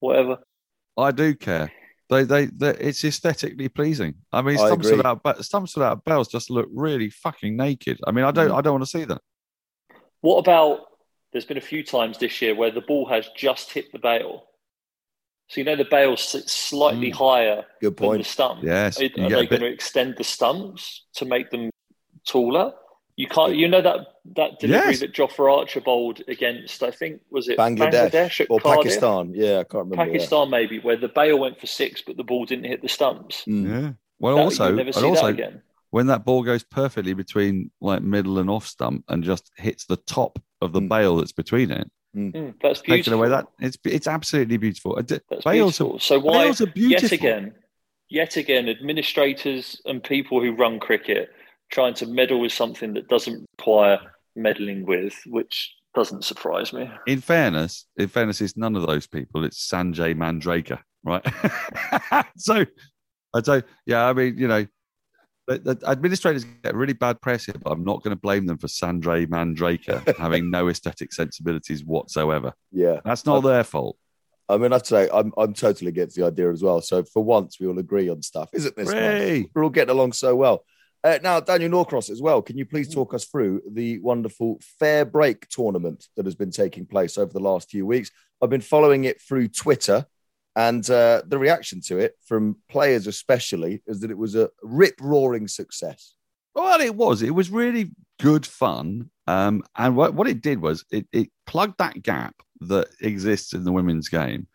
whatever. 0.00 0.38
I 0.96 1.12
do 1.12 1.34
care. 1.34 1.70
They, 2.10 2.24
they, 2.24 2.46
they 2.46 2.70
it's 2.70 3.04
aesthetically 3.04 3.68
pleasing. 3.68 4.14
I 4.32 4.42
mean, 4.42 4.58
I 4.58 4.66
stumps 4.66 4.86
agree. 4.86 4.96
without, 4.96 5.22
but 5.22 5.44
stumps 5.44 5.76
without 5.76 6.04
bells 6.04 6.26
just 6.28 6.50
look 6.50 6.68
really 6.72 7.10
fucking 7.10 7.56
naked. 7.56 8.00
I 8.06 8.10
mean, 8.12 8.24
I 8.24 8.30
don't, 8.32 8.50
Mm. 8.50 8.56
I 8.56 8.60
don't 8.62 8.72
want 8.72 8.84
to 8.84 8.90
see 8.90 9.04
that. 9.04 9.20
What 10.22 10.38
about? 10.38 10.80
There's 11.32 11.44
been 11.44 11.58
a 11.58 11.60
few 11.60 11.84
times 11.84 12.18
this 12.18 12.40
year 12.42 12.54
where 12.54 12.70
the 12.70 12.80
ball 12.80 13.06
has 13.10 13.28
just 13.36 13.70
hit 13.72 13.92
the 13.92 13.98
bail. 13.98 14.44
So 15.48 15.60
you 15.60 15.64
know 15.64 15.76
the 15.76 15.84
bail 15.84 16.16
sits 16.16 16.52
slightly 16.52 17.10
Mm. 17.12 17.14
higher 17.14 17.64
Good 17.80 17.96
than 17.96 18.02
the 18.06 18.08
point. 18.16 18.26
stump. 18.26 18.64
Yes, 18.64 18.98
Are, 19.00 19.04
are 19.04 19.08
they 19.08 19.24
a 19.26 19.28
bit- 19.40 19.50
going 19.50 19.60
to 19.62 19.66
extend 19.68 20.16
the 20.16 20.24
stumps 20.24 21.04
to 21.14 21.24
make 21.26 21.50
them 21.50 21.70
taller? 22.28 22.72
You 23.16 23.26
can't. 23.26 23.56
You 23.56 23.66
know 23.66 23.80
that 23.82 23.98
that 24.36 24.60
delivery 24.60 24.90
Yes. 24.90 25.00
that 25.00 25.12
Jofra 25.12 25.52
Archer 25.58 25.80
bowled 25.80 26.22
against. 26.28 26.82
I 26.84 26.92
think 26.92 27.20
was 27.30 27.48
it 27.48 27.58
Bangladesh, 27.58 28.10
Bangladesh, 28.12 28.46
or 28.48 28.60
Cardiff? 28.60 28.84
Pakistan. 28.84 29.32
Yeah, 29.34 29.58
I 29.60 29.64
can't 29.64 29.86
remember. 29.86 29.96
yeah. 29.96 30.04
Pakistan 30.12 30.50
maybe, 30.50 30.78
where 30.78 30.96
the 30.96 31.08
bail 31.08 31.38
went 31.40 31.58
for 31.58 31.66
six, 31.66 32.00
but 32.06 32.16
the 32.16 32.22
ball 32.24 32.44
didn't 32.44 32.66
hit 32.66 32.80
the 32.80 32.88
stumps. 32.88 33.42
Mm. 33.48 33.68
Yeah. 33.68 33.92
Well, 34.20 34.36
That- 34.36 34.42
also, 34.42 34.66
you'll 34.68 34.76
never 34.76 34.90
and 34.94 35.04
also, 35.06 35.26
that 35.26 35.32
again. 35.34 35.62
when 35.90 36.06
that 36.06 36.24
ball 36.24 36.44
goes 36.44 36.62
perfectly 36.62 37.12
between 37.14 37.72
like 37.80 38.02
middle 38.02 38.38
and 38.38 38.48
off 38.48 38.66
stump 38.68 39.04
and 39.08 39.24
just 39.24 39.50
hits 39.56 39.86
the 39.86 39.96
top 39.96 40.38
of 40.60 40.72
the 40.72 40.80
Mm. 40.80 40.88
bail 40.88 41.16
that's 41.16 41.32
between 41.32 41.72
it, 41.72 41.90
Mm, 42.16 42.54
that's 42.62 42.80
taking 42.82 42.94
beautiful. 42.94 43.18
away 43.18 43.28
that 43.30 43.46
it's 43.60 43.76
it's 43.84 44.06
absolutely 44.06 44.56
beautiful. 44.58 44.96
Uh, 44.96 45.02
That's 45.02 45.44
Bails 45.44 45.78
beautiful. 45.78 45.96
are, 45.96 46.00
so 46.00 46.18
why 46.20 46.44
Bails 46.44 46.60
are 46.60 46.66
beautiful. 46.66 47.02
yet 47.02 47.12
again, 47.12 47.54
yet 48.08 48.36
again, 48.36 48.68
administrators 48.68 49.80
and 49.86 50.02
people 50.02 50.40
who 50.40 50.52
run 50.52 50.78
cricket 50.80 51.30
trying 51.70 51.94
to 51.94 52.06
meddle 52.06 52.40
with 52.40 52.52
something 52.52 52.94
that 52.94 53.08
doesn't 53.08 53.46
require 53.58 54.00
meddling 54.36 54.86
with, 54.86 55.14
which 55.26 55.74
doesn't 55.94 56.24
surprise 56.24 56.72
me. 56.72 56.90
in 57.06 57.20
fairness, 57.20 57.86
in 57.96 58.08
fairness, 58.08 58.40
it's 58.40 58.56
none 58.56 58.76
of 58.76 58.86
those 58.86 59.06
people. 59.06 59.44
It's 59.44 59.68
Sanjay 59.68 60.14
Mandrekar, 60.14 60.80
right? 61.04 62.26
so 62.36 62.64
I'd 63.34 63.46
say, 63.46 63.62
yeah, 63.86 64.06
I 64.08 64.12
mean, 64.12 64.38
you 64.38 64.48
know, 64.48 64.66
the, 65.48 65.58
the 65.74 65.88
administrators 65.88 66.44
get 66.62 66.74
really 66.74 66.92
bad 66.92 67.20
press 67.20 67.46
here, 67.46 67.54
but 67.62 67.70
I'm 67.70 67.84
not 67.84 68.02
going 68.02 68.14
to 68.14 68.20
blame 68.20 68.46
them 68.46 68.58
for 68.58 68.66
Sanjay 68.66 69.26
Mandrekar 69.26 70.16
having 70.18 70.50
no 70.50 70.68
aesthetic 70.68 71.12
sensibilities 71.12 71.84
whatsoever. 71.84 72.52
Yeah. 72.70 73.00
That's 73.04 73.24
not 73.24 73.40
their 73.40 73.64
fault. 73.64 73.96
I 74.50 74.56
mean, 74.56 74.72
I 74.72 74.76
have 74.76 74.82
to 74.84 74.88
say, 74.88 75.08
I'm, 75.12 75.32
I'm 75.36 75.52
totally 75.52 75.88
against 75.88 76.16
the 76.16 76.24
idea 76.24 76.50
as 76.50 76.62
well. 76.62 76.80
So 76.80 77.02
for 77.02 77.22
once, 77.22 77.58
we 77.60 77.66
all 77.66 77.78
agree 77.78 78.08
on 78.08 78.22
stuff. 78.22 78.48
Isn't 78.52 78.76
this 78.76 78.88
nice? 78.90 79.46
We're 79.54 79.64
all 79.64 79.70
getting 79.70 79.94
along 79.94 80.12
so 80.12 80.36
well. 80.36 80.64
Uh, 81.04 81.18
now, 81.22 81.38
Daniel 81.38 81.70
Norcross 81.70 82.10
as 82.10 82.20
well. 82.20 82.42
Can 82.42 82.58
you 82.58 82.66
please 82.66 82.92
talk 82.92 83.14
us 83.14 83.24
through 83.24 83.62
the 83.70 84.00
wonderful 84.00 84.58
Fair 84.78 85.04
Break 85.04 85.48
tournament 85.48 86.08
that 86.16 86.26
has 86.26 86.34
been 86.34 86.50
taking 86.50 86.86
place 86.86 87.16
over 87.16 87.32
the 87.32 87.38
last 87.40 87.70
few 87.70 87.86
weeks? 87.86 88.10
I've 88.42 88.50
been 88.50 88.60
following 88.60 89.04
it 89.04 89.20
through 89.20 89.48
Twitter, 89.48 90.06
and 90.56 90.88
uh, 90.90 91.22
the 91.26 91.38
reaction 91.38 91.80
to 91.82 91.98
it 91.98 92.14
from 92.24 92.56
players, 92.68 93.06
especially, 93.06 93.82
is 93.86 94.00
that 94.00 94.10
it 94.10 94.18
was 94.18 94.34
a 94.34 94.50
rip 94.62 94.94
roaring 95.00 95.46
success. 95.46 96.14
Well, 96.54 96.80
it 96.80 96.96
was. 96.96 97.22
It 97.22 97.34
was 97.34 97.50
really 97.50 97.92
good 98.18 98.44
fun. 98.44 99.10
Um, 99.28 99.62
and 99.76 99.94
what, 99.94 100.14
what 100.14 100.26
it 100.26 100.40
did 100.40 100.60
was 100.60 100.84
it, 100.90 101.06
it 101.12 101.28
plugged 101.46 101.78
that 101.78 102.02
gap 102.02 102.34
that 102.62 102.88
exists 103.00 103.52
in 103.52 103.62
the 103.62 103.72
women's 103.72 104.08
game 104.08 104.48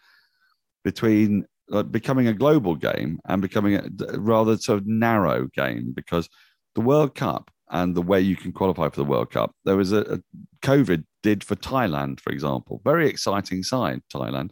between 0.84 1.46
uh, 1.72 1.84
becoming 1.84 2.28
a 2.28 2.34
global 2.34 2.76
game 2.76 3.20
and 3.26 3.42
becoming 3.42 3.76
a 3.76 4.20
rather 4.20 4.58
sort 4.58 4.80
of 4.80 4.88
narrow 4.88 5.48
game 5.56 5.94
because 5.94 6.28
the 6.76 6.82
World 6.82 7.16
Cup 7.16 7.52
and 7.70 7.96
the 7.96 8.02
way 8.02 8.20
you 8.20 8.36
can 8.36 8.52
qualify 8.52 8.90
for 8.90 8.98
the 8.98 9.06
World 9.06 9.32
Cup, 9.32 9.52
there 9.66 9.78
was 9.78 9.92
a, 9.92 10.02
a 10.02 10.20
COVID 10.62 11.04
did 11.22 11.44
for 11.44 11.56
Thailand, 11.56 12.20
for 12.20 12.32
example. 12.32 12.82
Very 12.84 13.08
exciting 13.08 13.64
side, 13.64 14.02
Thailand. 14.14 14.52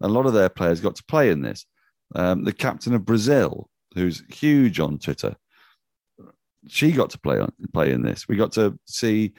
A 0.00 0.08
lot 0.08 0.26
of 0.26 0.32
their 0.32 0.48
players 0.48 0.80
got 0.80 0.96
to 0.96 1.04
play 1.04 1.30
in 1.30 1.42
this. 1.42 1.66
Um, 2.14 2.44
the 2.44 2.52
captain 2.52 2.94
of 2.94 3.04
Brazil, 3.04 3.68
who's 3.94 4.22
huge 4.28 4.78
on 4.78 4.98
Twitter, 4.98 5.36
she 6.68 6.92
got 6.92 7.10
to 7.10 7.18
play 7.18 7.38
on 7.38 7.52
play 7.72 7.92
in 7.92 8.02
this. 8.02 8.28
We 8.28 8.36
got 8.36 8.52
to 8.52 8.78
see 8.86 9.34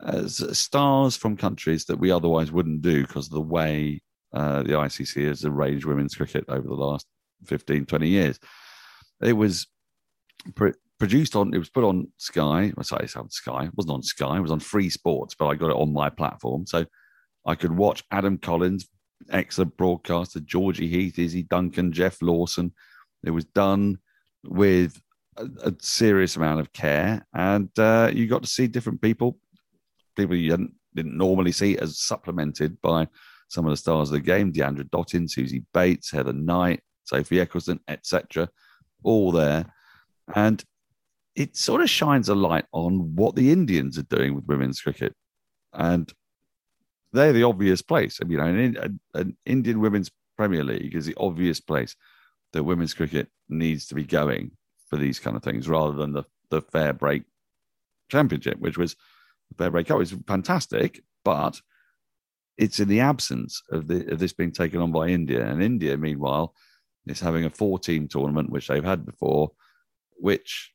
uh, 0.00 0.26
stars 0.26 1.16
from 1.16 1.36
countries 1.36 1.84
that 1.86 1.98
we 1.98 2.10
otherwise 2.10 2.52
wouldn't 2.52 2.82
do 2.82 3.02
because 3.02 3.26
of 3.26 3.32
the 3.32 3.40
way 3.40 4.02
uh, 4.32 4.62
the 4.62 4.72
ICC 4.72 5.26
has 5.28 5.44
arranged 5.44 5.84
women's 5.84 6.14
cricket 6.14 6.44
over 6.48 6.66
the 6.66 6.74
last 6.74 7.06
15, 7.44 7.86
20 7.86 8.08
years. 8.08 8.38
It 9.22 9.32
was 9.32 9.66
pr- 10.54 10.70
produced 10.98 11.36
on, 11.36 11.54
it 11.54 11.58
was 11.58 11.70
put 11.70 11.84
on 11.84 12.08
Sky. 12.18 12.72
I 12.76 12.82
say 12.82 12.96
it's 13.00 13.16
on 13.16 13.30
Sky. 13.30 13.64
It 13.64 13.76
wasn't 13.76 13.94
on 13.94 14.02
Sky. 14.02 14.36
It 14.36 14.42
was 14.42 14.50
on 14.50 14.60
Free 14.60 14.90
Sports, 14.90 15.34
but 15.34 15.46
I 15.46 15.54
got 15.54 15.70
it 15.70 15.76
on 15.76 15.92
my 15.92 16.10
platform. 16.10 16.66
So 16.66 16.86
I 17.44 17.54
could 17.54 17.76
watch 17.76 18.04
Adam 18.10 18.38
Collins, 18.38 18.88
excellent 19.30 19.76
broadcaster, 19.76 20.40
Georgie 20.40 20.88
Heath, 20.88 21.18
Izzy 21.18 21.44
Duncan, 21.44 21.92
Geoff 21.92 22.20
Lawson. 22.20 22.72
It 23.24 23.30
was 23.30 23.44
done 23.44 23.98
with 24.44 25.00
a, 25.36 25.48
a 25.64 25.72
serious 25.80 26.36
amount 26.36 26.60
of 26.60 26.72
care, 26.72 27.26
and 27.32 27.70
uh, 27.78 28.10
you 28.12 28.26
got 28.26 28.42
to 28.42 28.48
see 28.48 28.66
different 28.66 29.00
people, 29.00 29.38
people 30.16 30.36
you 30.36 30.50
didn't, 30.50 30.74
didn't 30.94 31.16
normally 31.16 31.52
see, 31.52 31.78
as 31.78 31.98
supplemented 31.98 32.80
by 32.80 33.08
some 33.48 33.64
of 33.64 33.70
the 33.70 33.76
stars 33.76 34.10
of 34.10 34.14
the 34.14 34.20
game: 34.20 34.52
Deandra 34.52 34.88
Dottin, 34.88 35.28
Suzie 35.28 35.64
Bates, 35.72 36.10
Heather 36.10 36.32
Knight, 36.32 36.80
Sophie 37.04 37.36
Ecclestone, 37.36 37.80
etc. 37.88 38.48
All 39.02 39.32
there, 39.32 39.66
and 40.34 40.62
it 41.34 41.56
sort 41.56 41.82
of 41.82 41.90
shines 41.90 42.28
a 42.28 42.34
light 42.34 42.64
on 42.72 43.14
what 43.14 43.36
the 43.36 43.52
Indians 43.52 43.98
are 43.98 44.02
doing 44.04 44.34
with 44.34 44.46
women's 44.46 44.80
cricket, 44.80 45.14
and 45.72 46.12
they're 47.12 47.32
the 47.32 47.44
obvious 47.44 47.82
place. 47.82 48.18
You 48.26 48.38
know, 48.38 48.44
an, 48.44 49.00
an 49.14 49.36
Indian 49.44 49.80
women's 49.80 50.10
Premier 50.36 50.64
League 50.64 50.94
is 50.94 51.06
the 51.06 51.16
obvious 51.18 51.60
place 51.60 51.94
that 52.52 52.64
women's 52.64 52.94
cricket 52.94 53.28
needs 53.48 53.86
to 53.86 53.94
be 53.94 54.04
going 54.04 54.52
for 54.88 54.96
these 54.96 55.18
kind 55.18 55.36
of 55.36 55.42
things, 55.42 55.68
rather 55.68 55.96
than 55.96 56.12
the 56.12 56.24
the 56.50 56.62
fair 56.62 56.92
break 56.92 57.24
championship, 58.08 58.58
which 58.58 58.78
was 58.78 58.96
fair 59.56 59.70
break 59.70 59.86
cup 59.86 59.98
was 59.98 60.14
fantastic, 60.26 61.02
but 61.24 61.60
it's 62.58 62.80
in 62.80 62.88
the 62.88 63.00
absence 63.00 63.62
of, 63.70 63.86
the, 63.88 64.10
of 64.12 64.18
this 64.18 64.32
being 64.32 64.52
taken 64.52 64.80
on 64.80 64.92
by 64.92 65.08
India. 65.08 65.46
And 65.46 65.62
India, 65.62 65.96
meanwhile, 65.96 66.54
is 67.06 67.20
having 67.20 67.44
a 67.44 67.50
four 67.50 67.78
team 67.78 68.08
tournament, 68.08 68.50
which 68.50 68.68
they've 68.68 68.84
had 68.84 69.04
before, 69.04 69.52
which 70.16 70.72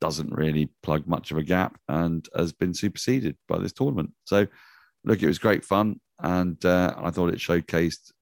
doesn't 0.00 0.32
really 0.32 0.70
plug 0.82 1.06
much 1.06 1.30
of 1.30 1.38
a 1.38 1.42
gap 1.42 1.78
and 1.88 2.28
has 2.36 2.52
been 2.52 2.74
superseded 2.74 3.36
by 3.48 3.58
this 3.58 3.72
tournament. 3.72 4.12
So, 4.24 4.46
look, 5.04 5.22
it 5.22 5.26
was 5.26 5.38
great 5.38 5.64
fun. 5.64 6.00
And 6.20 6.62
uh, 6.64 6.94
I 6.96 7.10
thought 7.10 7.30
it 7.30 7.38
showcased 7.38 8.12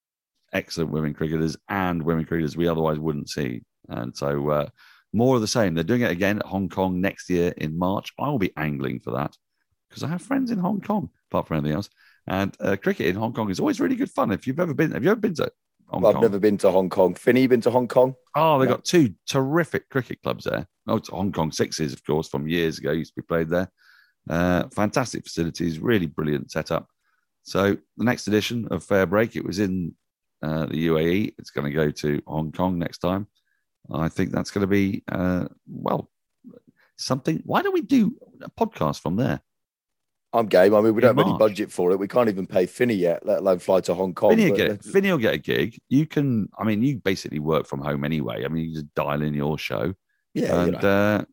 excellent 0.53 0.91
women 0.91 1.15
cricketers 1.15 1.57
and 1.69 2.03
women 2.03 2.25
cricketers 2.25 2.57
we 2.57 2.69
otherwise 2.69 2.99
wouldn't 2.99 3.29
see. 3.29 3.63
And 3.89 4.17
so, 4.17 4.51
uh, 4.51 4.69
more 5.13 5.35
of 5.35 5.43
the 5.43 5.49
same. 5.49 5.75
They're 5.75 5.85
doing 5.85 6.01
it 6.03 6.11
again 6.11 6.39
at 6.39 6.47
Hong 6.47 6.69
Kong 6.69 7.01
next 7.01 7.29
year 7.29 7.53
in 7.59 7.79
March. 7.79 8.13
I 8.19 8.29
will 8.31 8.39
be 8.39 8.57
angling 8.57 9.01
for 9.01 9.13
that 9.13 9.37
because 9.89 10.03
I 10.03 10.09
have 10.09 10.23
friends 10.23 10.51
in 10.51 10.59
Hong 10.59 10.81
Kong, 10.81 11.11
apart 11.31 11.47
from 11.47 11.59
anything 11.59 11.77
else. 11.77 11.91
And 12.27 12.57
uh, 12.61 12.77
cricket 12.77 13.07
in 13.07 13.17
Hong 13.17 13.33
Kong 13.33 13.51
is 13.51 13.59
always 13.61 13.81
really 13.81 13.97
good 13.97 14.11
fun. 14.11 14.31
If 14.31 14.47
you've 14.47 14.61
ever 14.61 14.75
been, 14.75 14.93
have 14.93 15.03
you 15.05 15.11
ever 15.11 15.21
been 15.21 15.35
to 15.35 15.51
Hong 15.89 16.05
I've 16.05 16.15
Kong? 16.15 16.23
never 16.23 16.39
been 16.39 16.57
to 16.59 16.71
Hong 16.71 16.89
Kong. 16.89 17.15
Finney, 17.15 17.47
been 17.47 17.61
to 17.63 17.71
Hong 17.71 17.89
Kong? 17.89 18.15
Oh, 18.37 18.59
they've 18.59 18.69
No. 18.69 18.77
got 18.77 18.85
two 18.85 19.15
terrific 19.29 19.89
cricket 19.89 20.21
clubs 20.23 20.45
there. 20.45 20.67
Oh, 20.87 20.97
it's 20.97 21.09
Hong 21.09 21.33
Kong 21.33 21.51
Sixes, 21.51 21.93
of 21.93 22.05
course, 22.05 22.29
from 22.29 22.47
years 22.49 22.79
ago, 22.79 22.93
used 22.93 23.15
to 23.15 23.21
be 23.23 23.27
played 23.27 23.49
there. 23.49 23.71
Uh, 24.31 24.69
fantastic 24.69 25.25
facilities, 25.25 25.81
really 25.81 26.07
brilliant 26.07 26.51
setup. 26.53 26.87
So 27.43 27.77
the 27.97 28.05
next 28.05 28.29
edition 28.29 28.69
of 28.71 28.85
Fair 28.85 29.05
Break, 29.07 29.35
it 29.35 29.45
was 29.45 29.59
in 29.59 29.95
uh, 30.43 30.67
the 30.67 30.87
UAE. 30.87 31.35
It's 31.39 31.51
going 31.51 31.65
to 31.71 31.73
go 31.77 31.91
to 31.91 32.23
Hong 32.29 32.53
Kong 32.53 32.79
next 32.79 32.99
time. 32.99 33.27
I 33.93 34.09
think 34.09 34.31
that's 34.31 34.53
going 34.53 34.61
to 34.63 34.69
be 34.69 35.03
uh, 35.11 35.47
well 35.69 36.09
something. 36.97 37.43
Why 37.45 37.63
don't 37.63 37.75
we 37.75 37.81
do 37.83 38.17
a 38.43 38.49
podcast 38.51 39.01
from 39.01 39.17
there? 39.17 39.41
I'm 40.35 40.47
game. 40.47 40.75
I 40.75 40.81
mean, 40.81 40.95
we 40.95 41.03
don't 41.03 41.17
have 41.17 41.27
any 41.27 41.37
budget 41.37 41.71
for 41.71 41.91
it. 41.91 41.99
We 41.99 42.09
can't 42.09 42.29
even 42.29 42.47
pay 42.47 42.67
Finney 42.67 42.95
yet, 42.95 43.27
let 43.27 43.41
alone 43.41 43.59
fly 43.59 43.81
to 43.83 43.95
Hong 43.95 44.15
Kong. 44.15 44.31
Finney 44.31 44.51
will 44.51 44.57
get 44.57 44.85
Finney 44.85 45.11
will 45.11 45.19
get 45.19 45.35
a 45.35 45.39
gig. 45.39 45.79
You 45.89 46.07
can. 46.07 46.49
I 46.59 46.65
mean, 46.65 46.83
you 46.83 46.99
basically 46.99 47.39
work 47.39 47.67
from 47.67 47.81
home 47.81 48.05
anyway. 48.05 48.45
I 48.45 48.49
mean, 48.49 48.65
you 48.71 48.75
just 48.75 48.95
dial 48.95 49.21
in 49.23 49.35
your 49.35 49.59
show, 49.59 49.95
yeah, 50.33 50.47
you 50.47 50.73
and 50.73 50.83
know. 50.83 50.89
uh, 50.89 51.25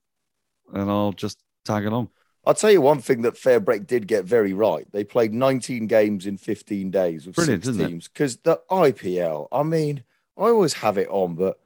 and 0.74 0.92
I'll 0.92 1.14
just 1.14 1.40
tag 1.66 1.86
along. 1.86 2.10
I'll 2.46 2.54
tell 2.54 2.72
you 2.72 2.82
one 2.82 3.00
thing 3.00 3.22
that 3.24 3.36
Fairbreak 3.36 3.86
did 3.86 4.08
get 4.08 4.26
very 4.26 4.54
right. 4.54 4.90
They 4.92 5.04
played 5.04 5.34
19 5.34 5.88
games 5.88 6.26
in 6.26 6.38
15 6.38 6.90
days 6.90 7.26
with 7.28 7.36
Brilliant, 7.36 7.64
six 7.64 7.70
isn't 7.70 7.86
it? 7.86 7.88
teams. 7.90 8.08
Because 8.08 8.38
the 8.38 8.60
IPL, 8.72 9.48
I 9.52 9.64
mean, 9.64 10.04
I 10.38 10.44
always 10.44 10.74
have 10.74 10.98
it 10.98 11.10
on, 11.10 11.36
but 11.36 11.60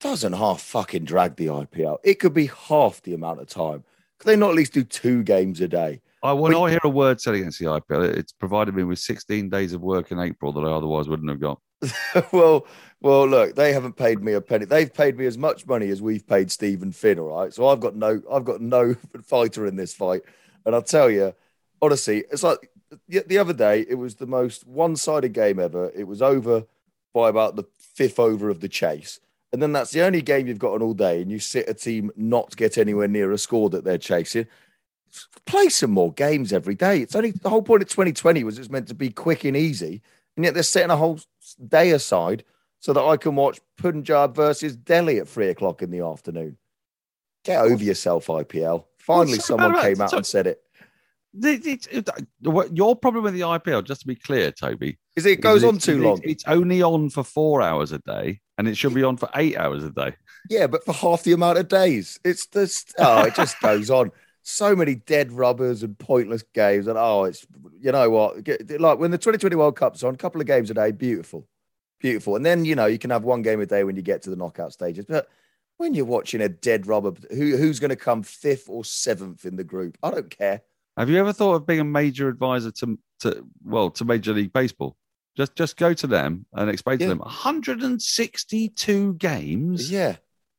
doesn't 0.00 0.34
half 0.34 0.60
fucking 0.60 1.04
drag 1.04 1.36
the 1.36 1.46
IPL. 1.46 1.98
It 2.04 2.20
could 2.20 2.34
be 2.34 2.46
half 2.46 3.02
the 3.02 3.14
amount 3.14 3.40
of 3.40 3.48
time. 3.48 3.84
Could 4.18 4.26
they 4.28 4.36
not 4.36 4.50
at 4.50 4.54
least 4.56 4.74
do 4.74 4.84
two 4.84 5.22
games 5.22 5.60
a 5.60 5.66
day? 5.68 6.02
I 6.22 6.32
when 6.32 6.52
But- 6.52 6.62
I 6.62 6.70
hear 6.70 6.80
a 6.84 6.88
word 6.88 7.20
said 7.20 7.34
against 7.34 7.58
the 7.58 7.66
IPL, 7.66 8.02
it's 8.16 8.32
provided 8.32 8.74
me 8.74 8.82
with 8.84 8.98
16 8.98 9.48
days 9.48 9.72
of 9.72 9.80
work 9.80 10.10
in 10.10 10.18
April 10.18 10.52
that 10.52 10.60
I 10.60 10.70
otherwise 10.70 11.08
wouldn't 11.08 11.30
have 11.30 11.40
got. 11.40 11.60
well, 12.32 12.66
well, 13.00 13.28
look, 13.28 13.54
they 13.54 13.72
haven't 13.72 13.96
paid 13.96 14.20
me 14.20 14.32
a 14.32 14.40
penny. 14.40 14.64
They've 14.64 14.92
paid 14.92 15.16
me 15.16 15.26
as 15.26 15.38
much 15.38 15.66
money 15.66 15.88
as 15.90 16.02
we've 16.02 16.26
paid 16.26 16.50
Stephen 16.50 16.90
Finn. 16.90 17.20
All 17.20 17.38
right, 17.38 17.54
so 17.54 17.68
I've 17.68 17.78
got 17.80 17.94
no, 17.94 18.20
I've 18.30 18.44
got 18.44 18.60
no 18.60 18.94
fighter 19.22 19.66
in 19.66 19.76
this 19.76 19.94
fight. 19.94 20.22
And 20.66 20.74
I'll 20.74 20.82
tell 20.82 21.08
you, 21.08 21.34
honestly, 21.80 22.24
it's 22.32 22.42
like 22.42 22.68
the, 23.08 23.24
the 23.26 23.38
other 23.38 23.52
day. 23.52 23.86
It 23.88 23.94
was 23.94 24.16
the 24.16 24.26
most 24.26 24.66
one-sided 24.66 25.32
game 25.32 25.60
ever. 25.60 25.92
It 25.94 26.04
was 26.08 26.20
over 26.20 26.64
by 27.14 27.28
about 27.28 27.54
the 27.54 27.64
fifth 27.78 28.18
over 28.18 28.50
of 28.50 28.60
the 28.60 28.68
chase, 28.68 29.20
and 29.52 29.62
then 29.62 29.72
that's 29.72 29.92
the 29.92 30.02
only 30.02 30.20
game 30.20 30.48
you've 30.48 30.58
got 30.58 30.74
on 30.74 30.82
all 30.82 30.94
day. 30.94 31.22
And 31.22 31.30
you 31.30 31.38
sit 31.38 31.68
a 31.68 31.74
team 31.74 32.10
not 32.16 32.56
get 32.56 32.76
anywhere 32.76 33.08
near 33.08 33.30
a 33.30 33.38
score 33.38 33.70
that 33.70 33.84
they're 33.84 33.98
chasing. 33.98 34.46
Play 35.46 35.68
some 35.68 35.90
more 35.90 36.12
games 36.12 36.52
every 36.52 36.74
day. 36.74 37.00
It's 37.00 37.14
only 37.16 37.30
the 37.30 37.48
whole 37.48 37.62
point 37.62 37.82
of 37.82 37.88
2020 37.88 38.44
was 38.44 38.58
it's 38.58 38.70
meant 38.70 38.88
to 38.88 38.94
be 38.94 39.10
quick 39.10 39.44
and 39.44 39.56
easy, 39.56 40.02
and 40.36 40.44
yet 40.44 40.54
they're 40.54 40.62
setting 40.62 40.90
a 40.90 40.96
whole 40.96 41.20
day 41.68 41.90
aside 41.92 42.44
so 42.80 42.92
that 42.92 43.02
I 43.02 43.16
can 43.16 43.34
watch 43.34 43.60
Punjab 43.76 44.36
versus 44.36 44.76
Delhi 44.76 45.18
at 45.18 45.28
three 45.28 45.48
o'clock 45.48 45.82
in 45.82 45.90
the 45.90 46.00
afternoon. 46.00 46.58
Get 47.44 47.60
over 47.60 47.82
yourself, 47.82 48.26
IPL. 48.26 48.84
Finally, 48.98 49.38
someone 49.38 49.80
came 49.80 50.00
out 50.00 50.10
so- 50.10 50.18
and 50.18 50.26
said 50.26 50.46
it. 50.46 50.62
It- 51.42 51.66
it- 51.66 51.88
it- 51.90 52.08
your 52.72 52.96
problem 52.96 53.24
with 53.24 53.34
the 53.34 53.42
IPL, 53.44 53.82
just 53.82 54.00
to 54.00 54.06
be 54.06 54.14
clear, 54.16 54.50
Toby, 54.50 54.98
Is 55.14 55.26
it 55.26 55.40
goes 55.40 55.58
is 55.62 55.64
on 55.64 55.78
too 55.78 56.02
long? 56.02 56.20
It's 56.24 56.44
only 56.46 56.82
on 56.82 57.10
for 57.10 57.22
four 57.22 57.60
hours 57.62 57.92
a 57.92 57.98
day, 57.98 58.40
and 58.56 58.66
it 58.66 58.76
should 58.76 58.94
be 58.94 59.02
on 59.04 59.16
for 59.18 59.28
eight 59.34 59.56
hours 59.56 59.84
a 59.84 59.90
day. 59.90 60.14
Yeah, 60.48 60.66
but 60.66 60.84
for 60.84 60.92
half 60.94 61.24
the 61.24 61.32
amount 61.32 61.58
of 61.58 61.68
days, 61.68 62.18
it's 62.24 62.46
just 62.46 62.94
oh, 62.98 63.22
it 63.24 63.34
just 63.34 63.58
goes 63.60 63.90
on. 63.90 64.10
So 64.42 64.74
many 64.74 64.94
dead 64.94 65.32
rubbers 65.32 65.82
and 65.82 65.98
pointless 65.98 66.42
games. 66.54 66.86
And 66.86 66.96
oh, 66.98 67.24
it's 67.24 67.46
you 67.80 67.92
know 67.92 68.08
what, 68.10 68.36
like 68.80 68.98
when 68.98 69.10
the 69.10 69.18
2020 69.18 69.56
World 69.56 69.76
Cup's 69.76 70.02
on, 70.02 70.14
a 70.14 70.18
couple 70.18 70.40
of 70.40 70.46
games 70.46 70.70
a 70.70 70.74
day, 70.74 70.90
beautiful, 70.92 71.46
beautiful. 72.00 72.36
And 72.36 72.44
then 72.46 72.64
you 72.64 72.74
know 72.74 72.86
you 72.86 72.98
can 72.98 73.10
have 73.10 73.24
one 73.24 73.42
game 73.42 73.60
a 73.60 73.66
day 73.66 73.84
when 73.84 73.96
you 73.96 74.02
get 74.02 74.22
to 74.22 74.30
the 74.30 74.36
knockout 74.36 74.72
stages. 74.72 75.04
But 75.06 75.28
when 75.76 75.94
you're 75.94 76.04
watching 76.04 76.40
a 76.40 76.48
dead 76.48 76.86
rubber, 76.86 77.12
who 77.30 77.56
who's 77.56 77.78
going 77.80 77.90
to 77.90 77.96
come 77.96 78.22
fifth 78.22 78.68
or 78.68 78.84
seventh 78.84 79.44
in 79.44 79.56
the 79.56 79.64
group? 79.64 79.96
I 80.02 80.10
don't 80.10 80.30
care. 80.30 80.62
Have 80.96 81.08
you 81.08 81.18
ever 81.18 81.32
thought 81.32 81.54
of 81.54 81.66
being 81.66 81.80
a 81.80 81.84
major 81.84 82.28
advisor 82.28 82.70
to 82.72 82.98
to 83.20 83.46
well 83.64 83.90
to 83.92 84.04
Major 84.04 84.32
League 84.32 84.52
Baseball? 84.52 84.96
Just 85.36 85.54
just 85.54 85.76
go 85.76 85.94
to 85.94 86.06
them 86.08 86.46
and 86.52 86.68
explain 86.68 86.98
Yeah. 86.98 87.06
to 87.06 87.10
them 87.10 87.20
162 87.20 89.14
games. 89.14 89.90
Yeah, 89.90 90.16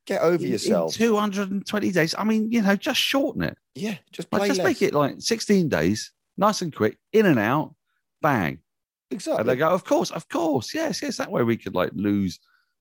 get 0.09 0.21
over 0.21 0.43
in- 0.43 0.51
yourself. 0.51 0.93
In 0.99 1.07
220 1.07 1.91
days. 1.91 2.15
I 2.17 2.23
mean, 2.23 2.51
you 2.51 2.61
know, 2.61 2.75
just 2.75 2.99
shorten 2.99 3.43
it. 3.43 3.57
yeah, 3.75 3.95
just 4.11 4.31
Like, 4.33 4.47
just 4.49 4.59
less. 4.59 4.65
make 4.65 4.81
it 4.81 4.93
like 4.93 5.15
16 5.19 5.69
days, 5.69 6.11
nice 6.37 6.61
and 6.61 6.75
quick, 6.75 6.97
in 7.13 7.25
and 7.25 7.39
out, 7.39 7.75
bang. 8.21 8.59
exactly. 9.11 9.39
And 9.41 9.49
they 9.49 9.55
go, 9.55 9.69
of 9.69 9.83
course, 9.85 10.11
of 10.11 10.27
course, 10.27 10.73
yes, 10.73 11.01
yes. 11.01 11.17
That 11.17 11.31
way 11.31 11.43
we 11.43 11.57
could 11.57 11.75
like 11.75 11.91
lose 11.93 12.39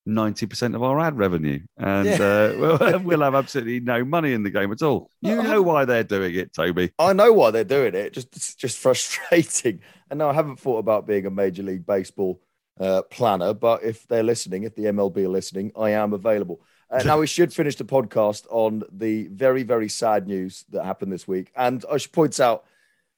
90% 0.09 0.75
of 0.75 0.83
our 0.83 0.99
ad 1.01 1.19
revenue 1.19 1.61
and 1.77 2.07
Yeah. 2.09 2.15
uh, 2.15 2.55
we'll, 2.81 2.99
we'll 3.05 3.21
have 3.21 3.35
absolutely 3.35 3.81
no 3.81 4.05
money 4.05 4.33
in 4.33 4.43
the 4.43 4.51
game 4.51 4.73
at 4.73 4.83
all. 4.83 5.11
You 5.21 5.43
know 5.43 5.61
why 5.63 5.85
they're 5.85 6.05
doing 6.05 6.35
it, 6.35 6.53
Toby. 6.55 6.93
I 6.99 7.13
know 7.13 7.33
why 7.33 7.51
they're 7.51 7.65
doing 7.65 7.95
it. 7.95 8.13
Just 8.15 8.35
it's 8.35 8.55
just 8.55 8.79
frustrating. 8.79 9.81
And 10.11 10.19
no, 10.21 10.31
I 10.31 10.33
haven't 10.33 10.59
thought 10.59 10.79
about 10.79 11.07
being 11.07 11.27
a 11.27 11.31
Major 11.31 11.63
League 11.63 11.85
Baseball 11.85 12.41
uh, 12.81 13.03
planner, 13.11 13.53
but 13.53 13.83
if 13.83 14.07
they're 14.09 14.23
listening, 14.23 14.63
if 14.63 14.75
the 14.75 14.85
MLB 14.85 15.19
are 15.27 15.29
listening, 15.29 15.71
I 15.77 15.91
am 15.91 16.15
available. 16.15 16.63
Uh, 16.91 17.03
now 17.05 17.19
we 17.19 17.27
should 17.27 17.53
finish 17.53 17.77
the 17.77 17.85
podcast 17.85 18.47
on 18.49 18.83
the 18.91 19.27
very 19.29 19.63
very 19.63 19.89
sad 19.89 20.27
news 20.27 20.65
that 20.71 20.85
happened 20.85 21.13
this 21.13 21.29
week, 21.29 21.53
and 21.57 21.85
I 21.91 21.99
should 21.99 22.13
point 22.13 22.39
out. 22.41 22.65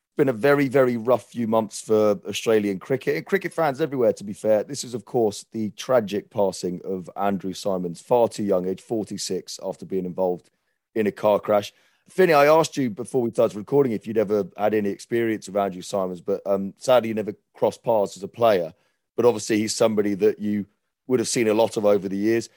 It's 0.09 0.17
been 0.17 0.29
a 0.29 0.33
very, 0.33 0.67
very 0.67 0.97
rough 0.97 1.31
few 1.31 1.47
months 1.47 1.81
for 1.81 2.19
Australian 2.27 2.81
cricket 2.81 3.17
and 3.17 3.25
cricket 3.25 3.53
fans 3.53 3.81
everywhere, 3.81 4.13
to 4.15 4.25
be 4.25 4.33
fair. 4.33 4.65
This 4.65 4.83
is, 4.83 4.93
of 4.93 5.05
course, 5.05 5.47
the 5.53 5.71
tragic 5.71 6.31
passing 6.31 6.81
of 6.85 7.09
Andrew 7.17 7.53
Symonds, 7.53 8.01
far 8.01 8.29
too 8.29 8.43
young, 8.43 8.67
age 8.67 8.81
46, 8.81 9.61
after 9.63 9.87
being 9.87 10.05
involved 10.05 10.51
in 10.97 11.07
a 11.07 11.13
car 11.13 11.39
crash. 11.39 11.73
Finney, 12.09 12.33
I 12.33 12.47
asked 12.47 12.77
you 12.77 12.91
before 12.91 13.23
we 13.23 13.31
started 13.31 13.57
recording 13.57 13.93
if 13.93 14.05
you'd 14.05 14.19
ever 14.19 14.49
had 14.57 14.75
any 14.75 14.89
experience 14.89 15.47
with 15.47 15.57
Andrew 15.57 15.81
Symonds, 15.81 16.21
but 16.21 16.43
um, 16.45 16.75
sadly, 16.77 17.11
you 17.11 17.15
never 17.15 17.35
crossed 17.55 17.85
paths 17.85 18.17
as 18.17 18.25
a 18.25 18.29
player. 18.29 18.75
But 19.17 19.27
obviously, 19.27 19.59
he's 19.59 19.77
somebody 19.77 20.15
that 20.15 20.41
you 20.41 20.67
would 21.07 21.21
have 21.21 21.29
seen 21.29 21.47
a 21.47 21.55
lot 21.55 21.77
of 21.77 21.87
over 21.87 22.09
the 22.09 22.17
years. 22.17 22.49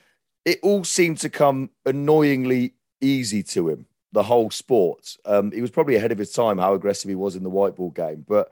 It 0.45 0.59
all 0.61 0.83
seemed 0.83 1.19
to 1.19 1.29
come 1.29 1.69
annoyingly 1.85 2.73
easy 3.01 3.43
to 3.43 3.69
him, 3.69 3.85
the 4.11 4.23
whole 4.23 4.51
sport. 4.51 5.17
Um, 5.25 5.51
he 5.51 5.61
was 5.61 5.71
probably 5.71 5.95
ahead 5.95 6.11
of 6.11 6.17
his 6.17 6.31
time 6.31 6.57
how 6.57 6.73
aggressive 6.73 7.09
he 7.09 7.15
was 7.15 7.35
in 7.35 7.43
the 7.43 7.49
white 7.49 7.75
ball 7.75 7.91
game. 7.91 8.25
But 8.27 8.51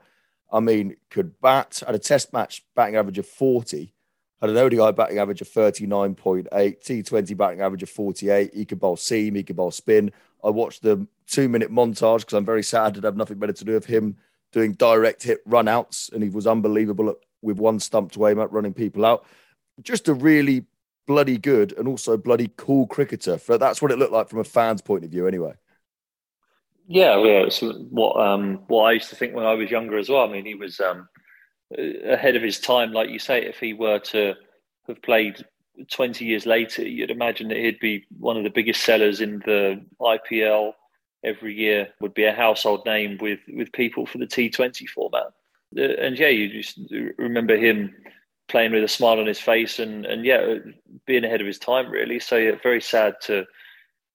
I 0.50 0.60
mean, 0.60 0.96
could 1.10 1.40
bat, 1.40 1.82
had 1.84 1.94
a 1.94 1.98
test 1.98 2.32
match 2.32 2.64
batting 2.74 2.96
average 2.96 3.18
of 3.18 3.26
40, 3.26 3.92
had 4.40 4.50
an 4.50 4.56
ODI 4.56 4.92
batting 4.92 5.18
average 5.18 5.40
of 5.40 5.48
39.8, 5.48 6.48
T20 6.50 7.36
batting 7.36 7.60
average 7.60 7.82
of 7.82 7.90
48. 7.90 8.54
He 8.54 8.64
could 8.64 8.80
bowl 8.80 8.96
seam, 8.96 9.34
he 9.34 9.42
could 9.42 9.56
bowl 9.56 9.70
spin. 9.70 10.12
I 10.44 10.50
watched 10.50 10.82
the 10.82 11.06
two 11.26 11.48
minute 11.48 11.70
montage 11.70 12.20
because 12.20 12.34
I'm 12.34 12.44
very 12.44 12.62
sad 12.62 12.94
to 12.94 13.00
have 13.02 13.16
nothing 13.16 13.38
better 13.38 13.52
to 13.52 13.64
do 13.64 13.72
with 13.72 13.86
him 13.86 14.16
doing 14.52 14.72
direct 14.72 15.22
hit 15.22 15.40
run 15.46 15.68
outs, 15.68 16.10
and 16.12 16.22
he 16.22 16.28
was 16.28 16.46
unbelievable 16.46 17.08
at, 17.08 17.16
with 17.40 17.58
one 17.58 17.80
stump 17.80 18.12
to 18.12 18.26
aim 18.26 18.38
at 18.38 18.52
running 18.52 18.74
people 18.74 19.04
out. 19.04 19.24
Just 19.82 20.08
a 20.08 20.14
really 20.14 20.66
bloody 21.06 21.38
good 21.38 21.72
and 21.76 21.88
also 21.88 22.16
bloody 22.16 22.50
cool 22.56 22.86
cricketer. 22.86 23.36
That's 23.36 23.82
what 23.82 23.92
it 23.92 23.98
looked 23.98 24.12
like 24.12 24.28
from 24.28 24.38
a 24.40 24.44
fan's 24.44 24.82
point 24.82 25.04
of 25.04 25.10
view, 25.10 25.26
anyway. 25.26 25.54
Yeah, 26.88 27.16
yeah, 27.22 27.44
it's 27.46 27.60
what 27.62 28.20
um 28.20 28.64
what 28.66 28.84
I 28.84 28.92
used 28.92 29.10
to 29.10 29.16
think 29.16 29.34
when 29.34 29.46
I 29.46 29.54
was 29.54 29.70
younger 29.70 29.98
as 29.98 30.08
well. 30.08 30.28
I 30.28 30.32
mean, 30.32 30.44
he 30.44 30.54
was 30.54 30.80
um 30.80 31.08
ahead 31.78 32.36
of 32.36 32.42
his 32.42 32.60
time, 32.60 32.92
like 32.92 33.10
you 33.10 33.18
say. 33.18 33.44
If 33.44 33.58
he 33.58 33.72
were 33.72 33.98
to 33.98 34.34
have 34.88 35.00
played 35.02 35.44
twenty 35.90 36.24
years 36.24 36.44
later, 36.44 36.86
you'd 36.86 37.10
imagine 37.10 37.48
that 37.48 37.56
he'd 37.58 37.78
be 37.80 38.04
one 38.18 38.36
of 38.36 38.44
the 38.44 38.50
biggest 38.50 38.82
sellers 38.82 39.20
in 39.20 39.38
the 39.46 39.84
IPL 40.00 40.72
every 41.24 41.54
year. 41.54 41.88
Would 42.00 42.14
be 42.14 42.24
a 42.24 42.32
household 42.32 42.84
name 42.84 43.18
with 43.20 43.40
with 43.48 43.72
people 43.72 44.04
for 44.06 44.18
the 44.18 44.26
T 44.26 44.50
Twenty 44.50 44.86
format. 44.86 45.28
Uh, 45.76 45.82
And 45.82 46.18
yeah, 46.18 46.28
you 46.28 46.48
just 46.50 46.78
remember 47.16 47.56
him 47.56 47.94
playing 48.48 48.72
with 48.72 48.84
a 48.84 48.88
smile 48.88 49.18
on 49.18 49.26
his 49.26 49.40
face, 49.40 49.78
and 49.78 50.06
and 50.06 50.24
yeah, 50.24 50.56
being 51.06 51.24
ahead 51.24 51.40
of 51.40 51.46
his 51.46 51.58
time 51.58 51.90
really. 51.90 52.18
So 52.18 52.36
yeah, 52.36 52.52
very 52.62 52.80
sad 52.80 53.14
to 53.22 53.44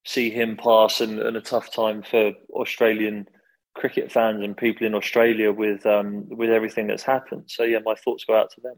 see 0.05 0.29
him 0.29 0.55
pass 0.55 1.01
and, 1.01 1.19
and 1.19 1.35
a 1.35 1.41
tough 1.41 1.71
time 1.71 2.01
for 2.01 2.31
Australian 2.53 3.27
cricket 3.75 4.11
fans 4.11 4.43
and 4.43 4.57
people 4.57 4.87
in 4.87 4.95
Australia 4.95 5.51
with 5.51 5.85
um, 5.85 6.27
with 6.29 6.49
everything 6.49 6.87
that's 6.87 7.03
happened. 7.03 7.43
So 7.47 7.63
yeah, 7.63 7.79
my 7.83 7.95
thoughts 7.95 8.25
go 8.25 8.35
out 8.35 8.51
to 8.51 8.61
them. 8.61 8.75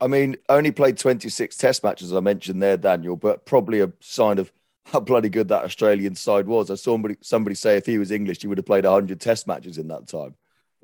I 0.00 0.06
mean, 0.06 0.36
only 0.48 0.72
played 0.72 0.98
26 0.98 1.56
test 1.56 1.82
matches, 1.84 2.10
as 2.10 2.16
I 2.16 2.20
mentioned 2.20 2.62
there, 2.62 2.76
Daniel, 2.76 3.16
but 3.16 3.46
probably 3.46 3.80
a 3.80 3.92
sign 4.00 4.38
of 4.38 4.52
how 4.86 5.00
bloody 5.00 5.28
good 5.28 5.48
that 5.48 5.64
Australian 5.64 6.14
side 6.14 6.46
was. 6.46 6.70
I 6.70 6.74
saw 6.74 6.92
somebody, 6.92 7.16
somebody 7.22 7.54
say 7.54 7.76
if 7.76 7.86
he 7.86 7.98
was 7.98 8.10
English, 8.10 8.42
he 8.42 8.48
would 8.48 8.58
have 8.58 8.66
played 8.66 8.84
100 8.84 9.20
test 9.20 9.46
matches 9.46 9.78
in 9.78 9.88
that 9.88 10.08
time. 10.08 10.34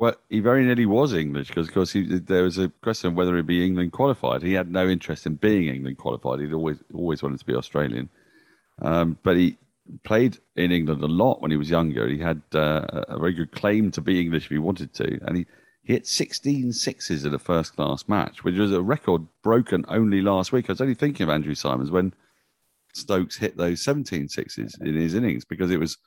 Well, 0.00 0.14
he 0.30 0.40
very 0.40 0.64
nearly 0.64 0.86
was 0.86 1.12
English 1.12 1.48
because, 1.48 1.68
of 1.68 1.74
course, 1.74 1.92
he, 1.92 2.04
there 2.04 2.44
was 2.44 2.56
a 2.56 2.70
question 2.80 3.14
whether 3.14 3.36
he'd 3.36 3.46
be 3.46 3.66
England 3.66 3.92
qualified. 3.92 4.40
He 4.40 4.54
had 4.54 4.72
no 4.72 4.88
interest 4.88 5.26
in 5.26 5.34
being 5.34 5.68
England 5.68 5.98
qualified. 5.98 6.40
He'd 6.40 6.54
always 6.54 6.78
always 6.94 7.22
wanted 7.22 7.38
to 7.40 7.44
be 7.44 7.54
Australian. 7.54 8.08
Um, 8.80 9.18
but 9.22 9.36
he 9.36 9.58
played 10.02 10.38
in 10.56 10.72
England 10.72 11.02
a 11.02 11.06
lot 11.06 11.42
when 11.42 11.50
he 11.50 11.58
was 11.58 11.68
younger. 11.68 12.08
He 12.08 12.16
had 12.16 12.40
uh, 12.54 12.86
a 13.08 13.18
very 13.18 13.34
good 13.34 13.52
claim 13.52 13.90
to 13.90 14.00
be 14.00 14.18
English 14.18 14.46
if 14.46 14.50
he 14.50 14.56
wanted 14.56 14.94
to, 14.94 15.20
and 15.26 15.36
he, 15.36 15.46
he 15.82 15.92
hit 15.92 16.06
16 16.06 16.72
sixes 16.72 17.26
in 17.26 17.34
a 17.34 17.38
first 17.38 17.76
class 17.76 18.08
match, 18.08 18.42
which 18.42 18.56
was 18.56 18.72
a 18.72 18.80
record 18.80 19.26
broken 19.42 19.84
only 19.86 20.22
last 20.22 20.50
week. 20.50 20.70
I 20.70 20.72
was 20.72 20.80
only 20.80 20.94
thinking 20.94 21.24
of 21.24 21.30
Andrew 21.30 21.54
Symonds 21.54 21.90
when 21.90 22.14
Stokes 22.94 23.36
hit 23.36 23.58
those 23.58 23.82
17 23.82 24.30
sixes 24.30 24.78
in 24.80 24.94
his 24.94 25.12
innings 25.12 25.44
because 25.44 25.70
it 25.70 25.78
was 25.78 25.98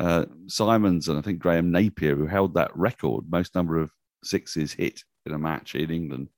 uh, 0.00 0.24
Symonds 0.46 1.08
and 1.08 1.18
I 1.18 1.22
think 1.22 1.38
Graham 1.38 1.70
Napier 1.70 2.16
who 2.16 2.26
held 2.26 2.54
that 2.54 2.74
record, 2.74 3.24
most 3.30 3.54
number 3.54 3.78
of 3.78 3.90
sixes 4.24 4.72
hit 4.72 5.04
in 5.26 5.32
a 5.32 5.38
match 5.38 5.74
in 5.74 5.90
England. 5.90 6.28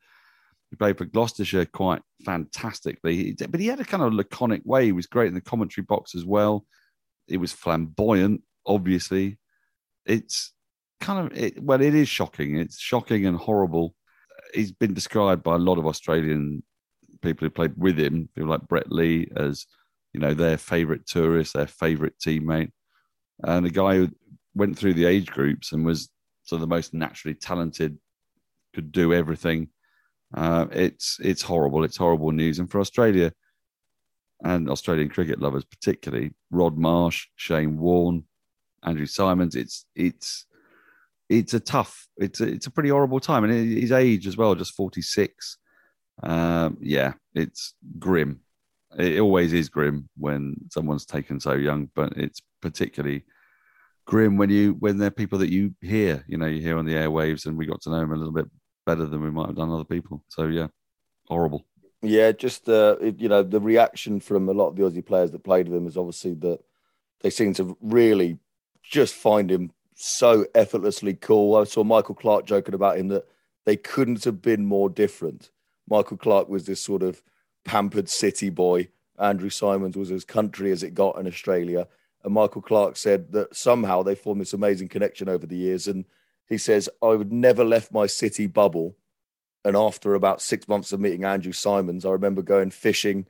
He 0.70 0.76
played 0.76 0.98
for 0.98 1.04
Gloucestershire 1.04 1.66
quite 1.66 2.02
fantastically, 2.24 3.36
but 3.48 3.60
he 3.60 3.66
had 3.68 3.78
a 3.78 3.84
kind 3.84 4.02
of 4.02 4.14
laconic 4.14 4.62
way. 4.64 4.86
He 4.86 4.92
was 4.92 5.06
great 5.06 5.28
in 5.28 5.34
the 5.34 5.40
commentary 5.40 5.84
box 5.84 6.16
as 6.16 6.24
well. 6.24 6.66
It 7.28 7.36
was 7.36 7.52
flamboyant, 7.52 8.42
obviously. 8.66 9.38
It's 10.06 10.52
kind 11.00 11.26
of, 11.26 11.38
it, 11.38 11.62
well, 11.62 11.80
it 11.80 11.94
is 11.94 12.08
shocking. 12.08 12.58
It's 12.58 12.80
shocking 12.80 13.26
and 13.26 13.36
horrible. 13.36 13.94
He's 14.54 14.72
been 14.72 14.94
described 14.94 15.44
by 15.44 15.54
a 15.54 15.58
lot 15.58 15.78
of 15.78 15.86
Australian 15.86 16.64
people 17.20 17.46
who 17.46 17.50
played 17.50 17.74
with 17.76 17.98
him, 17.98 18.28
people 18.34 18.50
like 18.50 18.66
Brett 18.66 18.90
Lee, 18.90 19.30
as, 19.36 19.66
you 20.12 20.20
know, 20.20 20.34
their 20.34 20.56
favourite 20.56 21.06
tourist, 21.06 21.54
their 21.54 21.68
favourite 21.68 22.14
teammate. 22.18 22.72
And 23.44 23.66
a 23.66 23.70
guy 23.70 23.96
who 23.96 24.08
went 24.54 24.78
through 24.78 24.94
the 24.94 25.06
age 25.06 25.26
groups 25.26 25.72
and 25.72 25.84
was 25.84 26.10
sort 26.44 26.62
of 26.62 26.68
the 26.68 26.74
most 26.74 26.94
naturally 26.94 27.34
talented, 27.34 27.98
could 28.74 28.92
do 28.92 29.12
everything. 29.12 29.68
Uh, 30.34 30.66
it's 30.72 31.18
it's 31.22 31.42
horrible. 31.42 31.84
It's 31.84 31.96
horrible 31.96 32.32
news. 32.32 32.58
And 32.58 32.70
for 32.70 32.80
Australia 32.80 33.32
and 34.42 34.68
Australian 34.68 35.08
cricket 35.08 35.40
lovers, 35.40 35.64
particularly 35.64 36.32
Rod 36.50 36.78
Marsh, 36.78 37.26
Shane 37.36 37.78
Warne, 37.78 38.24
Andrew 38.82 39.06
Symonds, 39.06 39.54
it's 39.54 39.86
it's 39.94 40.46
it's 41.28 41.54
a 41.54 41.60
tough. 41.60 42.06
It's 42.16 42.40
a, 42.40 42.48
it's 42.48 42.66
a 42.66 42.70
pretty 42.70 42.90
horrible 42.90 43.20
time, 43.20 43.44
and 43.44 43.52
his 43.52 43.92
age 43.92 44.26
as 44.26 44.36
well, 44.36 44.54
just 44.54 44.74
forty 44.74 45.02
six. 45.02 45.58
Um, 46.22 46.78
yeah, 46.80 47.14
it's 47.34 47.74
grim. 47.98 48.40
It 48.98 49.20
always 49.20 49.52
is 49.52 49.68
grim 49.68 50.08
when 50.18 50.56
someone's 50.70 51.06
taken 51.06 51.40
so 51.40 51.52
young, 51.52 51.90
but 51.94 52.12
it's 52.16 52.42
particularly 52.62 53.24
grim 54.06 54.36
when 54.36 54.50
you 54.50 54.76
when 54.78 54.96
they're 54.96 55.10
people 55.10 55.38
that 55.40 55.50
you 55.50 55.74
hear. 55.80 56.24
You 56.26 56.38
know, 56.38 56.46
you 56.46 56.62
hear 56.62 56.78
on 56.78 56.86
the 56.86 56.94
airwaves, 56.94 57.46
and 57.46 57.56
we 57.56 57.66
got 57.66 57.82
to 57.82 57.90
know 57.90 58.00
them 58.00 58.12
a 58.12 58.16
little 58.16 58.32
bit 58.32 58.48
better 58.86 59.06
than 59.06 59.22
we 59.22 59.30
might 59.30 59.48
have 59.48 59.56
done 59.56 59.70
other 59.70 59.84
people. 59.84 60.24
So 60.28 60.46
yeah, 60.46 60.68
horrible. 61.26 61.66
Yeah, 62.02 62.32
just 62.32 62.68
uh, 62.68 62.96
you 63.00 63.28
know 63.28 63.42
the 63.42 63.60
reaction 63.60 64.20
from 64.20 64.48
a 64.48 64.52
lot 64.52 64.68
of 64.68 64.76
the 64.76 64.82
Aussie 64.82 65.06
players 65.06 65.30
that 65.32 65.44
played 65.44 65.68
with 65.68 65.76
him 65.76 65.86
is 65.86 65.96
obviously 65.96 66.34
that 66.34 66.60
they 67.20 67.30
seem 67.30 67.54
to 67.54 67.76
really 67.80 68.38
just 68.82 69.14
find 69.14 69.50
him 69.50 69.70
so 69.94 70.46
effortlessly 70.54 71.14
cool. 71.14 71.56
I 71.56 71.64
saw 71.64 71.84
Michael 71.84 72.16
Clarke 72.16 72.46
joking 72.46 72.74
about 72.74 72.98
him 72.98 73.08
that 73.08 73.26
they 73.64 73.76
couldn't 73.76 74.24
have 74.24 74.42
been 74.42 74.66
more 74.66 74.90
different. 74.90 75.50
Michael 75.88 76.16
Clarke 76.16 76.48
was 76.48 76.66
this 76.66 76.82
sort 76.82 77.02
of 77.02 77.22
pampered 77.64 78.08
city 78.08 78.50
boy. 78.50 78.88
Andrew 79.18 79.50
Symonds 79.50 79.96
was 79.96 80.10
as 80.10 80.24
country 80.24 80.72
as 80.72 80.82
it 80.82 80.94
got 80.94 81.18
in 81.18 81.28
Australia. 81.28 81.86
And 82.24 82.34
Michael 82.34 82.62
Clarke 82.62 82.96
said 82.96 83.32
that 83.32 83.54
somehow 83.54 84.02
they 84.02 84.14
formed 84.14 84.40
this 84.40 84.52
amazing 84.52 84.88
connection 84.88 85.28
over 85.28 85.46
the 85.46 85.56
years. 85.56 85.88
And 85.88 86.04
he 86.48 86.58
says, 86.58 86.88
I 87.02 87.08
would 87.08 87.32
never 87.32 87.64
left 87.64 87.92
my 87.92 88.06
city 88.06 88.46
bubble. 88.46 88.96
And 89.64 89.76
after 89.76 90.14
about 90.14 90.42
six 90.42 90.68
months 90.68 90.92
of 90.92 91.00
meeting 91.00 91.24
Andrew 91.24 91.52
Symonds, 91.52 92.04
I 92.04 92.10
remember 92.10 92.42
going 92.42 92.70
fishing 92.70 93.26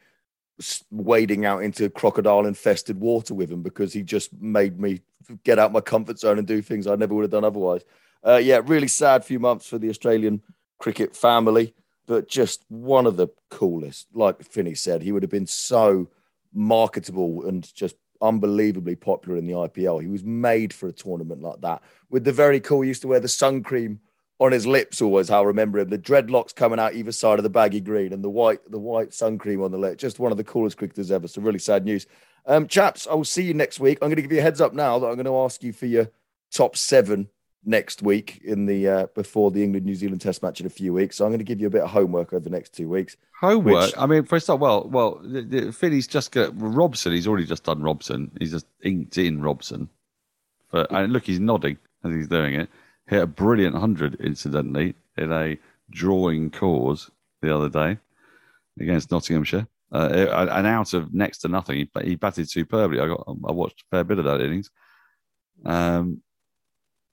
wading 0.90 1.44
out 1.44 1.62
into 1.62 1.88
crocodile 1.90 2.46
infested 2.46 3.00
water 3.00 3.34
with 3.34 3.50
him 3.50 3.62
because 3.62 3.92
he 3.92 4.02
just 4.02 4.32
made 4.40 4.78
me 4.78 5.00
get 5.44 5.58
out 5.58 5.72
my 5.72 5.80
comfort 5.80 6.18
zone 6.18 6.38
and 6.38 6.46
do 6.46 6.62
things 6.62 6.86
I 6.86 6.94
never 6.94 7.14
would 7.14 7.22
have 7.22 7.30
done 7.30 7.44
otherwise. 7.44 7.82
Uh, 8.24 8.36
yeah, 8.36 8.60
really 8.64 8.88
sad 8.88 9.24
few 9.24 9.40
months 9.40 9.66
for 9.68 9.78
the 9.78 9.88
Australian 9.88 10.42
cricket 10.78 11.16
family, 11.16 11.74
but 12.06 12.28
just 12.28 12.64
one 12.68 13.06
of 13.06 13.16
the 13.16 13.28
coolest. 13.50 14.08
Like 14.14 14.42
Finney 14.44 14.74
said, 14.74 15.02
he 15.02 15.12
would 15.12 15.22
have 15.22 15.30
been 15.30 15.46
so 15.46 16.08
marketable 16.52 17.46
and 17.46 17.72
just 17.74 17.96
unbelievably 18.22 18.96
popular 18.96 19.36
in 19.36 19.46
the 19.46 19.52
IPL. 19.52 20.00
He 20.00 20.08
was 20.08 20.24
made 20.24 20.72
for 20.72 20.88
a 20.88 20.92
tournament 20.92 21.42
like 21.42 21.60
that 21.60 21.82
with 22.08 22.24
the 22.24 22.32
very 22.32 22.60
cool. 22.60 22.82
He 22.82 22.88
used 22.88 23.02
to 23.02 23.08
wear 23.08 23.20
the 23.20 23.28
sun 23.28 23.62
cream 23.62 24.00
on 24.38 24.52
his 24.52 24.66
lips 24.66 25.02
always. 25.02 25.28
How 25.28 25.42
I 25.42 25.46
remember 25.46 25.78
him. 25.78 25.88
The 25.88 25.98
dreadlocks 25.98 26.54
coming 26.54 26.78
out 26.78 26.94
either 26.94 27.12
side 27.12 27.38
of 27.38 27.42
the 27.42 27.50
baggy 27.50 27.80
green 27.80 28.12
and 28.12 28.24
the 28.24 28.30
white 28.30 28.60
the 28.70 28.78
white 28.78 29.12
sun 29.12 29.38
cream 29.38 29.62
on 29.62 29.70
the 29.70 29.78
lip. 29.78 29.98
Just 29.98 30.18
one 30.18 30.32
of 30.32 30.38
the 30.38 30.44
coolest 30.44 30.78
cricketers 30.78 31.10
ever. 31.10 31.28
So 31.28 31.42
really 31.42 31.58
sad 31.58 31.84
news. 31.84 32.06
Um, 32.46 32.66
chaps, 32.66 33.06
I 33.06 33.14
will 33.14 33.24
see 33.24 33.44
you 33.44 33.54
next 33.54 33.78
week. 33.78 33.98
I'm 34.02 34.08
going 34.08 34.16
to 34.16 34.22
give 34.22 34.32
you 34.32 34.40
a 34.40 34.42
heads 34.42 34.60
up 34.60 34.72
now 34.72 34.98
that 34.98 35.06
I'm 35.06 35.14
going 35.14 35.26
to 35.26 35.38
ask 35.38 35.62
you 35.62 35.72
for 35.72 35.86
your 35.86 36.10
top 36.50 36.76
seven 36.76 37.28
next 37.64 38.02
week 38.02 38.40
in 38.44 38.66
the 38.66 38.88
uh, 38.88 39.06
before 39.14 39.50
the 39.50 39.62
England 39.62 39.86
New 39.86 39.94
Zealand 39.94 40.20
Test 40.20 40.42
match 40.42 40.60
in 40.60 40.66
a 40.66 40.70
few 40.70 40.92
weeks. 40.92 41.16
So 41.16 41.24
I'm 41.24 41.30
going 41.30 41.38
to 41.38 41.44
give 41.44 41.60
you 41.60 41.66
a 41.66 41.70
bit 41.70 41.82
of 41.82 41.90
homework 41.90 42.32
over 42.32 42.42
the 42.42 42.50
next 42.50 42.74
two 42.74 42.88
weeks. 42.88 43.16
Homework. 43.40 43.86
Which- 43.86 43.94
I 43.98 44.06
mean, 44.06 44.24
for 44.24 44.36
a 44.36 44.40
start, 44.40 44.60
well, 44.60 44.88
well, 44.88 45.20
the, 45.22 45.42
the, 45.42 45.72
Finney's 45.72 46.06
just 46.06 46.32
got 46.32 46.52
Robson. 46.54 47.12
He's 47.12 47.26
already 47.26 47.46
just 47.46 47.64
done 47.64 47.82
Robson. 47.82 48.30
He's 48.38 48.52
just 48.52 48.66
inked 48.82 49.18
in 49.18 49.42
Robson. 49.42 49.88
But 50.70 50.90
and 50.90 51.12
look, 51.12 51.24
he's 51.24 51.40
nodding 51.40 51.78
as 52.04 52.14
he's 52.14 52.28
doing 52.28 52.54
it. 52.54 52.68
Hit 53.06 53.22
a 53.22 53.26
brilliant 53.26 53.76
hundred, 53.76 54.14
incidentally, 54.20 54.94
in 55.16 55.32
a 55.32 55.58
drawing 55.90 56.50
cause 56.50 57.10
the 57.42 57.54
other 57.54 57.68
day 57.68 57.98
against 58.80 59.10
Nottinghamshire. 59.10 59.66
Uh, 59.92 60.48
an 60.50 60.64
out 60.64 60.94
of 60.94 61.12
next 61.12 61.38
to 61.38 61.48
nothing. 61.48 61.76
He, 61.76 61.90
he 62.02 62.14
batted 62.14 62.48
superbly. 62.48 62.98
I 62.98 63.06
got. 63.06 63.24
I 63.28 63.52
watched 63.52 63.82
a 63.82 63.96
fair 63.96 64.04
bit 64.04 64.18
of 64.18 64.24
that 64.24 64.40
innings. 64.40 64.70
Um, 65.66 66.22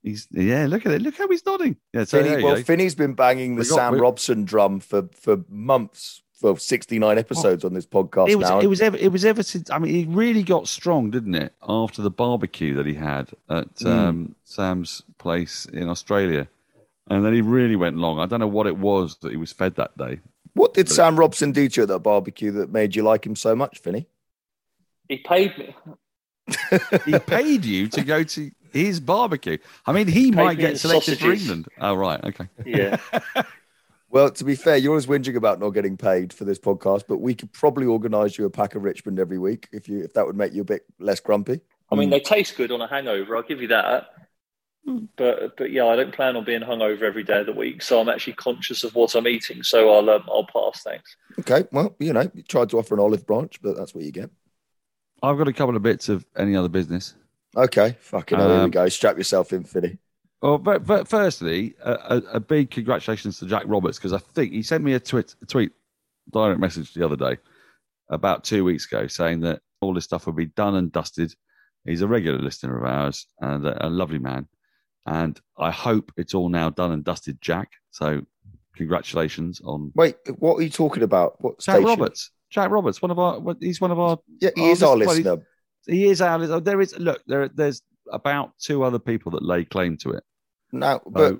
he's 0.04 0.28
yeah. 0.32 0.66
Look 0.68 0.86
at 0.86 0.92
it. 0.92 1.02
Look 1.02 1.18
how 1.18 1.28
he's 1.28 1.46
nodding. 1.46 1.78
Yeah. 1.94 2.04
So 2.06 2.24
Finney, 2.24 2.44
well, 2.44 2.56
go. 2.56 2.64
Finney's 2.64 2.96
been 2.96 3.14
banging 3.14 3.56
the 3.56 3.62
We 3.64 3.70
got- 3.70 3.76
Sam 3.76 3.94
we- 3.94 4.00
Robson 4.00 4.46
drum 4.46 4.80
for 4.80 5.10
for 5.14 5.44
months, 5.50 6.22
for 6.40 6.58
69 6.58 7.18
episodes 7.18 7.66
on 7.66 7.74
this 7.74 7.86
podcast 7.86 8.30
it 8.30 8.36
was 8.38 8.50
now. 8.50 8.60
it 8.60 8.68
was 8.68 8.82
ever 8.82 8.96
it 8.98 9.12
was 9.12 9.26
ever 9.26 9.44
since 9.44 9.70
I 9.70 9.78
mean 9.80 9.94
he 9.94 10.06
really 10.06 10.44
got 10.44 10.68
strong, 10.68 11.12
didn't 11.12 11.36
it? 11.36 11.54
After 11.68 12.02
the 12.02 12.12
barbecue 12.12 12.74
that 12.76 12.86
he 12.86 12.94
had 12.94 13.30
at 13.50 13.76
Mm. 13.76 13.88
um, 13.88 14.36
Sam's 14.46 15.04
place 15.18 15.66
in 15.66 15.90
Australia, 15.90 16.48
and 17.10 17.26
then 17.26 17.34
he 17.34 17.42
really 17.42 17.76
went 17.76 17.98
long. 17.98 18.20
I 18.20 18.26
don't 18.26 18.40
know 18.40 18.48
what 18.48 18.68
it 18.68 18.78
was 18.78 19.18
that 19.22 19.32
he 19.32 19.38
was 19.38 19.52
fed 19.52 19.76
that 19.76 19.98
day. 19.98 20.20
what 20.54 20.74
did 20.74 20.90
Sam 20.90 21.18
Robson 21.20 21.52
do 21.52 21.68
to 21.70 21.80
you 21.80 21.84
at 21.84 21.90
that 21.90 22.00
barbecue 22.00 22.52
that 22.52 22.72
made 22.72 22.96
you 22.96 23.04
like 23.04 23.26
him 23.26 23.36
so 23.36 23.56
much, 23.56 23.80
Finney? 23.80 24.08
He 25.10 25.18
paid 25.18 25.58
me. 25.58 25.76
He 27.06 27.18
paid 27.20 27.64
you 27.66 27.88
to 27.90 28.04
go 28.04 28.24
to 28.24 28.52
his 28.72 29.00
barbecue. 29.00 29.58
I 29.86 29.92
mean, 29.92 30.08
he 30.08 30.32
might 30.32 30.58
get 30.58 30.72
in 30.72 30.78
selected 30.78 31.20
for. 31.20 31.32
England. 31.32 31.68
Oh 31.80 31.96
right, 31.96 32.24
okay. 32.24 32.50
Yeah. 32.66 32.98
Well, 34.12 34.32
to 34.32 34.44
be 34.44 34.56
fair, 34.56 34.78
you're 34.78 34.92
always 34.92 35.06
whinging 35.06 35.36
about 35.36 35.60
not 35.60 35.70
getting 35.70 35.96
paid 35.96 36.34
for 36.34 36.44
this 36.44 36.58
podcast, 36.58 37.04
but 37.08 37.18
we 37.18 37.36
could 37.36 37.54
probably 37.54 37.86
organise 37.86 38.38
you 38.40 38.46
a 38.46 38.50
pack 38.50 38.74
of 38.74 38.84
Richmond 38.84 39.20
every 39.20 39.38
week 39.38 39.68
if 39.72 39.88
you 39.88 40.04
if 40.04 40.14
that 40.14 40.26
would 40.26 40.36
make 40.36 40.54
you 40.54 40.62
a 40.62 40.66
bit 40.66 40.84
less 41.00 41.20
grumpy. 41.20 41.62
I 41.92 41.96
mean, 41.96 42.10
they 42.10 42.20
taste 42.20 42.58
good 42.58 42.72
on 42.72 42.82
a 42.82 42.88
hangover. 42.88 43.36
I'll 43.36 43.44
give 43.44 43.62
you 43.62 43.68
that. 43.68 44.08
But 45.16 45.58
but 45.58 45.72
yeah, 45.72 45.86
I 45.86 45.96
don't 45.96 46.14
plan 46.14 46.36
on 46.36 46.44
being 46.44 46.62
hungover 46.62 47.04
every 47.04 47.24
day 47.24 47.42
of 47.42 47.46
the 47.46 47.54
week, 47.54 47.84
so 47.84 48.00
I'm 48.00 48.10
actually 48.10 48.34
conscious 48.34 48.84
of 48.84 48.96
what 48.96 49.14
I'm 49.14 49.28
eating. 49.28 49.62
So 49.62 49.94
I'll 49.94 50.10
um, 50.10 50.24
I'll 50.28 50.48
pass. 50.48 50.82
Thanks. 50.82 51.16
Okay, 51.40 51.66
well, 51.72 51.96
you 52.00 52.14
know, 52.14 52.30
you 52.34 52.42
tried 52.42 52.70
to 52.70 52.80
offer 52.80 52.96
an 52.96 53.00
olive 53.00 53.28
branch, 53.28 53.62
but 53.62 53.78
that's 53.78 53.94
what 53.94 54.04
you 54.04 54.12
get. 54.12 54.32
I've 55.22 55.38
got 55.38 55.48
a 55.48 55.54
couple 55.54 55.76
of 55.76 55.84
bits 55.84 56.10
of 56.10 56.26
any 56.36 56.56
other 56.56 56.70
business. 56.70 57.14
Okay, 57.56 57.96
fucking 58.00 58.38
hell, 58.38 58.48
here 58.48 58.58
we 58.58 58.64
Um, 58.66 58.72
go. 58.72 58.88
Strap 58.90 59.18
yourself 59.18 59.54
in, 59.54 59.64
Finney. 59.64 59.98
Well, 60.42 60.58
but, 60.58 60.86
but 60.86 61.08
firstly, 61.08 61.76
a, 61.84 62.22
a, 62.34 62.40
big 62.40 62.72
congratulations 62.72 63.40
to 63.40 63.46
Jack 63.46 63.64
Roberts 63.66 63.98
because 63.98 64.14
I 64.14 64.20
think 64.20 64.54
he 64.54 64.64
sent 64.64 64.84
me 64.84 64.94
a 64.94 65.00
tweet, 65.00 65.36
a 65.42 65.46
tweet, 65.46 65.72
direct 66.32 66.60
message 66.62 66.94
the 66.94 67.04
other 67.04 67.18
day, 67.18 67.38
about 68.10 68.46
two 68.46 68.64
weeks 68.64 68.86
ago, 68.86 69.08
saying 69.08 69.42
that 69.42 69.62
all 69.82 69.94
this 69.94 70.06
stuff 70.06 70.26
will 70.28 70.34
be 70.34 70.46
done 70.46 70.76
and 70.76 70.92
dusted. 70.92 71.34
He's 71.86 72.02
a 72.02 72.08
regular 72.08 72.40
listener 72.40 72.78
of 72.78 72.86
ours 72.86 73.28
and 73.42 73.66
a, 73.68 73.88
a 73.88 73.90
lovely 73.90 74.20
man, 74.20 74.48
and 75.06 75.38
I 75.58 75.72
hope 75.72 76.12
it's 76.16 76.34
all 76.34 76.48
now 76.50 76.70
done 76.70 76.92
and 76.92 77.04
dusted, 77.04 77.42
Jack. 77.42 77.72
So, 77.92 78.22
congratulations 78.76 79.60
on 79.66 79.92
Wait, 79.96 80.16
what 80.38 80.56
are 80.56 80.62
you 80.62 80.70
talking 80.70 81.04
about? 81.04 81.42
What 81.44 81.60
Jack 81.60 81.76
station? 81.76 81.86
Roberts. 81.86 82.32
Jack 82.50 82.72
Roberts, 82.72 83.02
one 83.02 83.12
of 83.12 83.20
our, 83.20 83.56
he's 83.60 83.80
one 83.82 83.92
of 83.92 84.00
our 84.00 84.18
Yeah, 84.40 84.50
he 84.56 84.62
Oh, 84.70 84.72
is 84.72 84.84
our 84.84 84.98
this- 84.98 85.24
well, 85.24 85.42
he- 85.90 86.06
is 86.06 86.22
our 86.22 86.38
listener. 86.40 86.60
There 86.60 86.82
is 86.82 86.98
look 86.98 87.22
there. 87.28 87.48
There's 87.50 87.82
about 88.12 88.58
two 88.60 88.84
other 88.84 89.00
people 89.00 89.32
that 89.34 89.44
lay 89.44 89.66
claim 89.66 89.98
to 89.98 90.12
it. 90.12 90.24
No, 90.72 91.00
So, 91.04 91.10
but 91.12 91.40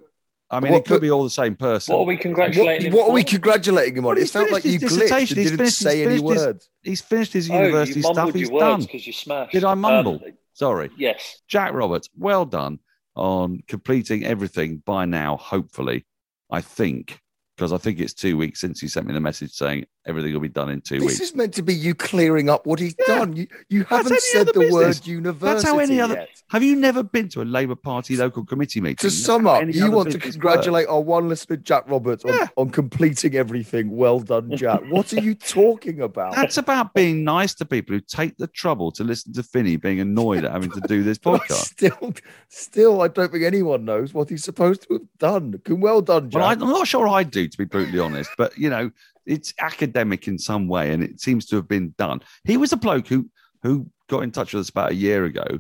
I 0.52 0.60
mean, 0.60 0.72
what- 0.72 0.80
it 0.80 0.86
could 0.86 0.96
but- 0.96 1.02
be 1.02 1.12
all 1.12 1.24
the 1.24 1.30
same 1.30 1.56
person. 1.56 1.94
What 1.94 2.02
are 2.02 2.06
we 2.06 2.16
what, 2.16 2.22
congratulating 2.22 2.88
him 2.88 2.94
what 2.94 3.10
are 3.10 3.14
we 3.14 3.24
congratulating 3.24 3.96
him 3.98 4.06
on? 4.06 4.10
Well, 4.10 4.18
It 4.18 4.22
he's 4.22 4.32
felt 4.32 4.52
like 4.52 4.66
you 4.66 4.80
finished 4.80 4.96
his 4.96 5.00
glitched 5.00 5.10
dissertation. 5.10 5.38
and 5.38 5.46
didn't 5.46 5.58
finished- 5.58 5.78
say 5.78 6.04
any 6.04 6.14
his- 6.14 6.22
words. 6.22 6.70
He's 6.84 7.02
finished 7.02 7.34
his 7.34 7.50
Oh, 7.50 7.54
university 7.56 8.00
you 8.00 8.04
stuff. 8.04 8.16
mumbled 8.16 8.36
He's 8.36 8.50
your 8.50 8.60
done. 8.60 8.82
because 8.82 9.08
you 9.08 9.14
smashed. 9.14 9.52
Did 9.52 9.64
I 9.64 9.74
mumble? 9.76 10.16
Um, 10.26 10.34
Sorry. 10.54 10.90
yes. 10.98 11.42
Jack 11.48 11.74
Roberts, 11.74 12.10
well 12.18 12.46
done 12.46 12.80
on 13.16 13.62
completing 13.68 14.26
everything 14.26 14.82
by 14.86 15.06
now, 15.06 15.38
hopefully. 15.38 16.06
I 16.52 16.62
think, 16.62 17.22
because 17.60 17.74
I 17.74 17.78
think 17.78 18.00
it's 18.00 18.14
two 18.14 18.38
weeks 18.38 18.62
since 18.62 18.82
you 18.82 18.88
sent 18.88 19.06
me 19.06 19.14
the 19.14 19.20
message 19.20 19.52
saying 19.52 19.86
everything 20.06 20.32
will 20.32 20.40
be 20.40 20.48
done 20.48 20.70
in 20.70 20.80
two 20.80 20.96
This 20.96 21.02
weeks. 21.08 21.20
This 21.20 21.30
is 21.32 21.36
meant 21.36 21.54
to 21.56 21.62
be 21.62 21.74
you 21.74 21.94
clearing 21.94 22.50
up 22.50 22.66
what 22.66 22.80
he's 22.80 22.96
Yeah. 23.06 23.18
done. 23.20 23.36
You 23.36 23.48
you 23.68 23.84
haven't 23.84 24.18
said 24.22 24.48
the 24.48 24.54
business. 24.54 24.72
word 24.74 25.06
university 25.08 25.46
That's 25.54 25.64
how 25.66 25.78
any 25.80 26.00
other. 26.00 26.16
yet. 26.16 26.30
Have 26.52 26.64
you 26.64 26.78
never 26.78 27.04
been 27.04 27.28
to 27.30 27.42
a 27.42 27.44
Labour 27.44 27.76
Party 27.76 28.16
local 28.16 28.46
committee 28.46 28.80
meeting? 28.80 28.96
To 28.96 29.12
sum 29.12 29.46
up, 29.46 29.64
you 29.68 29.92
want 29.92 30.12
to 30.14 30.18
congratulate 30.20 30.88
our 30.88 31.02
one 31.02 31.28
listener, 31.28 31.58
Jack 31.58 31.84
Roberts, 31.90 32.24
on, 32.24 32.34
Yeah. 32.34 32.48
on 32.56 32.70
completing 32.70 33.36
everything. 33.36 33.92
Well 33.92 34.22
done, 34.22 34.56
Jack. 34.56 34.80
what 34.90 35.12
are 35.14 35.20
you 35.22 35.36
talking 35.36 36.00
about? 36.02 36.36
That's 36.36 36.58
about 36.58 36.94
being 36.94 37.26
nice 37.26 37.54
to 37.56 37.66
people 37.66 37.94
who 37.94 38.00
take 38.00 38.38
the 38.38 38.48
trouble 38.48 38.90
to 38.94 39.04
listen 39.04 39.34
to 39.34 39.44
Finney 39.44 39.76
being 39.76 40.00
annoyed 40.00 40.46
at 40.46 40.52
having 40.54 40.72
to 40.72 40.82
do 40.88 41.04
this 41.04 41.18
podcast. 41.30 41.66
Still, 41.76 42.14
still, 42.48 43.02
I 43.02 43.10
don't 43.10 43.32
think 43.34 43.44
anyone 43.44 43.84
knows 43.84 44.14
what 44.14 44.30
he's 44.30 44.46
supposed 44.46 44.84
to 44.88 44.94
have 44.94 45.02
done. 45.20 45.62
Well 45.68 46.02
done, 46.02 46.30
Jack. 46.30 46.40
Well, 46.40 46.50
I, 46.50 46.54
I'm 46.54 46.60
not 46.60 46.88
sure 46.88 47.08
I 47.08 47.24
do, 47.24 47.48
to 47.50 47.58
be 47.58 47.66
brutally 47.66 48.00
honest, 48.00 48.30
but 48.38 48.58
you 48.58 48.70
know, 48.70 48.92
it's 49.26 49.54
academic 49.60 50.28
in 50.28 50.38
some 50.38 50.68
way, 50.68 50.92
and 50.92 51.04
it 51.04 51.20
seems 51.20 51.46
to 51.48 51.56
have 51.58 51.68
been 51.68 51.94
done. 51.98 52.22
He 52.44 52.58
was 52.58 52.72
a 52.74 52.78
bloke 52.78 53.08
who 53.08 53.30
who 53.64 53.90
got 54.10 54.24
in 54.24 54.32
touch 54.32 54.54
with 54.54 54.62
us 54.62 54.70
about 54.70 54.92
a 54.92 54.96
year 54.96 55.26
ago 55.26 55.60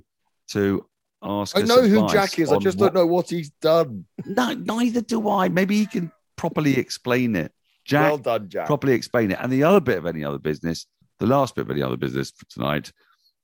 to 0.52 0.86
ask. 1.22 1.58
I 1.58 1.62
know 1.62 1.82
who 1.82 2.08
Jack 2.10 2.40
is. 2.40 2.52
I 2.52 2.58
just 2.58 2.78
what- 2.78 2.94
don't 2.94 3.02
know 3.02 3.06
what 3.06 3.30
he's 3.30 3.50
done. 3.62 4.06
No, 4.26 4.54
neither 4.54 5.02
do 5.02 5.30
I. 5.30 5.50
Maybe 5.50 5.78
he 5.78 5.86
can 5.86 6.12
properly 6.36 6.78
explain 6.78 7.36
it. 7.36 7.52
Jack, 7.86 8.04
well 8.04 8.18
done, 8.18 8.50
Jack. 8.50 8.68
properly 8.68 8.94
explain 8.94 9.32
it. 9.32 9.40
And 9.42 9.52
the 9.52 9.64
other 9.64 9.80
bit 9.80 9.98
of 9.98 10.06
any 10.06 10.24
other 10.24 10.38
business, 10.38 10.86
the 11.20 11.26
last 11.26 11.56
bit 11.56 11.66
of 11.66 11.72
any 11.72 11.82
other 11.82 11.98
business 11.98 12.32
for 12.32 12.46
tonight, 12.50 12.92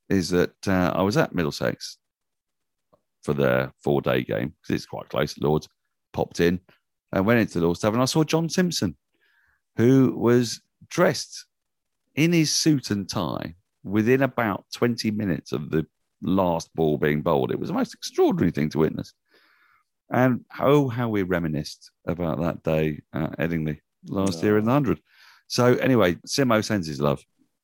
is 0.10 0.30
that 0.30 0.68
uh, 0.68 0.94
I 0.96 1.02
was 1.02 1.18
at 1.18 1.34
Middlesex 1.34 1.98
for 3.24 3.34
their 3.34 3.74
four 3.84 4.02
day 4.02 4.24
game 4.24 4.54
because 4.62 4.76
it's 4.76 4.86
quite 4.86 5.10
close. 5.10 5.38
Lords 5.40 5.68
popped 6.14 6.40
in 6.40 6.60
and 7.16 7.26
went 7.26 7.40
into 7.40 7.60
the 7.60 7.66
Lord's 7.66 7.80
Tavern. 7.80 8.02
I 8.02 8.06
saw 8.06 8.24
John 8.26 8.50
Simpson, 8.50 8.96
who 9.78 10.14
was 10.16 10.62
dressed 10.90 11.46
in 12.14 12.34
his 12.34 12.54
suit 12.54 12.92
and 12.92 13.10
tie 13.10 13.56
within 13.84 14.22
about 14.22 14.66
20 14.74 15.12
minutes 15.12 15.54
of 15.54 15.70
the 15.70 15.88
last 16.22 16.74
ball 16.76 16.98
being 16.98 17.22
bowled. 17.22 17.52
It 17.52 17.60
was 17.60 17.70
the 17.70 17.76
most 17.76 17.94
extraordinary 17.94 18.52
thing 18.52 18.70
to 18.72 18.80
witness. 18.80 19.14
And 20.12 20.44
oh, 20.60 20.90
how 20.90 21.08
we 21.08 21.24
reminisced 21.24 21.90
about 22.06 22.40
that 22.42 22.64
day 22.64 23.02
at 23.14 23.40
Headingley 23.40 23.80
last 24.08 24.44
year 24.44 24.58
in 24.58 24.66
the 24.66 24.72
100. 24.72 25.00
So, 25.48 25.76
anyway, 25.76 26.16
Simo 26.28 26.64
sends 26.64 26.86
his 26.86 27.00
love. 27.00 27.24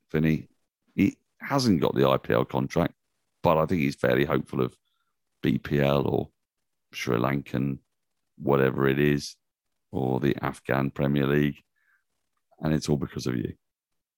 Finney, 0.10 0.48
he 0.96 1.18
hasn't 1.40 1.82
got 1.82 1.94
the 1.94 2.02
IPL 2.02 2.48
contract, 2.48 2.94
but 3.44 3.58
I 3.58 3.66
think 3.66 3.82
he's 3.82 3.96
fairly 3.96 4.26
hopeful 4.26 4.62
of 4.62 4.76
BPL 5.44 6.06
or 6.06 6.30
Sri 6.94 7.18
Lankan, 7.18 7.80
whatever 8.38 8.88
it 8.88 9.00
is, 9.00 9.36
or 9.92 10.20
the 10.20 10.36
Afghan 10.42 10.90
Premier 10.92 11.28
League. 11.28 11.58
And 12.60 12.74
it's 12.74 12.90
all 12.90 12.98
because 12.98 13.26
of 13.28 13.36
you. 13.36 13.54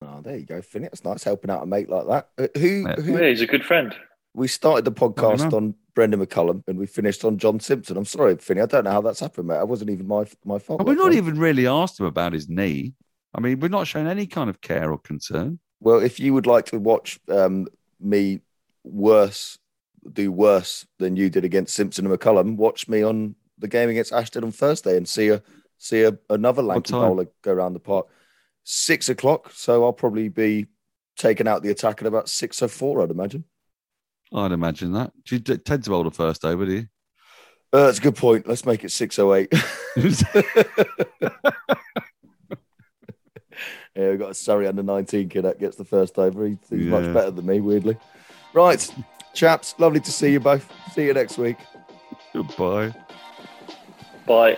Oh, 0.01 0.21
there 0.21 0.37
you 0.37 0.45
go, 0.45 0.61
Finn. 0.61 0.83
It's 0.83 1.05
nice 1.05 1.23
helping 1.23 1.49
out 1.49 1.63
a 1.63 1.65
mate 1.65 1.89
like 1.89 2.07
that. 2.07 2.29
Uh, 2.37 2.59
who, 2.59 2.67
Yeah. 2.87 2.95
who 2.95 3.17
Yeah, 3.17 3.29
he's 3.29 3.41
a 3.41 3.47
good 3.47 3.63
friend. 3.63 3.95
we 4.33 4.47
started 4.47 4.83
the 4.83 4.91
podcast 4.91 5.53
on 5.53 5.75
Brendon 5.95 6.19
McCullum 6.25 6.63
and 6.67 6.77
we 6.77 6.87
finished 6.87 7.23
on 7.23 7.37
John 7.37 7.59
Simpson. 7.59 7.95
I'm 7.97 8.05
sorry, 8.05 8.35
Finney. 8.37 8.61
I 8.61 8.65
don't 8.65 8.83
know 8.83 8.91
how 8.91 9.01
that's 9.01 9.19
happened, 9.21 9.47
mate. 9.47 9.59
It 9.59 9.67
wasn't 9.67 9.91
even 9.91 10.07
my 10.07 10.25
my 10.43 10.59
fault. 10.59 10.79
But 10.79 10.87
we're 10.87 10.95
not 10.95 11.09
one. 11.09 11.13
even 11.13 11.39
really 11.39 11.67
asked 11.67 11.99
him 11.99 12.05
about 12.05 12.33
his 12.33 12.49
knee. 12.49 12.93
I 13.33 13.39
mean, 13.39 13.59
we're 13.59 13.67
not 13.69 13.87
showing 13.87 14.07
any 14.07 14.27
kind 14.27 14.49
of 14.49 14.59
care 14.61 14.91
or 14.91 14.97
concern. 14.97 15.59
Well, 15.79 15.99
if 15.99 16.19
you 16.19 16.33
would 16.33 16.47
like 16.47 16.65
to 16.67 16.79
watch 16.79 17.19
um, 17.29 17.67
me 17.99 18.41
worse 18.83 19.57
do 20.11 20.31
worse 20.33 20.85
than 20.99 21.15
you 21.15 21.29
did 21.29 21.45
against 21.45 21.73
Simpson 21.73 22.05
and 22.05 22.19
McCullum, 22.19 22.57
watch 22.57 22.89
me 22.89 23.03
on 23.03 23.35
the 23.57 23.69
game 23.69 23.89
against 23.89 24.11
Ashtead 24.11 24.43
on 24.43 24.51
Thursday 24.51 24.97
and 24.97 25.07
see 25.07 25.29
a 25.29 25.41
see 25.83 26.03
a, 26.03 26.17
another 26.29 26.61
lanky 26.61 26.91
time? 26.93 27.01
bowler 27.01 27.27
go 27.41 27.51
around 27.51 27.73
the 27.73 27.79
park. 27.79 28.07
Six 28.63 29.09
o'clock, 29.09 29.51
so 29.53 29.83
I'll 29.83 29.91
probably 29.93 30.29
be 30.29 30.67
taking 31.17 31.47
out 31.47 31.61
the 31.63 31.69
attack 31.69 32.01
at 32.01 32.07
about 32.07 32.29
six 32.29 32.61
oh 32.63 32.67
four, 32.69 33.01
I'd 33.01 33.11
imagine. 33.11 33.43
I'd 34.33 34.51
imagine 34.53 34.93
that. 34.93 35.11
Do 35.25 35.35
you 35.35 35.39
d- 35.41 35.57
tend 35.57 35.83
to 35.83 35.89
bowl 35.89 36.03
the 36.05 36.11
first 36.11 36.45
over, 36.45 36.65
do 36.65 36.71
you? 36.71 36.87
Uh, 37.73 37.85
that's 37.87 37.97
a 37.97 38.01
good 38.01 38.15
point. 38.15 38.47
Let's 38.47 38.65
make 38.65 38.83
it 38.83 38.91
six 38.91 39.19
oh 39.19 39.33
eight. 39.33 39.51
Yeah, 43.95 44.09
we've 44.09 44.17
got 44.19 44.31
a 44.31 44.33
Surrey 44.33 44.65
under 44.67 44.81
19 44.81 45.29
kid 45.29 45.43
that 45.43 45.59
gets 45.59 45.75
the 45.75 45.85
first 45.85 46.17
over. 46.17 46.47
He- 46.47 46.57
He's 46.67 46.87
much 46.87 47.13
better 47.13 47.29
than 47.29 47.45
me, 47.45 47.59
weirdly. 47.59 47.95
Right, 48.51 48.89
chaps, 49.35 49.75
lovely 49.77 49.99
to 49.99 50.11
see 50.11 50.31
you 50.31 50.39
both. 50.39 50.67
See 50.93 51.05
you 51.05 51.13
next 51.13 51.37
week. 51.37 51.57
Goodbye. 52.33 52.95
Bye. 54.25 54.57